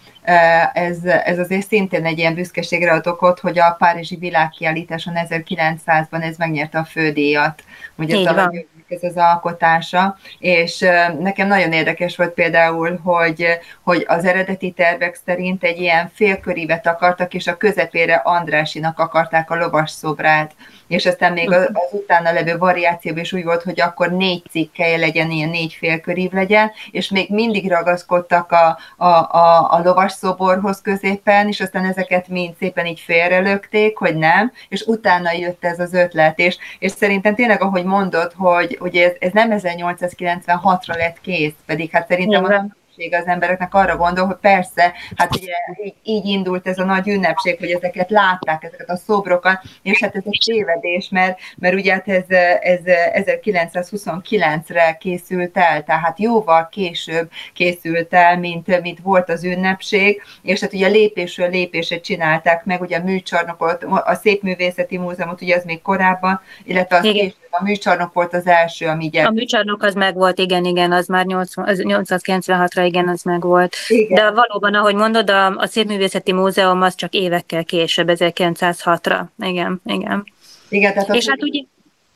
ez, 0.73 0.97
ez 1.03 1.39
azért 1.39 1.67
szintén 1.67 2.05
egy 2.05 2.17
ilyen 2.17 2.33
büszkeségre 2.33 2.91
ad 2.91 3.07
okot, 3.07 3.39
hogy 3.39 3.59
a 3.59 3.75
Párizsi 3.77 4.15
világkiállításon 4.15 5.13
1900-ban 5.15 6.23
ez 6.23 6.37
megnyerte 6.37 6.79
a 6.79 6.83
fődíjat. 6.83 7.63
Ugye 7.95 8.29
ez 8.29 8.37
a 8.37 8.51
ez 8.89 9.03
az 9.03 9.17
alkotása, 9.17 10.17
és 10.39 10.79
nekem 11.19 11.47
nagyon 11.47 11.71
érdekes 11.71 12.15
volt 12.15 12.33
például, 12.33 12.99
hogy, 13.03 13.47
hogy 13.81 14.05
az 14.07 14.25
eredeti 14.25 14.71
tervek 14.71 15.19
szerint 15.25 15.63
egy 15.63 15.79
ilyen 15.79 16.11
félkörívet 16.13 16.87
akartak, 16.87 17.33
és 17.33 17.47
a 17.47 17.57
közepére 17.57 18.15
Andrásinak 18.15 18.99
akarták 18.99 19.51
a 19.51 19.55
lovas 19.55 19.91
szobrát, 19.91 20.51
és 20.87 21.05
aztán 21.05 21.33
még 21.33 21.51
az, 21.51 21.69
az 21.73 21.89
utána 21.91 22.31
levő 22.31 22.57
variációban 22.57 23.21
is 23.21 23.33
úgy 23.33 23.43
volt, 23.43 23.63
hogy 23.63 23.81
akkor 23.81 24.11
négy 24.11 24.43
cikkelje 24.49 24.97
legyen, 24.97 25.31
ilyen 25.31 25.49
négy 25.49 25.73
félkörív 25.73 26.31
legyen, 26.31 26.71
és 26.91 27.09
még 27.09 27.29
mindig 27.29 27.69
ragaszkodtak 27.69 28.51
a, 28.51 28.77
a, 28.97 29.07
a, 29.07 29.71
a 29.71 29.81
lovas 29.83 30.11
szoborhoz 30.11 30.81
középen, 30.81 31.47
és 31.47 31.59
aztán 31.61 31.85
ezeket 31.85 32.27
mind 32.27 32.55
szépen 32.59 32.85
így 32.85 32.99
félrelökték, 32.99 33.97
hogy 33.97 34.15
nem, 34.15 34.51
és 34.69 34.81
utána 34.81 35.31
jött 35.31 35.65
ez 35.65 35.79
az 35.79 35.93
ötlet, 35.93 36.39
és, 36.39 36.57
és 36.79 36.91
szerintem 36.91 37.35
tényleg, 37.35 37.61
ahogy 37.61 37.83
mondod, 37.83 38.33
hogy, 38.35 38.77
hogy 38.79 38.95
ez, 38.95 39.11
ez 39.19 39.31
nem 39.31 39.49
1896-ra 39.51 40.97
lett 40.97 41.21
kész, 41.21 41.53
pedig 41.65 41.91
hát 41.91 42.07
szerintem 42.07 42.43
Igen 42.43 42.81
ünnepség 42.97 43.13
az 43.13 43.27
embereknek 43.27 43.73
arra 43.73 43.97
gondol, 43.97 44.25
hogy 44.25 44.35
persze, 44.41 44.93
hát 45.15 45.35
ugye 45.35 45.53
így, 45.83 45.93
így 46.03 46.25
indult 46.25 46.67
ez 46.67 46.79
a 46.79 46.83
nagy 46.83 47.07
ünnepség, 47.07 47.59
hogy 47.59 47.69
ezeket 47.69 48.09
látták, 48.09 48.63
ezeket 48.63 48.89
a 48.89 48.95
szobrokat, 48.95 49.61
és 49.81 49.99
hát 49.99 50.15
ez 50.15 50.21
egy 50.25 50.41
tévedés, 50.45 51.09
mert, 51.09 51.39
mert 51.57 51.75
ugye 51.75 51.93
hát 51.93 52.07
ez, 52.07 52.29
ez 52.61 52.79
1929-re 53.25 54.97
készült 54.99 55.57
el, 55.57 55.83
tehát 55.83 56.19
jóval 56.19 56.69
később 56.71 57.29
készült 57.53 58.13
el, 58.13 58.39
mint, 58.39 58.81
mint 58.81 58.99
volt 58.99 59.29
az 59.29 59.43
ünnepség, 59.43 60.21
és 60.41 60.59
hát 60.59 60.73
ugye 60.73 60.87
lépésről 60.87 61.49
lépésre 61.49 61.99
csinálták 61.99 62.65
meg, 62.65 62.81
ugye 62.81 62.97
a 62.97 63.03
műcsarnokot, 63.03 63.83
a 63.83 64.15
Szépművészeti 64.15 64.97
Múzeumot, 64.97 65.41
ugye 65.41 65.55
az 65.55 65.63
még 65.63 65.81
korábban, 65.81 66.41
illetve 66.63 66.95
az 66.95 67.01
később 67.01 67.42
a 67.59 67.63
műcsarnok 67.63 68.13
volt 68.13 68.33
az 68.33 68.47
első, 68.47 68.85
ami 68.87 69.05
ugye... 69.05 69.23
A 69.23 69.31
műcsarnok 69.31 69.83
az 69.83 69.93
meg 69.93 70.15
volt, 70.15 70.39
igen, 70.39 70.65
igen, 70.65 70.91
az 70.91 71.07
már 71.07 71.25
896-ra, 71.27 72.83
igen, 72.85 73.07
az 73.07 73.21
meg 73.21 73.41
volt. 73.41 73.75
Igen. 73.87 74.15
De 74.15 74.31
valóban, 74.31 74.73
ahogy 74.73 74.95
mondod, 74.95 75.29
a, 75.29 75.45
a 75.45 75.65
Szépművészeti 75.65 76.33
Múzeum 76.33 76.81
az 76.81 76.95
csak 76.95 77.13
évekkel 77.13 77.63
később, 77.63 78.07
1906-ra. 78.11 79.23
Igen, 79.39 79.81
igen. 79.85 80.25
Igen, 80.69 80.93
tehát 80.93 81.15
És 81.15 81.27
hát 81.29 81.43
ugye... 81.43 81.61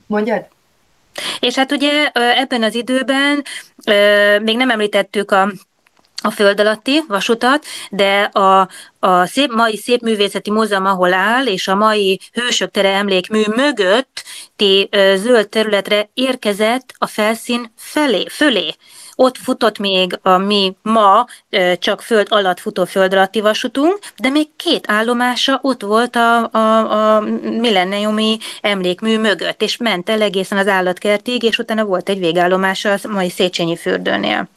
Mondjad? 0.06 0.46
És 1.40 1.56
hát 1.56 1.72
ugye 1.72 2.12
ebben 2.14 2.64
az 2.64 2.76
időben 2.76 3.44
még 4.42 4.58
nem 4.58 4.70
említettük 4.70 5.32
a 5.32 5.52
a 6.22 6.32
föld 6.32 6.60
alatti 6.60 7.04
vasutat, 7.08 7.66
de 7.90 8.22
a, 8.22 8.70
a 9.00 9.26
szép, 9.26 9.54
mai 9.54 9.78
Szépművészeti 9.78 10.52
Múzeum, 10.52 10.86
ahol 10.86 11.14
áll, 11.14 11.46
és 11.46 11.68
a 11.68 11.76
mai 11.76 12.20
Hősök 12.34 12.72
tere 12.72 12.94
emlékmű 12.94 13.44
mögötti 14.58 14.90
zöld 15.16 15.50
területre 15.50 16.10
érkezett 16.14 16.94
a 16.98 17.08
felszín 17.08 17.72
felé, 17.76 18.26
fölé. 18.30 18.74
Ott 19.16 19.38
futott 19.38 19.80
még 19.80 20.20
a 20.22 20.38
mi 20.38 20.76
ma 20.82 21.26
csak 21.80 22.02
föld 22.02 22.28
alatt 22.30 22.60
futó 22.60 22.86
föld 22.86 23.14
alatti 23.14 23.42
vasutunk, 23.42 24.00
de 24.18 24.30
még 24.30 24.48
két 24.56 24.86
állomása 24.88 25.60
ott 25.62 25.82
volt 25.82 26.16
a, 26.16 26.52
a, 26.52 27.16
a 27.16 27.22
milleniumi 27.60 28.38
emlékmű 28.62 29.20
mögött, 29.20 29.62
és 29.62 29.78
ment 29.78 30.10
el 30.10 30.22
egészen 30.22 30.58
az 30.58 30.68
állatkertig, 30.68 31.44
és 31.44 31.58
utána 31.58 31.86
volt 31.86 32.10
egy 32.10 32.20
végállomása 32.20 32.92
a 32.92 33.08
mai 33.08 33.30
Széchenyi 33.30 33.78
fürdőnél. 33.78 34.48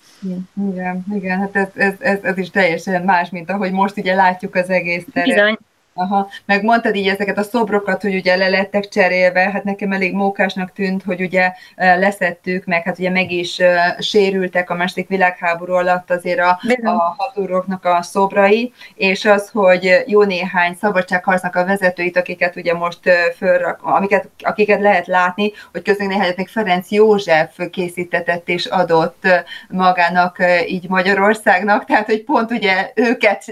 Igen, 0.71 1.05
igen, 1.15 1.39
hát 1.39 1.57
ez, 1.57 1.69
ez, 1.75 1.93
ez, 1.99 2.19
ez 2.23 2.39
is 2.39 2.51
teljesen 2.51 3.03
más, 3.03 3.31
mint 3.31 3.51
ahogy 3.51 3.73
most 3.73 3.97
ugye 3.97 4.15
látjuk 4.15 4.55
az 4.55 4.69
egész 4.69 5.05
teret. 5.13 5.29
Bizony. 5.29 5.59
Aha, 5.95 6.29
meg 6.45 6.63
mondtad 6.63 6.95
így 6.95 7.09
ezeket 7.09 7.39
a 7.39 7.43
szobrokat, 7.43 8.03
hogy 8.03 8.15
ugye 8.15 8.37
le 8.37 8.49
lettek 8.49 8.89
cserélve, 8.89 9.51
hát 9.51 9.65
nekem 9.65 9.93
elég 9.93 10.15
mókásnak 10.15 10.73
tűnt, 10.73 11.03
hogy 11.03 11.21
ugye 11.21 11.53
leszettük, 11.77 12.65
meg 12.65 12.83
hát 12.83 12.99
ugye 12.99 13.11
meg 13.11 13.31
is 13.31 13.61
sérültek 13.99 14.71
a 14.71 14.75
második 14.75 15.09
világháború 15.09 15.73
alatt 15.73 16.11
azért 16.11 16.39
a, 16.39 16.59
a 16.83 17.15
hadúroknak 17.19 17.85
a 17.85 18.03
szobrai, 18.03 18.73
és 18.95 19.25
az, 19.25 19.49
hogy 19.49 20.03
jó 20.07 20.23
néhány 20.23 20.77
szabadságharcnak 20.81 21.57
a 21.57 21.65
vezetőit, 21.65 22.17
akiket 22.17 22.57
ugye 22.57 22.75
most 22.75 23.01
fölrak, 23.37 23.83
amiket, 23.83 24.29
akiket 24.39 24.81
lehet 24.81 25.07
látni, 25.07 25.53
hogy 25.73 25.83
közben 25.83 26.07
néhányat 26.07 26.37
még 26.37 26.49
Ferenc 26.49 26.91
József 26.91 27.59
készítetett 27.71 28.49
és 28.49 28.67
adott 28.67 29.27
magának 29.69 30.37
így 30.67 30.89
Magyarországnak, 30.89 31.85
tehát 31.85 32.07
hogy 32.07 32.25
pont 32.25 32.51
ugye 32.51 32.91
őket, 32.95 33.45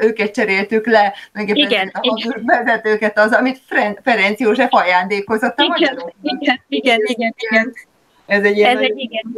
őket 0.00 0.34
cseréltük 0.34 0.86
le, 0.86 1.14
meg 1.46 1.56
igen, 1.56 1.90
a 1.92 1.98
igen. 2.02 2.42
vezetőket 2.44 3.18
az, 3.18 3.32
amit 3.32 3.60
Ferenc 4.02 4.40
József 4.40 4.72
ajándékozott 4.72 5.58
a 5.58 5.62
igen, 5.62 5.68
magyaroknak. 5.68 6.14
Igen, 6.22 6.60
igen, 6.68 6.98
igen, 7.04 7.34
igen. 7.50 7.72
Ez 8.26 8.42
egy 8.44 8.56
ilyen 8.56 8.76
ez 8.76 8.82
egy, 8.82 8.98
igen. 8.98 9.34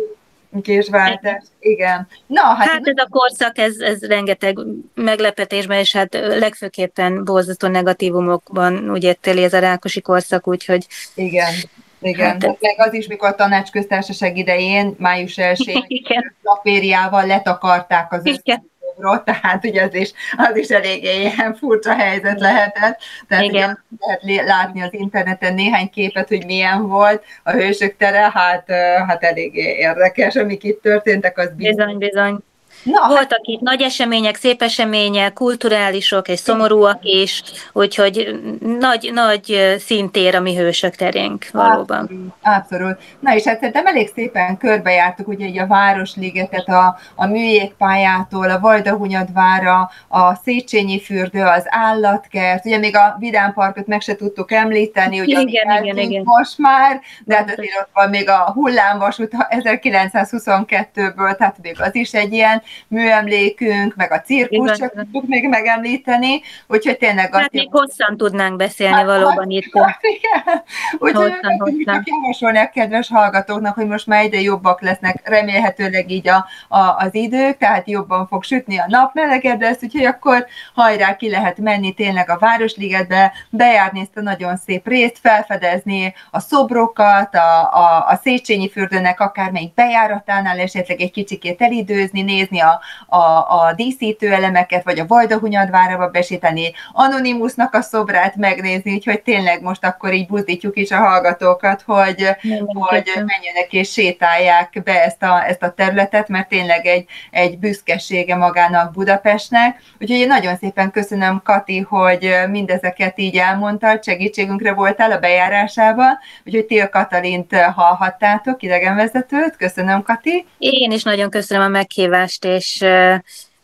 késváltás. 0.63 1.43
Igen. 1.61 2.09
Na, 2.27 2.43
hát, 2.43 2.69
hát 2.69 2.87
ez 2.87 2.97
a 2.97 3.09
korszak, 3.11 3.59
ez, 3.59 3.79
ez 3.79 4.03
rengeteg 4.03 4.59
meglepetésben, 4.95 5.79
és 5.79 5.93
hát 5.93 6.15
legfőképpen 6.15 7.25
borzasztó 7.25 7.69
negatívumokban 7.69 8.91
úgy 8.91 9.19
teli 9.21 9.43
ez 9.43 9.53
a 9.53 9.59
Rákosi 9.59 10.01
korszak, 10.01 10.49
úgyhogy... 10.49 10.87
Igen. 11.15 11.53
Igen, 12.01 12.27
hát, 12.27 12.45
hát 12.45 12.61
meg 12.61 12.75
az 12.77 12.95
is, 12.95 13.07
mikor 13.07 13.29
a 13.29 13.35
tanácsköztársaság 13.35 14.37
idején, 14.37 14.95
május 14.99 15.35
1-én 15.37 16.35
lapériával 16.43 17.27
letakarták 17.27 18.13
az 18.13 18.21
összes 18.25 18.61
euró, 18.99 19.19
tehát 19.25 19.65
ugye 19.65 19.83
az 19.83 19.95
is, 19.95 20.13
az 20.37 20.57
is 20.57 20.69
eléggé 20.69 21.21
ilyen 21.21 21.55
furcsa 21.55 21.95
helyzet 21.95 22.41
lehetett. 22.41 23.01
Tehát 23.29 23.45
Igen. 23.45 23.85
Ugye 24.23 24.43
lehet 24.45 24.49
látni 24.59 24.83
az 24.83 24.93
interneten 24.93 25.55
néhány 25.55 25.91
képet, 25.91 26.29
hogy 26.29 26.45
milyen 26.47 26.89
volt 26.89 27.25
a 27.43 27.51
hősök 27.51 27.97
tere, 27.97 28.31
hát, 28.35 28.71
hát 29.07 29.25
eléggé 29.25 29.77
érdekes, 29.77 30.37
amik 30.37 30.65
itt 30.65 30.83
történtek, 30.83 31.39
az 31.39 31.51
bizony. 31.57 31.75
Bizony, 31.75 31.99
bizony. 31.99 32.39
Na, 32.83 33.01
hát- 33.01 33.11
Voltak 33.11 33.31
hát... 33.31 33.41
itt 33.43 33.61
nagy 33.61 33.83
események, 33.83 34.37
szép 34.37 34.63
események, 34.63 35.33
kulturálisok 35.33 36.29
és 36.29 36.39
szomorúak 36.39 36.99
is, 37.01 37.43
úgyhogy 37.73 38.41
nagy, 38.79 39.11
nagy 39.15 39.77
szintér 39.79 40.35
a 40.35 40.41
mi 40.41 40.57
hősök 40.57 40.95
terénk 40.95 41.47
valóban. 41.53 41.99
Abszolút, 41.99 42.33
abszolút. 42.43 42.99
Na 43.21 43.35
és 43.35 43.45
hát 43.45 43.59
szerintem 43.59 43.87
elég 43.87 44.11
szépen 44.15 44.57
körbejártuk 44.57 45.29
ugye 45.29 45.47
így 45.47 45.59
a 45.59 45.67
Városligetet, 45.67 46.69
a, 46.69 46.99
a 47.15 47.27
műjégpályától, 47.27 48.51
a 48.51 48.61
Vajdahunyadvára, 48.61 49.91
a 50.09 50.35
Széchenyi 50.35 51.01
fürdő, 51.01 51.43
az 51.43 51.65
állatkert, 51.67 52.65
ugye 52.65 52.79
még 52.79 52.97
a 52.97 53.17
Vidám 53.19 53.53
Parkot 53.53 53.87
meg 53.87 54.01
se 54.01 54.17
tudtuk 54.17 54.53
említeni, 54.53 55.21
ugye 55.21 55.41
igen, 55.41 55.85
igen, 55.85 55.99
igen. 55.99 56.23
most 56.25 56.59
már, 56.59 57.01
de 57.25 57.37
hát 57.37 57.51
azért 57.51 57.81
ott 57.81 57.91
van 57.93 58.09
még 58.09 58.29
a 58.29 58.51
hullámvasút 58.55 59.33
1922-ből, 59.49 61.37
tehát 61.37 61.57
még 61.63 61.77
az 61.81 61.95
is 61.95 62.13
egy 62.13 62.33
ilyen 62.33 62.63
műemlékünk, 62.89 63.95
meg 63.97 64.13
a 64.13 64.21
cirkus, 64.21 64.79
csak 64.79 64.93
tudjuk 64.95 65.27
még 65.27 65.49
megemlíteni, 65.49 66.41
úgyhogy 66.67 66.97
tényleg... 66.97 67.35
Hát 67.35 67.53
még 67.53 67.69
hosszan 67.71 68.17
tudnánk 68.17 68.57
beszélni 68.57 68.95
hát, 68.95 69.05
valóban 69.05 69.37
hát, 69.37 69.51
itt. 69.51 69.65
Igen. 70.17 70.63
Úgyhogy 70.99 71.33
hosszan, 71.59 72.03
javasolni 72.05 72.59
a 72.59 72.71
kedves 72.71 73.09
hallgatóknak, 73.09 73.75
hogy 73.75 73.87
most 73.87 74.07
már 74.07 74.23
egyre 74.23 74.41
jobbak 74.41 74.81
lesznek 74.81 75.29
remélhetőleg 75.29 76.11
így 76.11 76.29
a, 76.29 76.47
a, 76.69 76.97
az 76.99 77.15
idők, 77.15 77.57
tehát 77.57 77.89
jobban 77.89 78.27
fog 78.27 78.45
sütni 78.45 78.79
a 78.79 78.85
nap, 78.89 79.15
melegebb 79.15 79.61
lesz, 79.61 79.83
úgyhogy 79.83 80.05
akkor 80.05 80.47
hajrá 80.75 81.17
ki 81.17 81.31
lehet 81.31 81.59
menni 81.59 81.93
tényleg 81.93 82.31
a 82.31 82.39
Városligetbe, 82.39 83.33
bejárni 83.51 84.01
ezt 84.01 84.17
a 84.17 84.21
nagyon 84.21 84.57
szép 84.57 84.89
részt, 84.89 85.19
felfedezni 85.19 86.15
a 86.31 86.41
szobrokat, 86.41 87.35
a, 87.35 87.61
a, 87.61 88.07
a 88.09 88.21
Széchenyi 88.23 88.71
fürdőnek 88.71 89.21
akármelyik 89.21 89.75
bejáratánál 89.75 90.59
esetleg 90.59 91.01
egy 91.01 91.11
kicsikét 91.11 91.63
elidőzni, 91.63 92.23
nézni 92.23 92.58
a, 92.61 92.81
a, 93.07 93.21
a 93.67 93.73
díszítő 93.77 94.33
elemeket, 94.33 94.85
vagy 94.85 94.99
a 94.99 95.07
Vajdahunyadvárába 95.07 96.09
beséteni, 96.09 96.73
Anonymusnak 96.93 97.75
a 97.75 97.81
szobrát 97.81 98.37
megnézni, 98.37 98.93
úgyhogy 98.93 99.23
tényleg 99.23 99.63
most 99.63 99.85
akkor 99.85 100.13
így 100.13 100.27
buzdítjuk 100.27 100.77
is 100.77 100.91
a 100.91 100.97
hallgatókat, 100.97 101.83
hogy, 101.87 102.37
hogy 102.73 103.13
menjenek 103.15 103.69
és 103.71 103.93
sétálják 103.93 104.81
be 104.85 105.05
ezt 105.05 105.23
a, 105.23 105.47
ezt 105.49 105.63
a 105.63 105.73
területet, 105.73 106.29
mert 106.29 106.49
tényleg 106.49 106.87
egy, 106.87 107.05
egy 107.31 107.59
büszkesége 107.59 108.37
magának 108.37 108.93
Budapestnek. 108.93 109.83
Úgyhogy 110.01 110.19
én 110.19 110.27
nagyon 110.27 110.57
szépen 110.57 110.91
köszönöm, 110.91 111.43
Kati, 111.45 111.79
hogy 111.79 112.37
mindezeket 112.51 113.19
így 113.19 113.37
elmondtad, 113.37 114.05
segítségünkre 114.05 114.73
voltál 114.73 115.13
a 115.13 115.19
bejárásában, 115.19 116.19
úgyhogy 116.45 116.65
Tél 116.65 116.89
Katalint 116.89 117.55
hallhattátok, 117.55 118.63
idegenvezetőt. 118.63 119.57
Köszönöm, 119.57 120.03
Kati. 120.03 120.47
Én 120.59 120.91
is 120.91 121.03
nagyon 121.03 121.31
köszönöm 121.31 121.65
a 121.65 121.69
meghívást, 121.69 122.45
és 122.55 122.85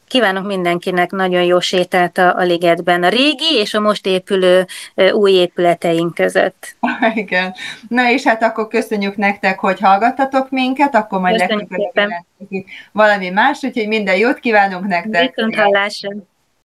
kívánok 0.08 0.46
mindenkinek 0.46 1.10
nagyon 1.10 1.42
jó 1.42 1.60
sétát 1.60 2.18
a, 2.18 2.36
a 2.36 2.42
ligetben, 2.42 3.02
a 3.02 3.08
régi 3.08 3.54
és 3.54 3.74
a 3.74 3.80
most 3.80 4.06
épülő 4.06 4.66
új 5.12 5.32
épületeink 5.32 6.14
között. 6.14 6.76
Igen. 7.14 7.54
Na 7.88 8.10
és 8.10 8.22
hát 8.22 8.42
akkor 8.42 8.68
köszönjük 8.68 9.16
nektek, 9.16 9.58
hogy 9.58 9.80
hallgattatok 9.80 10.50
minket, 10.50 10.94
akkor 10.94 11.20
majd 11.20 11.38
legközelebb 11.38 12.24
valami 12.92 13.28
más, 13.28 13.62
úgyhogy 13.62 13.88
minden 13.88 14.16
jót 14.16 14.38
kívánunk 14.38 14.86
nektek. 14.86 15.34
Viszont 15.34 15.54
hallásra. 15.54 16.10